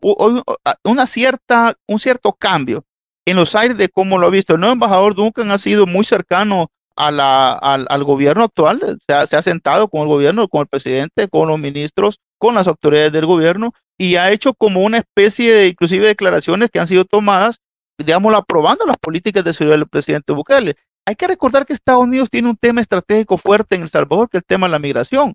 una 0.85 1.07
cierta, 1.07 1.77
un 1.87 1.99
cierto 1.99 2.33
cambio 2.33 2.85
en 3.31 3.37
los 3.37 3.55
aires 3.55 3.77
de 3.77 3.89
cómo 3.89 4.19
lo 4.19 4.27
ha 4.27 4.31
visto. 4.31 4.55
El 4.55 4.61
nuevo 4.61 4.73
embajador 4.73 5.15
Duncan 5.15 5.51
ha 5.51 5.59
sido 5.59 5.87
muy 5.87 6.05
cercano 6.05 6.71
a 6.97 7.11
la, 7.11 7.53
al, 7.53 8.05
gobierno 8.05 8.45
actual, 8.45 8.99
se 9.07 9.15
ha, 9.15 9.27
se 9.27 9.37
ha, 9.37 9.43
sentado 9.43 9.89
con 9.89 10.03
el 10.03 10.09
gobierno, 10.09 10.49
con 10.49 10.63
el 10.63 10.67
presidente, 10.67 11.29
con 11.29 11.47
los 11.49 11.59
ministros, 11.59 12.19
con 12.39 12.57
las 12.57 12.67
autoridades 12.67 13.13
del 13.13 13.25
gobierno 13.25 13.73
y 13.99 14.15
ha 14.15 14.31
hecho 14.31 14.55
como 14.55 14.83
una 14.83 14.99
especie 14.99 15.53
de, 15.53 15.67
inclusive, 15.69 16.07
declaraciones 16.07 16.71
que 16.71 16.79
han 16.79 16.87
sido 16.87 17.05
tomadas, 17.05 17.61
digamos, 17.99 18.33
aprobando 18.33 18.87
las 18.87 18.97
políticas 18.97 19.45
de 19.45 19.53
seguridad 19.53 19.79
del 19.79 19.89
presidente 19.89 20.33
Bukele. 20.33 20.77
Hay 21.05 21.17
que 21.17 21.27
recordar 21.27 21.67
que 21.67 21.73
Estados 21.73 22.05
Unidos 22.05 22.31
tiene 22.31 22.49
un 22.49 22.57
tema 22.57 22.81
estratégico 22.81 23.37
fuerte 23.37 23.75
en 23.75 23.83
El 23.83 23.89
Salvador, 23.89 24.31
que 24.31 24.39
es 24.39 24.43
el 24.43 24.47
tema 24.47 24.69
de 24.69 24.73
la 24.73 24.79
migración. 24.79 25.35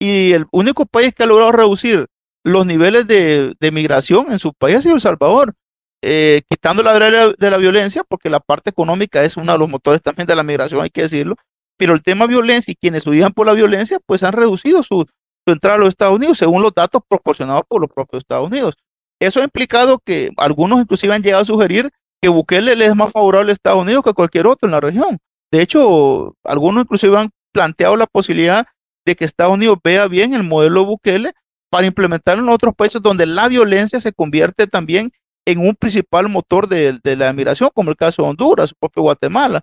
Y 0.00 0.32
el 0.32 0.46
único 0.52 0.86
país 0.86 1.12
que 1.14 1.24
ha 1.24 1.26
logrado 1.26 1.52
reducir 1.52 2.06
los 2.44 2.64
niveles 2.64 3.06
de, 3.06 3.54
migración 3.72 4.32
en 4.32 4.38
su 4.38 4.54
país 4.54 4.76
ha 4.76 4.82
sido 4.82 4.94
El 4.94 5.00
Salvador, 5.02 5.54
eh, 6.02 6.42
quitando 6.48 6.82
la 6.82 6.92
barrera 6.92 7.32
de 7.36 7.50
la 7.50 7.56
violencia, 7.56 8.04
porque 8.04 8.30
la 8.30 8.40
parte 8.40 8.70
económica 8.70 9.22
es 9.24 9.36
uno 9.36 9.52
de 9.52 9.58
los 9.58 9.68
motores 9.68 10.02
también 10.02 10.26
de 10.26 10.36
la 10.36 10.42
migración, 10.42 10.80
hay 10.80 10.90
que 10.90 11.02
decirlo. 11.02 11.36
Pero 11.76 11.94
el 11.94 12.02
tema 12.02 12.26
violencia 12.26 12.72
y 12.72 12.76
quienes 12.76 13.06
huían 13.06 13.32
por 13.32 13.46
la 13.46 13.52
violencia, 13.52 13.98
pues 14.06 14.22
han 14.22 14.32
reducido 14.32 14.82
su, 14.82 15.06
su 15.46 15.52
entrada 15.52 15.76
a 15.76 15.78
los 15.78 15.88
Estados 15.90 16.14
Unidos 16.14 16.38
según 16.38 16.62
los 16.62 16.74
datos 16.74 17.02
proporcionados 17.08 17.62
por 17.68 17.80
los 17.80 17.90
propios 17.90 18.20
Estados 18.22 18.48
Unidos. 18.48 18.74
Eso 19.20 19.40
ha 19.40 19.44
implicado 19.44 19.98
que 19.98 20.30
algunos 20.36 20.80
inclusive 20.80 21.14
han 21.14 21.22
llegado 21.22 21.42
a 21.42 21.46
sugerir 21.46 21.90
que 22.20 22.28
Bukele 22.28 22.76
le 22.76 22.86
es 22.86 22.96
más 22.96 23.12
favorable 23.12 23.50
a 23.50 23.54
Estados 23.54 23.80
Unidos 23.80 24.02
que 24.02 24.10
a 24.10 24.14
cualquier 24.14 24.46
otro 24.46 24.66
en 24.66 24.72
la 24.72 24.80
región. 24.80 25.18
De 25.50 25.62
hecho, 25.62 26.36
algunos 26.44 26.84
inclusive 26.84 27.16
han 27.16 27.30
planteado 27.52 27.96
la 27.96 28.06
posibilidad 28.06 28.66
de 29.06 29.16
que 29.16 29.24
Estados 29.24 29.54
Unidos 29.54 29.78
vea 29.82 30.06
bien 30.06 30.34
el 30.34 30.42
modelo 30.42 30.84
Bukele 30.84 31.32
para 31.70 31.86
implementarlo 31.86 32.42
en 32.42 32.50
otros 32.50 32.74
países 32.74 33.02
donde 33.02 33.26
la 33.26 33.48
violencia 33.48 34.00
se 34.00 34.12
convierte 34.12 34.66
también 34.66 35.10
en 35.48 35.60
un 35.60 35.74
principal 35.74 36.28
motor 36.28 36.68
de, 36.68 37.00
la 37.16 37.32
migración, 37.32 37.70
como 37.72 37.90
el 37.90 37.96
caso 37.96 38.20
de 38.22 38.28
Honduras, 38.28 38.74
propio 38.78 39.02
Guatemala. 39.02 39.62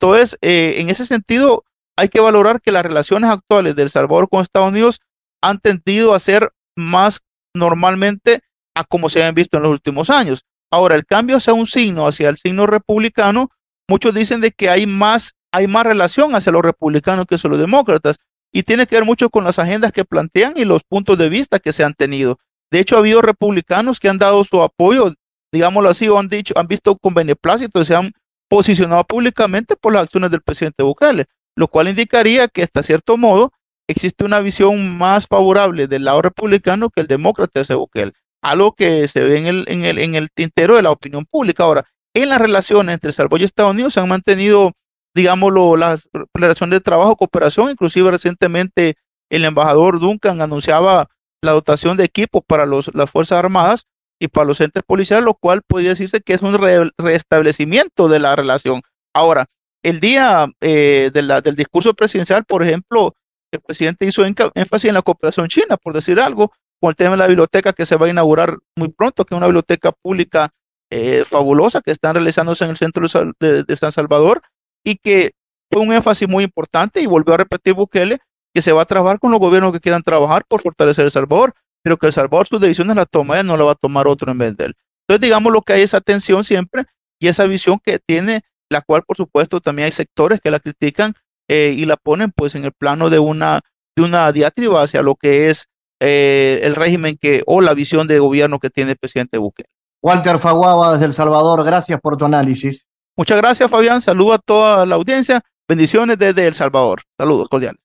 Entonces, 0.00 0.38
eh, 0.40 0.76
en 0.78 0.88
ese 0.88 1.04
sentido, 1.04 1.62
hay 1.94 2.08
que 2.08 2.20
valorar 2.20 2.62
que 2.62 2.72
las 2.72 2.82
relaciones 2.82 3.28
actuales 3.28 3.76
del 3.76 3.90
Salvador 3.90 4.30
con 4.30 4.40
Estados 4.40 4.70
Unidos 4.70 4.98
han 5.42 5.58
tendido 5.58 6.14
a 6.14 6.20
ser 6.20 6.52
más 6.74 7.20
normalmente 7.54 8.40
a 8.74 8.84
como 8.84 9.10
se 9.10 9.24
han 9.24 9.34
visto 9.34 9.58
en 9.58 9.64
los 9.64 9.72
últimos 9.72 10.08
años. 10.08 10.42
Ahora, 10.70 10.94
el 10.94 11.04
cambio 11.04 11.36
hacia 11.36 11.52
un 11.52 11.66
signo, 11.66 12.06
hacia 12.06 12.30
el 12.30 12.38
signo 12.38 12.66
republicano, 12.66 13.50
muchos 13.90 14.14
dicen 14.14 14.40
de 14.40 14.52
que 14.52 14.70
hay 14.70 14.86
más, 14.86 15.34
hay 15.52 15.66
más 15.66 15.84
relación 15.84 16.34
hacia 16.34 16.50
los 16.50 16.62
republicanos 16.62 17.26
que 17.26 17.34
hacia 17.34 17.50
los 17.50 17.58
demócratas 17.58 18.16
y 18.52 18.62
tiene 18.62 18.86
que 18.86 18.96
ver 18.96 19.04
mucho 19.04 19.28
con 19.28 19.44
las 19.44 19.58
agendas 19.58 19.92
que 19.92 20.06
plantean 20.06 20.54
y 20.56 20.64
los 20.64 20.82
puntos 20.82 21.18
de 21.18 21.28
vista 21.28 21.58
que 21.58 21.74
se 21.74 21.84
han 21.84 21.92
tenido. 21.92 22.38
De 22.70 22.80
hecho, 22.80 22.96
ha 22.96 23.00
habido 23.00 23.20
republicanos 23.20 24.00
que 24.00 24.08
han 24.08 24.16
dado 24.16 24.42
su 24.44 24.62
apoyo, 24.62 25.12
digámoslo 25.56 25.90
así, 25.90 26.08
o 26.08 26.18
han 26.18 26.28
dicho, 26.28 26.54
han 26.56 26.66
visto 26.66 26.96
con 26.96 27.14
beneplácito, 27.14 27.84
se 27.84 27.94
han 27.94 28.12
posicionado 28.48 29.04
públicamente 29.04 29.76
por 29.76 29.92
las 29.92 30.04
acciones 30.04 30.30
del 30.30 30.42
presidente 30.42 30.82
Bukele, 30.82 31.26
lo 31.56 31.68
cual 31.68 31.88
indicaría 31.88 32.48
que 32.48 32.62
hasta 32.62 32.82
cierto 32.82 33.16
modo 33.16 33.52
existe 33.88 34.24
una 34.24 34.40
visión 34.40 34.96
más 34.96 35.26
favorable 35.26 35.88
del 35.88 36.04
lado 36.04 36.22
republicano 36.22 36.90
que 36.90 37.00
el 37.00 37.06
demócrata 37.06 37.62
de 37.62 37.74
Bukele 37.74 38.12
algo 38.46 38.74
que 38.74 39.08
se 39.08 39.22
ve 39.22 39.38
en 39.38 39.46
el, 39.46 39.64
en 39.68 39.84
el, 39.84 39.98
en 39.98 40.14
el 40.14 40.30
tintero 40.30 40.76
de 40.76 40.82
la 40.82 40.90
opinión 40.90 41.24
pública. 41.24 41.64
Ahora, 41.64 41.84
en 42.14 42.28
las 42.28 42.40
relaciones 42.40 42.94
entre 42.94 43.12
Salvador 43.12 43.40
y 43.40 43.44
Estados 43.44 43.72
Unidos 43.72 43.94
se 43.94 44.00
han 44.00 44.08
mantenido, 44.08 44.72
digámoslo, 45.14 45.76
las 45.76 46.08
relaciones 46.32 46.78
de 46.78 46.80
trabajo, 46.80 47.16
cooperación, 47.16 47.70
inclusive 47.70 48.10
recientemente 48.10 48.96
el 49.30 49.44
embajador 49.44 49.98
Duncan 49.98 50.40
anunciaba 50.40 51.08
la 51.42 51.52
dotación 51.52 51.96
de 51.96 52.04
equipos 52.04 52.42
para 52.46 52.66
los, 52.66 52.94
las 52.94 53.10
Fuerzas 53.10 53.38
Armadas, 53.38 53.86
y 54.18 54.28
para 54.28 54.46
los 54.46 54.60
entes 54.60 54.82
policiales, 54.82 55.24
lo 55.24 55.34
cual 55.34 55.62
podría 55.66 55.90
decirse 55.90 56.20
que 56.20 56.34
es 56.34 56.42
un 56.42 56.58
restablecimiento 56.98 58.08
de 58.08 58.18
la 58.18 58.34
relación. 58.34 58.80
Ahora, 59.14 59.46
el 59.82 60.00
día 60.00 60.48
eh, 60.60 61.10
del 61.12 61.56
discurso 61.56 61.94
presidencial, 61.94 62.44
por 62.44 62.62
ejemplo, 62.62 63.14
el 63.52 63.60
presidente 63.60 64.06
hizo 64.06 64.24
énfasis 64.24 64.88
en 64.88 64.94
la 64.94 65.02
cooperación 65.02 65.48
china, 65.48 65.76
por 65.76 65.92
decir 65.92 66.18
algo, 66.18 66.52
con 66.80 66.90
el 66.90 66.96
tema 66.96 67.12
de 67.12 67.18
la 67.18 67.26
biblioteca 67.26 67.72
que 67.72 67.86
se 67.86 67.96
va 67.96 68.06
a 68.06 68.10
inaugurar 68.10 68.58
muy 68.76 68.88
pronto, 68.88 69.24
que 69.24 69.34
es 69.34 69.36
una 69.36 69.46
biblioteca 69.46 69.92
pública 69.92 70.50
eh, 70.90 71.24
fabulosa 71.24 71.80
que 71.80 71.90
están 71.90 72.14
realizándose 72.14 72.64
en 72.64 72.70
el 72.70 72.76
centro 72.76 73.06
de, 73.40 73.76
San 73.76 73.92
Salvador 73.92 74.42
y 74.84 74.96
que 74.96 75.32
fue 75.70 75.82
un 75.82 75.92
énfasis 75.92 76.28
muy 76.28 76.44
importante 76.44 77.00
y 77.00 77.06
volvió 77.06 77.34
a 77.34 77.38
repetir 77.38 77.74
Bukele 77.74 78.20
que 78.54 78.62
se 78.62 78.72
va 78.72 78.82
a 78.82 78.86
trabajar 78.86 79.18
con 79.18 79.30
los 79.30 79.40
gobiernos 79.40 79.72
que 79.72 79.80
quieran 79.80 80.02
trabajar 80.02 80.44
por 80.48 80.62
fortalecer 80.62 81.04
El 81.04 81.10
Salvador, 81.10 81.54
pero 81.86 81.98
que 81.98 82.06
El 82.06 82.12
Salvador 82.12 82.48
sus 82.48 82.60
decisiones 82.60 82.96
la 82.96 83.06
toma 83.06 83.38
él, 83.38 83.46
no 83.46 83.56
la 83.56 83.62
va 83.62 83.70
a 83.70 83.76
tomar 83.76 84.08
otro 84.08 84.32
en 84.32 84.38
vez 84.38 84.56
de 84.56 84.64
él. 84.64 84.74
Entonces, 85.06 85.20
digamos 85.20 85.52
lo 85.52 85.62
que 85.62 85.74
hay 85.74 85.82
esa 85.82 86.00
tensión 86.00 86.42
siempre 86.42 86.82
y 87.20 87.28
esa 87.28 87.44
visión 87.44 87.78
que 87.78 88.00
tiene, 88.04 88.42
la 88.68 88.80
cual 88.80 89.04
por 89.06 89.16
supuesto 89.16 89.60
también 89.60 89.86
hay 89.86 89.92
sectores 89.92 90.40
que 90.40 90.50
la 90.50 90.58
critican 90.58 91.14
eh, 91.48 91.76
y 91.78 91.86
la 91.86 91.96
ponen 91.96 92.32
pues 92.34 92.56
en 92.56 92.64
el 92.64 92.72
plano 92.72 93.08
de 93.08 93.20
una, 93.20 93.60
de 93.96 94.02
una 94.02 94.32
diatriba 94.32 94.82
hacia 94.82 95.00
lo 95.00 95.14
que 95.14 95.48
es 95.48 95.68
eh, 96.00 96.58
el 96.64 96.74
régimen 96.74 97.18
que 97.20 97.44
o 97.46 97.60
la 97.60 97.72
visión 97.72 98.08
de 98.08 98.18
gobierno 98.18 98.58
que 98.58 98.70
tiene 98.70 98.90
el 98.90 98.98
presidente 98.98 99.38
Bukele. 99.38 99.68
Walter 100.02 100.40
Faguaba 100.40 100.94
desde 100.94 101.04
El 101.04 101.14
Salvador, 101.14 101.62
gracias 101.62 102.00
por 102.00 102.16
tu 102.16 102.24
análisis. 102.24 102.84
Muchas 103.16 103.36
gracias, 103.36 103.70
Fabián. 103.70 104.02
Saludo 104.02 104.32
a 104.32 104.38
toda 104.38 104.86
la 104.86 104.96
audiencia. 104.96 105.40
Bendiciones 105.68 106.18
desde 106.18 106.48
El 106.48 106.54
Salvador. 106.54 107.02
Saludos 107.16 107.48
cordiales. 107.48 107.80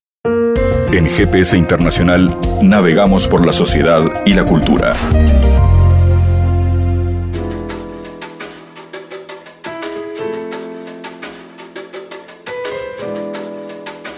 En 0.94 1.06
GPS 1.06 1.56
Internacional 1.56 2.38
navegamos 2.62 3.26
por 3.26 3.46
la 3.46 3.54
sociedad 3.54 4.02
y 4.26 4.34
la 4.34 4.44
cultura. 4.44 4.94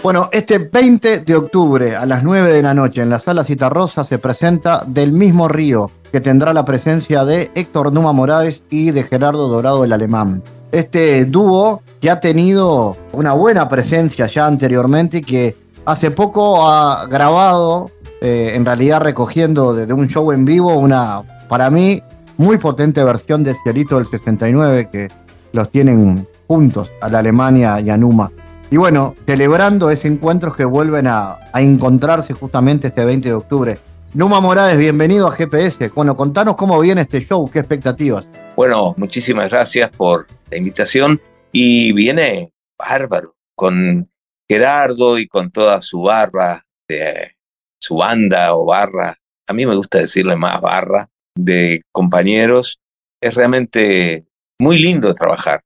Bueno, 0.02 0.30
este 0.32 0.58
20 0.58 1.20
de 1.20 1.36
octubre 1.36 1.96
a 1.96 2.08
las 2.08 2.24
9 2.24 2.52
de 2.52 2.64
la 2.64 2.74
noche 2.74 3.04
en 3.04 3.10
la 3.12 3.20
sala 3.20 3.44
Citarrosa 3.44 4.04
se 4.04 4.18
presenta 4.18 4.84
Del 4.88 5.14
mismo 5.14 5.48
río, 5.48 5.92
que 6.12 6.22
tendrá 6.22 6.54
la 6.54 6.66
presencia 6.66 7.24
de 7.24 7.52
Héctor 7.54 7.94
Numa 7.94 8.14
Morales 8.14 8.64
y 8.72 8.90
de 8.90 9.04
Gerardo 9.04 9.48
Dorado 9.48 9.86
el 9.86 9.94
Alemán. 9.94 10.42
Este 10.72 11.26
dúo 11.26 11.84
que 12.02 12.10
ha 12.10 12.20
tenido 12.20 12.98
una 13.12 13.34
buena 13.34 13.70
presencia 13.70 14.26
ya 14.26 14.48
anteriormente 14.48 15.20
y 15.20 15.22
que 15.22 15.63
hace 15.86 16.12
poco 16.12 16.70
ha 16.70 17.06
grabado, 17.08 17.92
eh, 18.22 18.52
en 18.56 18.66
realidad 18.66 19.02
recogiendo 19.02 19.74
de, 19.74 19.92
un 19.94 20.08
show 20.08 20.32
en 20.32 20.46
vivo, 20.46 20.76
una, 20.76 21.24
para 21.48 21.70
mí, 21.70 22.02
muy 22.38 22.58
potente 22.58 23.04
versión 23.04 23.44
de 23.44 23.56
Cielito 23.56 23.98
del 23.98 24.08
69 24.08 24.90
que 24.92 25.10
los 25.52 25.70
tienen 25.70 26.28
juntos 26.48 26.92
a 27.02 27.10
la 27.10 27.20
Alemania 27.20 27.80
y 27.80 27.90
a 27.90 27.98
Numa. 27.98 28.32
Y 28.72 28.78
bueno, 28.78 29.16
celebrando 29.28 29.92
ese 29.92 30.08
encuentro 30.08 30.52
que 30.54 30.66
vuelven 30.66 31.08
a, 31.08 31.38
a 31.52 31.62
encontrarse 31.62 32.34
justamente 32.34 32.88
este 32.88 33.06
20 33.06 33.30
de 33.30 33.36
octubre 33.36 33.80
Numa 34.16 34.40
Morales, 34.42 34.78
bienvenido 34.78 35.26
a 35.26 35.32
GPS. 35.32 35.90
Bueno, 35.90 36.16
contanos 36.16 36.56
cómo 36.56 36.80
viene 36.80 37.02
este 37.02 37.26
show, 37.26 37.50
qué 37.50 37.58
expectativas. 37.58 38.30
Bueno, 38.56 38.94
muchísimas 38.96 39.50
gracias 39.50 39.90
por 39.90 40.28
la 40.52 40.58
invitación 40.58 41.20
y 41.52 41.94
viene 41.94 42.52
bárbaro 42.78 43.34
con 43.56 44.08
Gerardo 44.54 45.18
y 45.18 45.28
con 45.28 45.50
toda 45.52 45.82
su 45.82 46.02
barra, 46.04 46.64
de, 46.88 47.36
su 47.82 47.96
banda 47.96 48.54
o 48.56 48.66
barra, 48.66 49.18
a 49.48 49.54
mí 49.54 49.66
me 49.66 49.76
gusta 49.76 50.00
decirle 50.00 50.36
más 50.36 50.62
barra, 50.62 51.10
de 51.36 51.82
compañeros. 51.92 52.80
Es 53.22 53.34
realmente 53.34 54.26
muy 54.60 54.78
lindo 54.78 55.14
trabajar. 55.14 55.62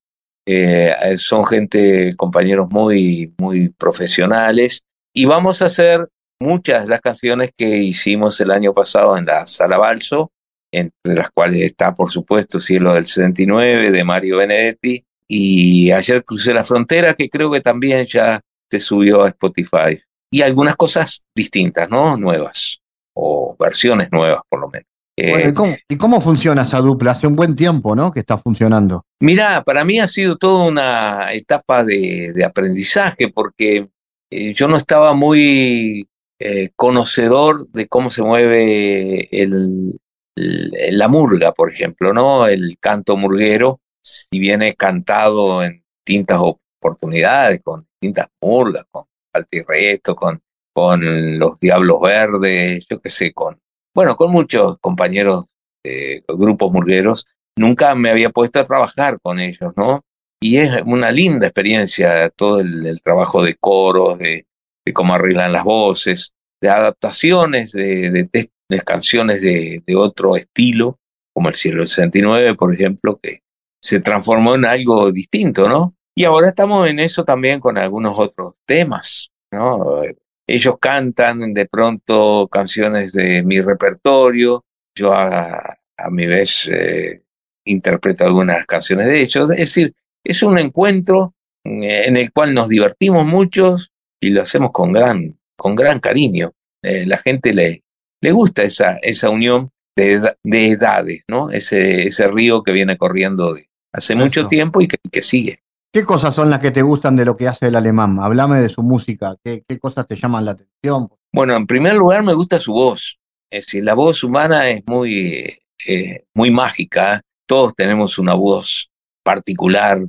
Eh, 0.47 0.95
son 1.17 1.43
gente, 1.43 2.15
compañeros 2.15 2.69
muy, 2.71 3.33
muy 3.38 3.69
profesionales 3.69 4.81
y 5.13 5.25
vamos 5.25 5.61
a 5.61 5.65
hacer 5.65 6.07
muchas 6.39 6.83
de 6.83 6.89
las 6.89 7.01
canciones 7.01 7.51
que 7.55 7.79
hicimos 7.79 8.39
el 8.39 8.51
año 8.51 8.73
pasado 8.73 9.17
en 9.17 9.25
la 9.25 9.45
Sala 9.45 9.77
Balso, 9.77 10.31
entre 10.71 11.15
las 11.15 11.29
cuales 11.31 11.61
está, 11.61 11.93
por 11.93 12.09
supuesto, 12.09 12.61
Cielo 12.61 12.93
del 12.93 13.05
69 13.05 13.91
de 13.91 14.03
Mario 14.05 14.38
Benedetti, 14.38 15.03
y 15.27 15.91
ayer 15.91 16.23
crucé 16.23 16.53
la 16.53 16.63
frontera, 16.63 17.13
que 17.13 17.29
creo 17.29 17.51
que 17.51 17.59
también 17.59 18.05
ya 18.05 18.39
se 18.70 18.80
subió 18.80 19.24
a 19.24 19.30
Spotify. 19.30 20.01
Y 20.32 20.41
algunas 20.41 20.76
cosas 20.76 21.26
distintas, 21.36 21.89
¿no? 21.89 22.18
Nuevas, 22.18 22.80
o 23.13 23.55
versiones 23.57 24.11
nuevas, 24.11 24.41
por 24.49 24.59
lo 24.59 24.70
menos. 24.70 24.88
Eh, 25.20 25.51
¿y, 25.89 25.97
cómo, 25.97 26.22
funciona 26.22 26.61
esa 26.61 26.80
dupla? 26.80 27.11
Hace 27.11 27.26
un 27.26 27.36
buen 27.36 27.55
tiempo, 27.55 27.95
¿no? 27.95 28.11
Que 28.11 28.20
está 28.20 28.38
funcionando. 28.38 29.03
Mira, 29.20 29.63
para 29.63 29.84
mí 29.84 29.99
ha 29.99 30.07
sido 30.07 30.38
toda 30.38 30.68
una 30.68 31.34
etapa 31.34 31.84
de, 31.84 32.43
aprendizaje, 32.45 33.30
porque 33.30 33.89
eh, 34.30 34.53
yo 34.53 34.68
no 34.68 34.78
estaba 34.78 35.15
muy 35.15 36.07
eh, 36.39 36.70
conocedor 36.76 37.68
de 37.70 37.88
cómo 37.88 38.11
se 38.11 38.22
mueve 38.22 39.28
el, 39.32 39.99
la 40.36 41.07
murga, 41.07 41.51
por 41.51 41.72
ejemplo, 41.72 42.13
¿no? 42.13 42.47
El 42.47 42.78
canto 42.80 43.18
murguero, 43.18 43.80
si 44.03 44.38
viene 44.38 44.76
cantado 44.76 45.63
en 45.63 45.84
distintas 46.05 46.39
oportunidades, 46.80 47.61
con 47.61 47.88
distintas 47.99 48.28
murgas, 48.41 48.86
con 48.89 49.05
Altirreto, 49.34 50.15
con, 50.15 50.41
con 50.73 51.39
los 51.39 51.59
Diablos 51.59 52.01
Verdes, 52.01 52.86
yo 52.89 52.99
qué 52.99 53.09
sé, 53.09 53.34
con, 53.34 53.59
bueno, 53.93 54.15
con 54.15 54.32
muchos 54.32 54.78
compañeros 54.80 55.45
de 55.84 56.23
grupos 56.28 56.71
murgueros, 56.71 57.25
nunca 57.57 57.95
me 57.95 58.09
había 58.09 58.30
puesto 58.30 58.59
a 58.59 58.65
trabajar 58.65 59.19
con 59.21 59.39
ellos, 59.39 59.73
¿no? 59.75 60.03
Y 60.39 60.57
es 60.57 60.71
una 60.86 61.11
linda 61.11 61.47
experiencia 61.47 62.30
todo 62.30 62.59
el 62.59 63.01
trabajo 63.01 63.43
de 63.43 63.55
coros, 63.55 64.19
de, 64.19 64.45
de 64.88 64.93
cómo 64.93 65.13
arreglan 65.15 65.51
las 65.51 65.65
voces, 65.65 66.34
de 66.61 66.69
adaptaciones 66.69 67.73
de, 67.73 68.30
de, 68.32 68.82
canciones 68.82 69.41
de, 69.41 69.84
de, 69.86 69.95
otro 69.97 70.38
estilo, 70.38 70.97
como 71.34 71.49
El 71.49 71.55
Cielo 71.55 71.80
del 71.80 71.88
69, 71.88 72.55
por 72.55 72.73
ejemplo, 72.73 73.19
que 73.21 73.39
se 73.84 73.99
transformó 73.99 74.55
en 74.55 74.63
algo 74.63 75.11
distinto, 75.11 75.67
¿no? 75.67 75.97
Y 76.18 76.26
ahora 76.26 76.47
estamos 76.47 76.89
en 76.89 76.97
eso 76.97 77.24
también 77.24 77.59
con 77.59 77.78
algunos 77.78 78.18
otros 78.18 78.55
temas, 78.65 79.30
¿no? 79.51 80.01
Ellos 80.47 80.76
cantan 80.82 81.53
de 81.53 81.68
pronto 81.68 82.47
canciones 82.51 83.13
de 83.13 83.43
mi 83.43 83.61
repertorio, 83.61 84.65
yo 84.95 85.13
a, 85.13 85.78
a 85.95 86.09
mi 86.09 86.26
vez 86.26 86.68
eh, 86.74 87.22
interpreto 87.65 88.26
algunas 88.26 88.65
canciones 88.65 89.05
de 89.05 89.22
ellos, 89.22 89.51
es 89.51 89.57
decir, 89.57 89.93
es 90.24 90.41
un 90.41 90.57
encuentro 90.57 91.36
en 91.63 92.18
el 92.18 92.32
cual 92.34 92.51
nos 92.51 92.68
divertimos 92.68 93.24
muchos 93.24 93.91
y 94.20 94.32
lo 94.32 94.41
hacemos 94.41 94.72
con 94.72 94.91
gran, 94.91 95.38
con 95.55 95.76
gran 95.76 95.99
cariño. 95.99 96.51
Eh, 96.82 97.05
la 97.05 97.20
gente 97.20 97.53
le, 97.53 97.84
le 98.22 98.32
gusta 98.32 98.63
esa, 98.63 98.97
esa 99.03 99.30
unión 99.30 99.70
de, 99.95 100.34
de 100.43 100.68
edades, 100.70 101.22
¿no? 101.28 101.51
Ese, 101.51 102.07
ese 102.07 102.28
río 102.28 102.63
que 102.63 102.72
viene 102.72 102.97
corriendo 102.97 103.53
de 103.53 103.70
hace 103.93 104.15
mucho 104.15 104.47
tiempo 104.47 104.82
y 104.82 104.88
que, 104.88 104.97
que, 105.11 105.22
sigue. 105.22 105.59
¿Qué 105.93 106.03
cosas 106.03 106.35
son 106.35 106.49
las 106.49 106.59
que 106.59 106.71
te 106.71 106.81
gustan 106.81 107.15
de 107.15 107.25
lo 107.25 107.35
que 107.38 107.47
hace 107.47 107.67
el 107.67 107.75
alemán? 107.75 108.19
Háblame 108.19 108.61
de 108.61 108.69
su 108.69 108.83
música. 108.83 109.35
¿Qué, 109.43 109.63
cosas 109.79 110.07
te 110.07 110.15
llaman 110.15 110.45
la 110.45 110.51
atención? 110.51 111.09
Bueno, 111.33 111.55
en 111.55 111.65
primer 111.65 111.95
lugar 111.95 112.23
me 112.23 112.33
gusta 112.33 112.59
su 112.59 112.73
voz. 112.73 113.19
Es 113.49 113.65
decir, 113.65 113.83
la 113.83 113.93
voz 113.93 114.23
humana 114.23 114.69
es 114.69 114.83
muy, 114.85 115.57
eh, 115.88 116.25
muy 116.35 116.51
mágica. 116.51 117.21
Todos 117.47 117.73
tenemos 117.75 118.19
una 118.19 118.33
voz 118.33 118.89
particular 119.23 120.01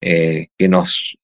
eh, 0.00 0.48
que 0.56 0.68
nos 0.68 1.16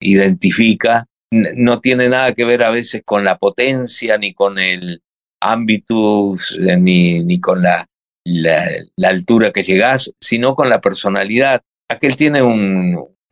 identifica 0.00 1.06
no 1.32 1.80
tiene 1.80 2.08
nada 2.08 2.34
que 2.34 2.44
ver 2.44 2.62
a 2.62 2.70
veces 2.70 3.02
con 3.04 3.24
la 3.24 3.38
potencia, 3.38 4.18
ni 4.18 4.34
con 4.34 4.58
el 4.58 5.02
ámbito, 5.40 6.34
eh, 6.60 6.76
ni, 6.76 7.24
ni 7.24 7.40
con 7.40 7.62
la, 7.62 7.86
la, 8.24 9.08
altura 9.08 9.50
que 9.50 9.62
llegás, 9.62 10.12
sino 10.20 10.54
con 10.54 10.68
la 10.68 10.80
personalidad. 10.80 11.62
Aquel 11.88 12.16
tiene 12.16 12.42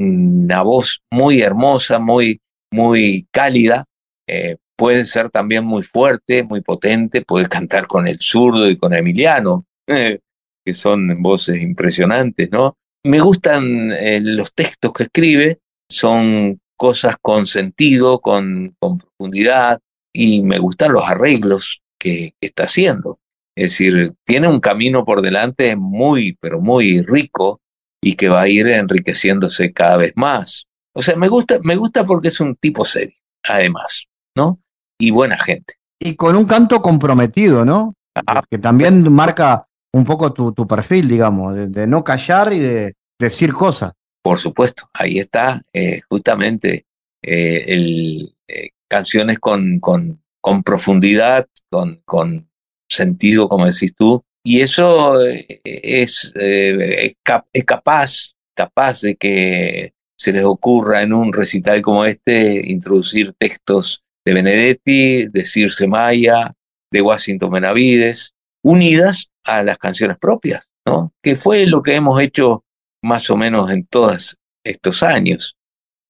una 0.01 0.63
voz 0.63 1.03
muy 1.11 1.43
hermosa, 1.43 1.99
muy, 1.99 2.41
muy 2.73 3.29
cálida, 3.31 3.85
eh, 4.27 4.57
puede 4.77 5.05
ser 5.05 5.31
también 5.31 5.65
muy 5.65 5.83
fuerte, 5.83 6.43
muy 6.43 6.63
potente, 6.63 7.23
puede 7.23 7.47
cantar 7.47 7.87
con 7.87 8.09
el 8.09 8.19
zurdo 8.19 8.69
y 8.71 8.77
con 8.77 8.95
Emiliano, 8.95 9.67
que 9.87 10.73
son 10.73 11.21
voces 11.23 11.61
impresionantes, 11.61 12.51
¿no? 12.51 12.77
Me 13.05 13.21
gustan 13.21 13.91
eh, 13.93 14.21
los 14.23 14.55
textos 14.55 14.93
que 14.93 15.05
escribe, 15.05 15.59
son 15.91 16.61
cosas 16.77 17.17
con 17.21 17.47
sentido, 17.47 18.21
con, 18.21 18.75
profundidad, 18.79 19.81
y 20.15 20.43
me 20.43 20.59
gustan 20.59 20.93
los 20.93 21.05
arreglos 21.05 21.83
que, 21.99 22.35
está 22.41 22.65
haciendo. 22.65 23.19
Es 23.57 23.73
decir, 23.73 24.15
tiene 24.25 24.49
un 24.49 24.61
camino 24.61 25.05
por 25.05 25.21
delante 25.21 25.77
muy, 25.77 26.39
pero 26.41 26.61
muy 26.61 27.03
rico 27.03 27.60
y 28.03 28.15
que 28.15 28.29
va 28.29 28.43
a 28.43 28.49
ir 28.49 28.67
enriqueciéndose 28.69 29.73
cada 29.73 29.97
vez 29.97 30.13
más. 30.17 30.67
O 30.93 31.03
sea, 31.03 31.17
me 31.17 31.29
gusta, 31.29 31.59
me 31.63 31.77
gusta 31.77 32.05
porque 32.05 32.29
es 32.29 32.41
un 32.41 32.57
tipo 32.57 32.85
serio, 32.85 33.17
además, 33.45 34.07
¿no? 34.37 34.61
Y 34.99 35.11
buena 35.11 35.39
gente. 35.39 35.75
Y 35.99 36.17
con 36.17 36.37
un 36.37 36.47
canto 36.47 36.81
comprometido, 36.81 37.65
¿no? 37.65 37.95
Ah, 38.15 38.43
que 38.51 38.59
también 38.59 39.11
marca 39.13 39.67
un 39.93 40.05
poco 40.05 40.33
tu, 40.33 40.67
perfil, 40.67 41.09
digamos, 41.09 41.55
de, 41.71 41.87
no 41.87 42.03
callar 42.03 42.53
y 42.53 42.59
de 42.59 42.95
decir 43.19 43.53
cosas. 43.53 43.93
Por 44.23 44.39
supuesto, 44.39 44.89
ahí 44.95 45.19
está 45.19 45.63
eh, 45.73 46.01
justamente 46.09 46.87
eh, 47.23 47.65
el, 47.69 48.35
eh, 48.49 48.71
canciones 48.89 49.39
con, 49.39 49.79
con, 49.81 50.23
con 50.41 50.63
profundidad, 50.63 51.47
con, 51.71 52.03
con, 52.05 52.51
sentido, 52.91 53.49
como 53.49 53.67
decís 53.67 53.95
tú, 53.95 54.25
y 54.43 54.61
eso 54.61 55.21
es, 55.23 56.33
es, 56.35 57.17
capaz, 57.65 58.35
capaz 58.57 59.01
de 59.03 59.17
que 59.17 59.93
se 60.19 60.33
les 60.33 60.45
ocurra 60.45 61.03
en 61.03 61.13
un 61.13 61.33
recital 61.33 61.83
como 61.83 62.05
este 62.05 62.71
introducir 62.71 63.33
textos 63.35 64.03
de 64.25 64.35
Benedetti, 64.35 65.27
de 65.27 65.45
Circe 65.45 65.87
Maya, 65.87 66.55
de 66.93 67.03
Washington 67.03 67.51
Benavides, 67.51 68.35
unidas 68.63 69.31
a 69.45 69.63
las 69.63 69.79
canciones 69.79 70.19
propias, 70.19 70.69
¿no? 70.87 71.13
Que 71.23 71.37
fue 71.37 71.67
lo 71.67 71.83
que 71.83 71.95
hemos 71.95 72.21
hecho 72.21 72.65
más 73.03 73.31
o 73.31 73.37
menos 73.37 73.71
en 73.71 73.87
todos 73.87 74.37
estos 74.65 75.03
años. 75.03 75.57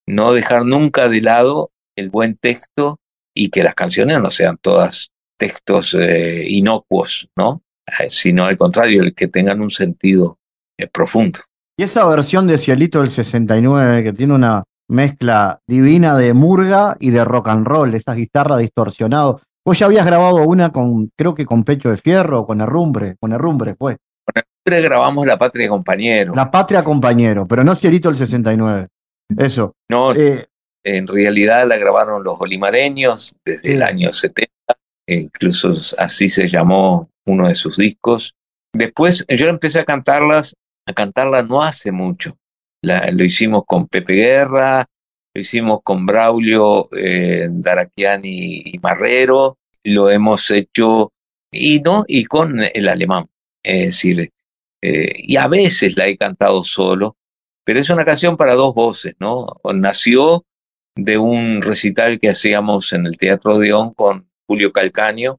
No 0.06 0.32
dejar 0.32 0.64
nunca 0.64 1.08
de 1.08 1.20
lado 1.20 1.70
el 1.96 2.10
buen 2.10 2.36
texto 2.36 2.98
y 3.34 3.50
que 3.50 3.62
las 3.62 3.74
canciones 3.74 4.20
no 4.20 4.30
sean 4.30 4.58
todas 4.60 5.10
textos 5.38 5.96
eh, 5.98 6.44
inocuos, 6.48 7.28
¿no? 7.36 7.62
Eh, 7.98 8.08
sino 8.08 8.46
al 8.46 8.56
contrario, 8.56 9.02
el 9.02 9.14
que 9.14 9.28
tengan 9.28 9.60
un 9.60 9.70
sentido 9.70 10.38
eh, 10.78 10.86
profundo. 10.86 11.40
Y 11.78 11.82
esa 11.82 12.06
versión 12.06 12.46
de 12.46 12.58
Cielito 12.58 13.00
del 13.00 13.10
69 13.10 14.04
que 14.04 14.12
tiene 14.12 14.34
una 14.34 14.64
mezcla 14.88 15.60
divina 15.66 16.16
de 16.16 16.34
murga 16.34 16.96
y 17.00 17.10
de 17.10 17.24
rock 17.24 17.48
and 17.48 17.66
roll, 17.66 17.94
esas 17.94 18.16
guitarras 18.16 18.58
distorsionadas. 18.58 19.36
Vos 19.64 19.78
ya 19.78 19.86
habías 19.86 20.06
grabado 20.06 20.42
una 20.42 20.70
con, 20.70 21.10
creo 21.16 21.34
que 21.34 21.46
con 21.46 21.64
Pecho 21.64 21.90
de 21.90 21.96
Fierro, 21.96 22.46
con 22.46 22.60
Herrumbre, 22.60 23.16
con 23.20 23.32
Herrumbre, 23.32 23.74
pues. 23.76 23.96
Con 24.24 24.42
Herrumbre 24.42 24.88
grabamos 24.88 25.26
La 25.26 25.38
Patria 25.38 25.68
Compañero. 25.68 26.34
La 26.34 26.50
Patria 26.50 26.82
Compañero, 26.82 27.46
pero 27.46 27.62
no 27.62 27.76
Cielito 27.76 28.08
del 28.08 28.18
69. 28.18 28.88
Eso. 29.38 29.74
No, 29.88 30.12
eh, 30.14 30.46
en 30.84 31.06
realidad 31.06 31.66
la 31.66 31.76
grabaron 31.76 32.24
los 32.24 32.40
olimareños 32.40 33.34
desde 33.44 33.74
el 33.74 33.82
año 33.82 34.12
70, 34.12 34.50
e 35.06 35.14
incluso 35.14 35.72
así 35.98 36.28
se 36.28 36.48
llamó 36.48 37.09
uno 37.26 37.48
de 37.48 37.54
sus 37.54 37.76
discos. 37.76 38.34
Después 38.72 39.24
yo 39.28 39.48
empecé 39.48 39.80
a 39.80 39.84
cantarlas, 39.84 40.54
a 40.86 40.92
cantarlas 40.92 41.46
no 41.48 41.62
hace 41.62 41.92
mucho. 41.92 42.36
lo 42.82 43.24
hicimos 43.24 43.64
con 43.66 43.86
Pepe 43.88 44.14
Guerra, 44.14 44.86
lo 45.34 45.40
hicimos 45.40 45.80
con 45.82 46.06
Braulio, 46.06 46.88
eh, 46.96 47.48
y 48.22 48.78
Marrero, 48.78 49.58
lo 49.84 50.10
hemos 50.10 50.50
hecho 50.50 51.12
y 51.52 51.80
no 51.80 52.04
y 52.06 52.24
con 52.24 52.60
el 52.62 52.88
alemán. 52.88 53.26
Es 53.62 53.86
decir, 53.86 54.32
eh, 54.82 55.12
y 55.16 55.36
a 55.36 55.48
veces 55.48 55.96
la 55.96 56.06
he 56.06 56.16
cantado 56.16 56.64
solo, 56.64 57.16
pero 57.64 57.80
es 57.80 57.90
una 57.90 58.04
canción 58.04 58.36
para 58.36 58.54
dos 58.54 58.74
voces, 58.74 59.14
¿no? 59.18 59.46
Nació 59.74 60.44
de 60.96 61.18
un 61.18 61.62
recital 61.62 62.18
que 62.18 62.30
hacíamos 62.30 62.92
en 62.92 63.06
el 63.06 63.16
Teatro 63.18 63.54
Odeón 63.54 63.94
con 63.94 64.28
Julio 64.46 64.72
Calcaño, 64.72 65.38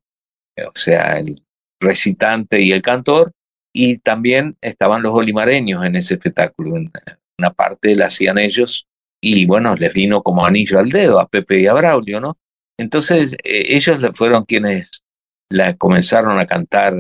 o 0.58 0.72
sea, 0.76 1.20
el 1.20 1.44
recitante 1.82 2.62
y 2.62 2.72
el 2.72 2.82
cantor, 2.82 3.34
y 3.74 3.98
también 3.98 4.58
estaban 4.62 5.02
los 5.02 5.14
olimareños 5.14 5.84
en 5.86 5.96
ese 5.96 6.16
espectáculo. 6.16 6.76
Una 7.38 7.54
parte 7.54 7.96
la 7.96 8.08
hacían 8.08 8.38
ellos 8.38 8.88
y 9.22 9.46
bueno, 9.46 9.76
les 9.76 9.94
vino 9.94 10.24
como 10.24 10.46
anillo 10.46 10.80
al 10.80 10.90
dedo 10.90 11.20
a 11.20 11.28
Pepe 11.28 11.60
y 11.60 11.68
a 11.68 11.74
Braulio, 11.74 12.20
¿no? 12.20 12.38
Entonces 12.78 13.34
eh, 13.44 13.76
ellos 13.76 13.98
fueron 14.14 14.46
quienes 14.46 15.04
la 15.50 15.76
comenzaron 15.76 16.40
a 16.40 16.48
cantar 16.48 16.96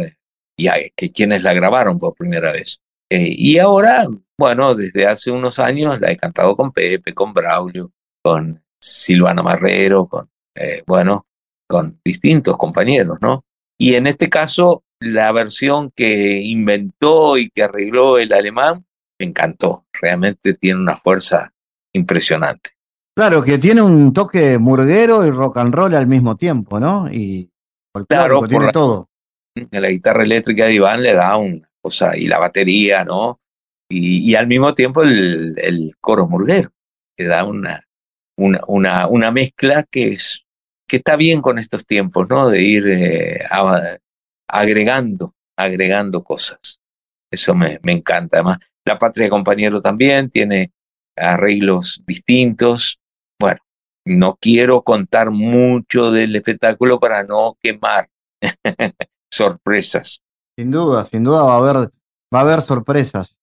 y 0.58 0.68
que 0.96 1.12
quienes 1.12 1.44
la 1.44 1.54
grabaron 1.54 1.98
por 1.98 2.16
primera 2.16 2.52
vez. 2.52 2.80
Eh, 3.10 3.34
y 3.36 3.58
ahora, 3.58 4.06
bueno, 4.38 4.76
desde 4.76 5.08
hace 5.08 5.32
unos 5.32 5.60
años 5.60 6.00
la 6.00 6.12
he 6.12 6.16
cantado 6.16 6.56
con 6.56 6.72
Pepe, 6.72 7.14
con 7.14 7.34
Braulio, 7.34 7.92
con 8.24 8.64
Silvano 8.80 9.44
Marrero, 9.44 10.08
con, 10.08 10.30
eh, 10.56 10.84
bueno, 10.86 11.26
con 11.68 12.00
distintos 12.04 12.58
compañeros, 12.58 13.18
¿no? 13.22 13.44
Y 13.82 13.96
en 13.96 14.06
este 14.06 14.30
caso, 14.30 14.84
la 15.00 15.32
versión 15.32 15.90
que 15.90 16.40
inventó 16.40 17.36
y 17.40 17.50
que 17.50 17.64
arregló 17.64 18.20
el 18.20 18.32
alemán 18.32 18.86
me 19.20 19.26
encantó. 19.26 19.88
Realmente 19.92 20.54
tiene 20.54 20.80
una 20.80 20.98
fuerza 20.98 21.52
impresionante. 21.92 22.70
Claro, 23.18 23.44
que 23.44 23.58
tiene 23.58 23.82
un 23.82 24.14
toque 24.14 24.60
murguero 24.60 25.26
y 25.26 25.32
rock 25.32 25.58
and 25.58 25.74
roll 25.74 25.96
al 25.96 26.06
mismo 26.06 26.38
tiempo, 26.38 26.80
¿no? 26.80 27.12
Y 27.12 27.50
claro, 28.08 28.44
tiene 28.48 28.72
todo. 28.72 29.10
La 29.72 29.90
guitarra 29.90 30.26
eléctrica 30.26 30.66
de 30.66 30.76
Iván 30.76 31.02
le 31.02 31.16
da 31.16 31.36
una 31.38 31.68
cosa, 31.82 32.16
y 32.16 32.28
la 32.28 32.38
batería, 32.38 33.04
¿no? 33.04 33.42
Y, 33.90 34.36
al 34.36 34.46
mismo 34.46 34.76
tiempo 34.76 35.02
el, 35.02 35.56
el, 35.58 35.94
coro 36.00 36.28
murguero, 36.28 36.72
le 37.18 37.26
da 37.26 37.46
una, 37.46 37.84
una, 38.38 38.62
una, 38.68 39.08
una, 39.08 39.32
mezcla 39.32 39.84
que, 39.84 40.14
es, 40.14 40.46
que 40.92 40.98
está 40.98 41.16
bien 41.16 41.42
con 41.42 41.58
estos 41.58 41.86
tiempos, 41.86 42.30
¿no? 42.30 42.50
De 42.50 42.62
ir 42.62 42.86
eh, 42.86 43.40
agregando, 44.46 45.34
agregando 45.58 46.22
cosas. 46.22 46.82
Eso 47.32 47.56
me, 47.56 47.80
me 47.82 47.94
encanta. 47.94 48.40
Además, 48.40 48.58
La 48.84 48.98
Patria 48.98 49.24
de 49.24 49.30
Compañero 49.30 49.82
también 49.82 50.30
tiene 50.30 50.74
arreglos 51.16 52.04
distintos. 52.06 53.00
Bueno, 53.40 53.62
no 54.04 54.38
quiero 54.42 54.82
contar 54.82 55.32
mucho 55.32 56.12
del 56.12 56.36
espectáculo 56.36 57.00
para 57.00 57.24
no 57.24 57.58
quemar 57.62 58.10
sorpresas. 59.32 60.22
Sin 60.58 60.72
duda, 60.72 61.06
sin 61.06 61.24
duda 61.24 61.44
va 61.44 61.54
a 61.54 61.58
haber, 61.58 61.90
va 62.36 62.40
a 62.40 62.42
haber 62.42 62.60
sorpresas. 62.60 63.38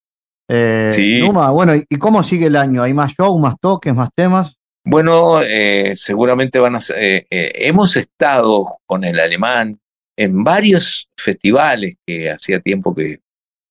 Eh, 0.51 0.91
sí. 0.93 1.21
Numa, 1.21 1.51
bueno, 1.51 1.73
¿y 1.75 1.97
cómo 1.97 2.23
sigue 2.23 2.49
el 2.49 2.57
año? 2.57 2.83
¿Hay 2.83 2.93
más 2.93 3.15
shows, 3.19 3.41
más 3.41 3.55
toques, 3.59 3.95
más 3.95 4.11
temas? 4.15 4.58
Bueno, 4.85 5.43
eh, 5.43 5.93
seguramente 5.95 6.59
van 6.59 6.77
a 6.77 6.81
ser, 6.81 6.97
eh, 6.99 7.27
hemos 7.31 7.97
estado 7.97 8.79
con 8.87 9.05
el 9.05 9.21
alemán 9.21 9.79
en 10.17 10.45
varios 10.45 11.09
festivales 11.19 11.97
que 12.07 12.31
hacía 12.31 12.61
tiempo 12.61 12.95
que 12.95 13.21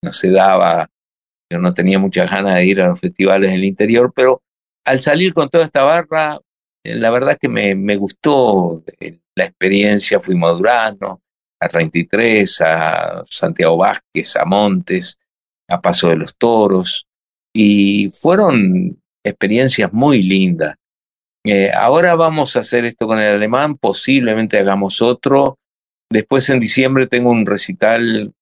no 0.03 0.11
se 0.11 0.29
daba 0.29 0.89
yo 1.49 1.59
no 1.59 1.73
tenía 1.73 1.99
muchas 1.99 2.29
ganas 2.29 2.55
de 2.55 2.65
ir 2.65 2.81
a 2.81 2.89
los 2.89 2.99
festivales 2.99 3.49
en 3.49 3.55
el 3.55 3.63
interior, 3.63 4.11
pero 4.13 4.41
al 4.85 4.99
salir 4.99 5.33
con 5.33 5.49
toda 5.49 5.63
esta 5.63 5.83
barra, 5.83 6.39
eh, 6.83 6.95
la 6.95 7.09
verdad 7.09 7.31
es 7.31 7.37
que 7.39 7.49
me, 7.49 7.75
me 7.75 7.95
gustó 7.95 8.83
eh, 8.99 9.19
la 9.35 9.45
experiencia, 9.45 10.19
fui 10.19 10.35
madurando 10.35 11.21
a 11.59 11.67
33, 11.67 12.61
a 12.61 13.23
Santiago 13.27 13.77
Vázquez, 13.77 14.35
a 14.35 14.45
Montes, 14.45 15.17
a 15.69 15.81
Paso 15.81 16.09
de 16.09 16.17
los 16.17 16.37
Toros, 16.37 17.07
y 17.53 18.09
fueron 18.11 19.01
experiencias 19.23 19.91
muy 19.93 20.23
lindas. 20.23 20.75
Eh, 21.49 21.71
ahora 21.71 22.15
vamos 22.15 22.57
a 22.57 22.59
hacer 22.59 22.83
esto 22.83 23.07
con 23.07 23.19
el 23.19 23.35
alemán, 23.35 23.77
posiblemente 23.77 24.59
hagamos 24.59 25.01
otro. 25.01 25.57
Después 26.09 26.49
en 26.49 26.59
diciembre 26.59 27.07
tengo 27.07 27.29
un 27.31 27.45
recital 27.45 28.33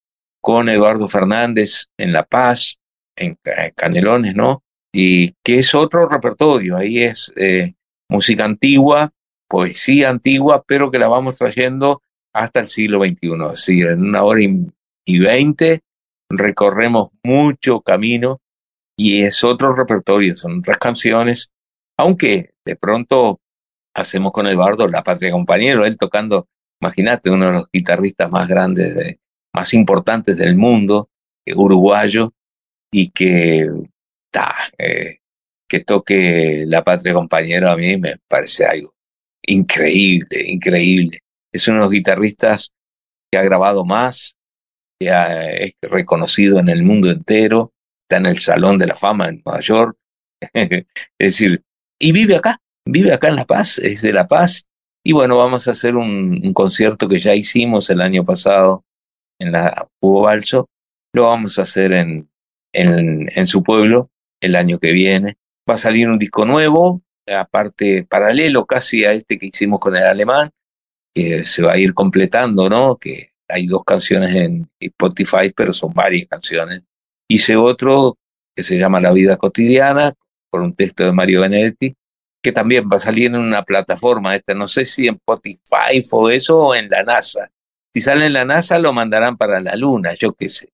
con 0.41 0.69
Eduardo 0.69 1.07
Fernández 1.07 1.85
en 1.97 2.13
La 2.13 2.23
Paz 2.23 2.79
en 3.15 3.37
Canelones, 3.75 4.35
¿no? 4.35 4.63
Y 4.91 5.33
que 5.43 5.59
es 5.59 5.75
otro 5.75 6.09
repertorio, 6.09 6.77
ahí 6.77 7.03
es 7.03 7.31
eh, 7.35 7.73
música 8.09 8.43
antigua, 8.43 9.11
poesía 9.47 10.09
antigua, 10.09 10.63
pero 10.67 10.89
que 10.89 10.99
la 10.99 11.07
vamos 11.07 11.37
trayendo 11.37 12.01
hasta 12.33 12.61
el 12.61 12.65
siglo 12.65 13.03
XXI. 13.03 13.33
Es 13.53 13.59
decir, 13.59 13.87
en 13.87 14.01
una 14.01 14.23
hora 14.23 14.41
y 14.41 15.19
veinte 15.19 15.81
recorremos 16.29 17.09
mucho 17.23 17.81
camino 17.81 18.41
y 18.97 19.21
es 19.21 19.43
otro 19.43 19.75
repertorio, 19.75 20.35
son 20.35 20.59
otras 20.59 20.77
canciones, 20.77 21.51
aunque 21.97 22.53
de 22.65 22.75
pronto 22.75 23.39
hacemos 23.93 24.31
con 24.31 24.47
Eduardo 24.47 24.87
La 24.87 25.03
Patria 25.03 25.31
Compañero, 25.31 25.85
él 25.85 25.97
tocando, 25.97 26.47
imagínate, 26.81 27.29
uno 27.29 27.47
de 27.47 27.51
los 27.53 27.65
guitarristas 27.71 28.29
más 28.29 28.47
grandes, 28.47 28.95
de, 28.95 29.19
más 29.53 29.73
importantes 29.73 30.37
del 30.37 30.55
mundo, 30.55 31.09
eh, 31.45 31.53
uruguayo, 31.55 32.33
y 32.91 33.11
que, 33.11 33.69
eh, 34.77 35.19
que 35.67 35.79
toque 35.81 36.63
La 36.67 36.83
Patria 36.83 37.13
Compañero 37.13 37.69
a 37.69 37.77
mí 37.77 37.97
me 37.97 38.17
parece 38.27 38.65
algo 38.65 38.95
increíble, 39.47 40.43
increíble. 40.47 41.19
Es 41.51 41.67
uno 41.67 41.77
de 41.79 41.83
los 41.85 41.91
guitarristas 41.91 42.73
que 43.31 43.37
ha 43.37 43.43
grabado 43.43 43.85
más, 43.85 44.37
que 44.99 45.09
es 45.63 45.75
reconocido 45.81 46.59
en 46.59 46.69
el 46.69 46.83
mundo 46.83 47.09
entero, 47.09 47.73
está 48.03 48.17
en 48.17 48.27
el 48.27 48.39
Salón 48.39 48.77
de 48.77 48.87
la 48.87 48.95
Fama 48.95 49.29
en 49.29 49.41
Nueva 49.43 49.59
York. 49.61 49.97
es 50.53 50.85
decir, 51.17 51.63
y 51.99 52.11
vive 52.11 52.35
acá, 52.35 52.59
vive 52.85 53.13
acá 53.13 53.27
en 53.29 53.35
La 53.35 53.45
Paz, 53.45 53.79
es 53.79 54.01
de 54.01 54.13
La 54.13 54.27
Paz. 54.27 54.65
Y 55.03 55.13
bueno, 55.13 55.37
vamos 55.37 55.67
a 55.67 55.71
hacer 55.71 55.95
un, 55.95 56.53
concierto 56.53 57.07
que 57.07 57.19
ya 57.19 57.35
hicimos 57.35 57.89
el 57.89 58.01
año 58.01 58.23
pasado 58.23 58.83
en 59.39 59.51
la 59.51 59.87
Hugo 60.01 60.23
Balso. 60.23 60.67
Lo 61.13 61.27
vamos 61.27 61.59
a 61.59 61.61
hacer 61.61 61.93
en, 61.93 62.29
en, 62.73 63.47
su 63.47 63.61
pueblo 63.61 64.09
el 64.41 64.55
año 64.55 64.79
que 64.79 64.91
viene. 64.91 65.35
Va 65.69 65.75
a 65.75 65.77
salir 65.77 66.09
un 66.09 66.17
disco 66.17 66.45
nuevo, 66.45 67.01
aparte 67.27 68.03
paralelo 68.03 68.65
casi 68.65 69.05
a 69.05 69.11
este 69.11 69.37
que 69.37 69.47
hicimos 69.47 69.79
con 69.79 69.95
el 69.95 70.03
alemán, 70.03 70.49
que 71.13 71.45
se 71.45 71.63
va 71.63 71.73
a 71.73 71.77
ir 71.77 71.93
completando, 71.93 72.67
¿no? 72.67 72.97
Que 72.97 73.29
hay 73.47 73.67
dos 73.67 73.83
canciones 73.83 74.35
en 74.35 74.69
Spotify, 74.79 75.51
pero 75.55 75.71
son 75.71 75.93
varias 75.93 76.27
canciones. 76.27 76.81
Hice 77.29 77.55
otro 77.55 78.17
que 78.55 78.63
se 78.63 78.77
llama 78.77 78.99
La 78.99 79.11
vida 79.11 79.37
cotidiana, 79.37 80.13
por 80.55 80.61
un 80.61 80.73
texto 80.73 81.03
de 81.03 81.11
Mario 81.11 81.41
Benedetti, 81.41 81.93
que 82.41 82.53
también 82.53 82.87
va 82.89 82.95
a 82.95 82.99
salir 82.99 83.25
en 83.25 83.35
una 83.35 83.63
plataforma, 83.63 84.33
esta, 84.37 84.53
no 84.53 84.67
sé 84.67 84.85
si 84.85 85.05
en 85.05 85.15
Spotify 85.15 86.01
o 86.13 86.29
eso 86.29 86.57
o 86.57 86.75
en 86.75 86.89
la 86.89 87.03
NASA. 87.03 87.49
Si 87.93 87.99
sale 87.99 88.27
en 88.27 88.31
la 88.31 88.45
NASA 88.45 88.79
lo 88.79 88.93
mandarán 88.93 89.35
para 89.35 89.59
la 89.59 89.75
Luna, 89.75 90.13
yo 90.13 90.31
qué 90.31 90.47
sé. 90.47 90.69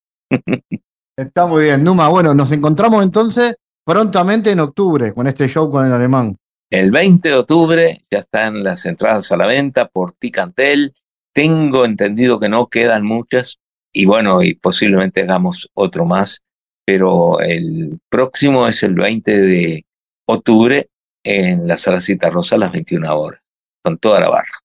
Está 1.17 1.47
muy 1.47 1.63
bien, 1.63 1.83
Numa. 1.83 2.09
Bueno, 2.09 2.35
nos 2.35 2.51
encontramos 2.51 3.01
entonces 3.01 3.55
prontamente 3.83 4.51
en 4.51 4.59
octubre 4.59 5.15
con 5.15 5.25
este 5.25 5.47
show 5.47 5.67
con 5.71 5.83
el 5.83 5.91
alemán. 5.91 6.37
El 6.69 6.91
20 6.91 7.29
de 7.29 7.35
octubre 7.35 8.05
ya 8.11 8.19
están 8.19 8.63
las 8.63 8.85
entradas 8.85 9.31
a 9.31 9.37
la 9.37 9.47
venta 9.47 9.87
por 9.87 10.11
Ticantel. 10.11 10.93
Tengo 11.33 11.85
entendido 11.85 12.39
que 12.39 12.49
no 12.49 12.67
quedan 12.67 13.03
muchas 13.03 13.57
y 13.91 14.05
bueno, 14.05 14.43
y 14.43 14.53
posiblemente 14.53 15.23
hagamos 15.23 15.71
otro 15.73 16.05
más, 16.05 16.43
pero 16.85 17.39
el 17.39 17.99
próximo 18.09 18.67
es 18.67 18.83
el 18.83 18.95
20 18.95 19.37
de 19.37 19.85
octubre 20.27 20.87
en 21.23 21.67
la 21.67 21.77
Sala 21.77 21.99
Cita 21.99 22.29
Rosa 22.29 22.55
a 22.55 22.59
las 22.59 22.71
21 22.71 23.15
horas, 23.15 23.41
con 23.83 23.97
toda 23.97 24.19
la 24.19 24.29
barra. 24.29 24.59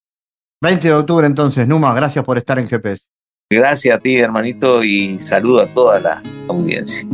20 0.62 0.88
de 0.88 0.94
octubre 0.94 1.26
entonces, 1.26 1.68
Numa, 1.68 1.94
gracias 1.94 2.24
por 2.24 2.38
estar 2.38 2.58
en 2.58 2.68
GPS. 2.68 3.04
Gracias 3.50 3.96
a 3.96 4.00
ti, 4.00 4.16
hermanito, 4.16 4.82
y 4.82 5.20
saludo 5.20 5.62
a 5.62 5.72
toda 5.72 6.00
la 6.00 6.22
audiencia. 6.48 7.06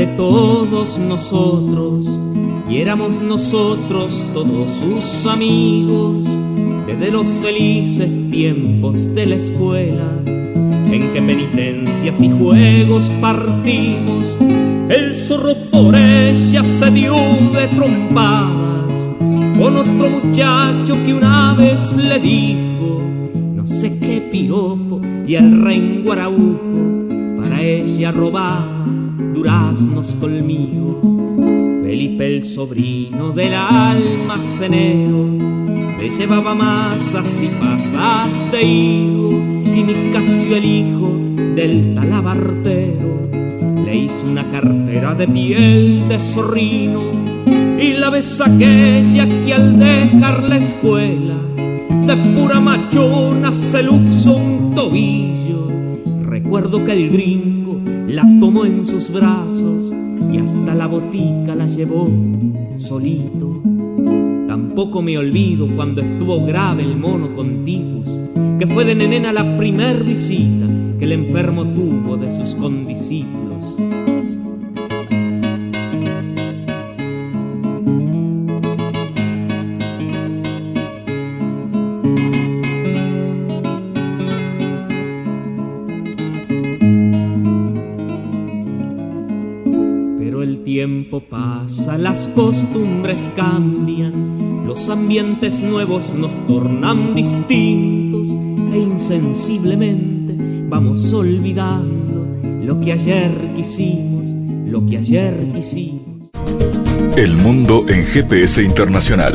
De 0.00 0.06
todos 0.16 0.98
nosotros 0.98 2.08
y 2.70 2.78
éramos 2.78 3.20
nosotros 3.20 4.24
todos 4.32 4.70
sus 4.70 5.26
amigos 5.26 6.24
desde 6.86 7.10
los 7.10 7.28
felices 7.28 8.10
tiempos 8.30 9.14
de 9.14 9.26
la 9.26 9.34
escuela 9.34 10.10
en 10.24 11.12
que 11.12 11.20
penitencias 11.20 12.18
y 12.18 12.30
juegos 12.30 13.10
partimos. 13.20 14.26
El 14.88 15.14
zorro 15.16 15.54
por 15.70 15.94
ella 15.94 16.64
se 16.64 16.90
dio 16.92 17.16
de 17.52 17.68
trompadas 17.76 18.96
con 19.58 19.76
otro 19.76 20.08
muchacho 20.08 20.94
que 21.04 21.12
una 21.12 21.52
vez 21.52 21.94
le 21.98 22.18
dijo 22.20 23.02
no 23.54 23.66
sé 23.66 23.98
qué 23.98 24.26
piropo 24.32 24.98
y 25.26 25.34
el 25.34 25.62
rengo 25.62 26.12
araujo 26.12 26.58
para 27.38 27.62
ella 27.62 28.12
robaba 28.12 28.79
duraznos 29.40 30.14
conmigo. 30.16 31.00
Felipe 31.82 32.26
el 32.26 32.44
sobrino 32.44 33.32
del 33.32 33.54
almacenero 33.54 35.28
le 35.98 36.10
llevaba 36.10 36.54
masas 36.54 37.42
y 37.42 37.48
pasas 37.58 38.52
de 38.52 38.62
higo 38.62 39.30
y 39.64 39.82
Nicasio 39.82 40.56
el 40.56 40.64
hijo 40.64 41.08
del 41.54 41.94
talabartero 41.94 43.30
le 43.82 43.96
hizo 43.96 44.26
una 44.26 44.44
cartera 44.50 45.14
de 45.14 45.26
piel 45.26 46.06
de 46.06 46.18
zorrino 46.18 47.02
y 47.80 47.94
la 47.94 48.10
vez 48.10 48.38
aquella 48.42 49.26
que 49.26 49.54
al 49.54 49.78
dejar 49.78 50.42
la 50.42 50.58
escuela 50.58 51.38
de 52.06 52.16
pura 52.34 52.60
machona 52.60 53.54
se 53.54 53.82
luxó 53.82 54.36
un 54.36 54.74
tobillo 54.74 55.66
recuerdo 56.28 56.84
que 56.84 56.92
el 56.92 57.10
gringo 57.10 57.49
la 58.12 58.26
tomó 58.40 58.64
en 58.64 58.86
sus 58.86 59.12
brazos 59.12 59.94
y 60.32 60.38
hasta 60.38 60.74
la 60.74 60.86
botica 60.86 61.54
la 61.54 61.66
llevó 61.66 62.08
solito 62.76 63.50
Tampoco 64.50 65.02
me 65.02 65.18
olvido 65.18 65.68
cuando 65.76 66.00
estuvo 66.00 66.44
grave 66.44 66.82
el 66.82 66.96
mono 66.96 67.34
con 67.36 67.64
tifus, 67.64 68.08
que 68.58 68.66
fue 68.66 68.84
de 68.84 68.94
nenena 68.94 69.32
la 69.32 69.56
primer 69.56 70.02
visita 70.02 70.66
que 70.98 71.04
el 71.04 71.12
enfermo 71.12 71.66
tuvo 71.74 72.16
de 72.16 72.30
sus 72.36 72.54
condiscípulos. 72.54 73.89
Tiempo 90.64 91.20
pasa, 91.20 91.98
las 91.98 92.18
costumbres 92.34 93.18
cambian, 93.36 94.66
los 94.66 94.88
ambientes 94.88 95.60
nuevos 95.60 96.12
nos 96.14 96.32
tornan 96.46 97.14
distintos 97.14 98.28
e 98.72 98.78
insensiblemente 98.78 100.36
vamos 100.68 101.12
olvidando 101.12 102.26
lo 102.64 102.80
que 102.80 102.92
ayer 102.92 103.52
quisimos, 103.56 104.70
lo 104.70 104.86
que 104.86 104.98
ayer 104.98 105.52
quisimos. 105.52 106.30
El 107.16 107.36
mundo 107.36 107.84
en 107.88 108.04
GPS 108.04 108.62
internacional. 108.62 109.34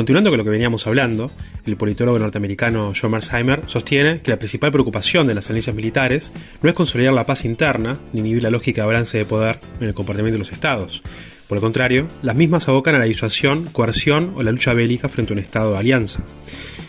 Continuando 0.00 0.30
con 0.30 0.38
lo 0.38 0.44
que 0.44 0.50
veníamos 0.50 0.86
hablando, 0.86 1.30
el 1.66 1.76
politólogo 1.76 2.18
norteamericano 2.18 2.94
John 2.98 3.10
Marsheimer 3.10 3.60
sostiene 3.66 4.22
que 4.22 4.30
la 4.30 4.38
principal 4.38 4.72
preocupación 4.72 5.26
de 5.26 5.34
las 5.34 5.50
alianzas 5.50 5.74
militares 5.74 6.32
no 6.62 6.70
es 6.70 6.74
consolidar 6.74 7.12
la 7.12 7.26
paz 7.26 7.44
interna 7.44 7.98
ni 8.14 8.20
inhibir 8.20 8.42
la 8.42 8.48
lógica 8.48 8.80
de 8.80 8.86
balance 8.86 9.18
de 9.18 9.26
poder 9.26 9.60
en 9.78 9.88
el 9.88 9.92
comportamiento 9.92 10.36
de 10.36 10.38
los 10.38 10.52
estados. 10.52 11.02
Por 11.48 11.58
el 11.58 11.60
contrario, 11.60 12.08
las 12.22 12.34
mismas 12.34 12.66
abocan 12.66 12.94
a 12.94 12.98
la 12.98 13.04
disuasión, 13.04 13.66
coerción 13.72 14.32
o 14.36 14.42
la 14.42 14.52
lucha 14.52 14.72
bélica 14.72 15.10
frente 15.10 15.34
a 15.34 15.36
un 15.36 15.40
estado 15.40 15.72
de 15.72 15.80
alianza. 15.80 16.24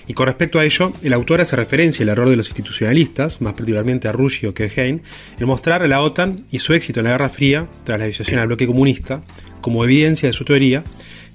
Y 0.08 0.14
con 0.14 0.28
respecto 0.28 0.60
a 0.60 0.64
ello, 0.64 0.94
el 1.04 1.12
autor 1.12 1.42
hace 1.42 1.58
referencia 1.58 2.04
al 2.04 2.10
error 2.10 2.30
de 2.30 2.38
los 2.38 2.48
institucionalistas, 2.48 3.42
más 3.42 3.56
particularmente 3.56 4.08
a 4.08 4.14
Ruggio 4.14 4.54
que 4.54 4.72
Hein, 4.74 5.02
en 5.38 5.48
mostrar 5.48 5.84
a 5.84 5.88
la 5.90 6.02
OTAN 6.02 6.46
y 6.50 6.60
su 6.60 6.74
éxito 6.74 7.02
en 7.02 7.08
la 7.08 7.12
Guerra 7.12 7.28
Fría, 7.28 7.68
tras 7.84 8.00
la 8.00 8.06
disuasión 8.06 8.40
al 8.40 8.48
bloque 8.48 8.68
comunista, 8.68 9.22
como 9.60 9.84
evidencia 9.84 10.30
de 10.30 10.34
su 10.34 10.46
teoría, 10.46 10.86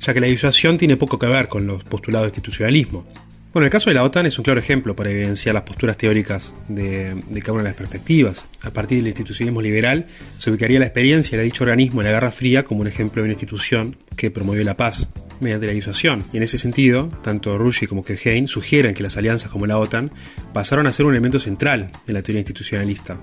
ya 0.01 0.15
que 0.15 0.21
la 0.21 0.27
disuasión 0.27 0.77
tiene 0.77 0.97
poco 0.97 1.19
que 1.19 1.27
ver 1.27 1.49
con 1.49 1.67
los 1.67 1.85
postulados 1.85 2.27
de 2.27 2.31
institucionalismo. 2.31 3.07
Bueno, 3.53 3.65
el 3.65 3.73
caso 3.73 3.89
de 3.89 3.95
la 3.95 4.05
OTAN 4.05 4.27
es 4.27 4.39
un 4.39 4.45
claro 4.45 4.61
ejemplo 4.61 4.95
para 4.95 5.11
evidenciar 5.11 5.55
las 5.55 5.65
posturas 5.65 5.97
teóricas 5.97 6.55
de, 6.69 7.15
de, 7.15 7.41
cada 7.41 7.55
una 7.55 7.63
de 7.63 7.71
las 7.71 7.77
perspectivas. 7.77 8.45
A 8.63 8.71
partir 8.71 8.99
del 8.99 9.07
institucionalismo 9.07 9.63
liberal, 9.63 10.09
se 10.39 10.51
ubicaría 10.51 10.79
la 10.79 10.85
experiencia 10.85 11.39
de 11.39 11.45
dicho 11.45 11.65
organismo 11.65 12.03
en 12.03 12.07
la 12.07 12.13
Guerra 12.13 12.31
Fría 12.31 12.65
como 12.65 12.83
un 12.83 12.87
ejemplo 12.87 13.23
de 13.23 13.29
una 13.29 13.33
institución 13.33 13.97
que 14.15 14.31
promovió 14.31 14.63
la 14.63 14.77
paz 14.77 15.09
mediante 15.41 15.67
la 15.67 15.73
disuasión. 15.73 16.23
Y 16.35 16.37
en 16.37 16.43
ese 16.43 16.59
sentido, 16.59 17.09
tanto 17.23 17.57
Rushy 17.57 17.87
como 17.87 18.05
Kehein 18.05 18.47
sugieren 18.47 18.95
que 18.95 19.03
las 19.03 19.17
alianzas 19.17 19.51
como 19.51 19.67
la 19.67 19.79
OTAN 19.79 20.11
pasaron 20.53 20.87
a 20.87 20.93
ser 20.93 21.07
un 21.07 21.13
elemento 21.13 21.39
central 21.39 21.93
en 22.07 22.13
la 22.13 22.21
teoría 22.21 22.41
institucionalista. 22.41 23.19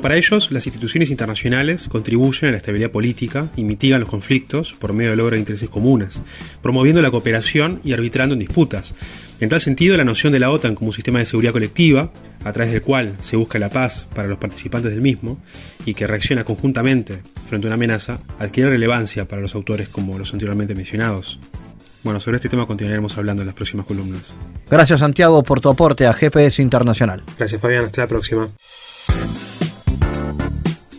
Para 0.00 0.16
ellos, 0.16 0.52
las 0.52 0.64
instituciones 0.66 1.10
internacionales 1.10 1.88
contribuyen 1.88 2.48
a 2.48 2.52
la 2.52 2.58
estabilidad 2.58 2.92
política 2.92 3.48
y 3.56 3.64
mitigan 3.64 3.98
los 3.98 4.08
conflictos 4.08 4.72
por 4.74 4.92
medio 4.92 5.10
del 5.10 5.18
logro 5.18 5.34
de 5.34 5.40
intereses 5.40 5.68
comunes, 5.68 6.22
promoviendo 6.62 7.02
la 7.02 7.10
cooperación 7.10 7.80
y 7.82 7.92
arbitrando 7.92 8.34
en 8.34 8.38
disputas. 8.38 8.94
En 9.40 9.48
tal 9.48 9.60
sentido, 9.60 9.96
la 9.96 10.04
noción 10.04 10.32
de 10.32 10.38
la 10.38 10.50
OTAN 10.50 10.76
como 10.76 10.88
un 10.88 10.94
sistema 10.94 11.18
de 11.18 11.26
seguridad 11.26 11.52
colectiva, 11.52 12.12
a 12.44 12.52
través 12.52 12.72
del 12.72 12.82
cual 12.82 13.14
se 13.20 13.36
busca 13.36 13.58
la 13.58 13.70
paz 13.70 14.06
para 14.14 14.28
los 14.28 14.38
participantes 14.38 14.92
del 14.92 15.02
mismo 15.02 15.40
y 15.84 15.94
que 15.94 16.06
reacciona 16.06 16.44
conjuntamente 16.44 17.22
frente 17.48 17.66
a 17.66 17.68
una 17.68 17.74
amenaza, 17.74 18.20
adquiere 18.38 18.70
relevancia 18.70 19.26
para 19.26 19.42
los 19.42 19.56
autores 19.56 19.88
como 19.88 20.16
los 20.16 20.32
anteriormente 20.32 20.76
mencionados. 20.76 21.40
Bueno, 22.04 22.20
sobre 22.20 22.36
este 22.36 22.48
tema 22.48 22.66
continuaremos 22.66 23.18
hablando 23.18 23.42
en 23.42 23.46
las 23.46 23.54
próximas 23.56 23.84
columnas. 23.84 24.34
Gracias 24.70 25.00
Santiago 25.00 25.42
por 25.42 25.60
tu 25.60 25.68
aporte 25.68 26.06
a 26.06 26.12
GPS 26.12 26.62
Internacional. 26.62 27.24
Gracias 27.36 27.60
Fabián, 27.60 27.86
hasta 27.86 28.02
la 28.02 28.06
próxima. 28.06 28.48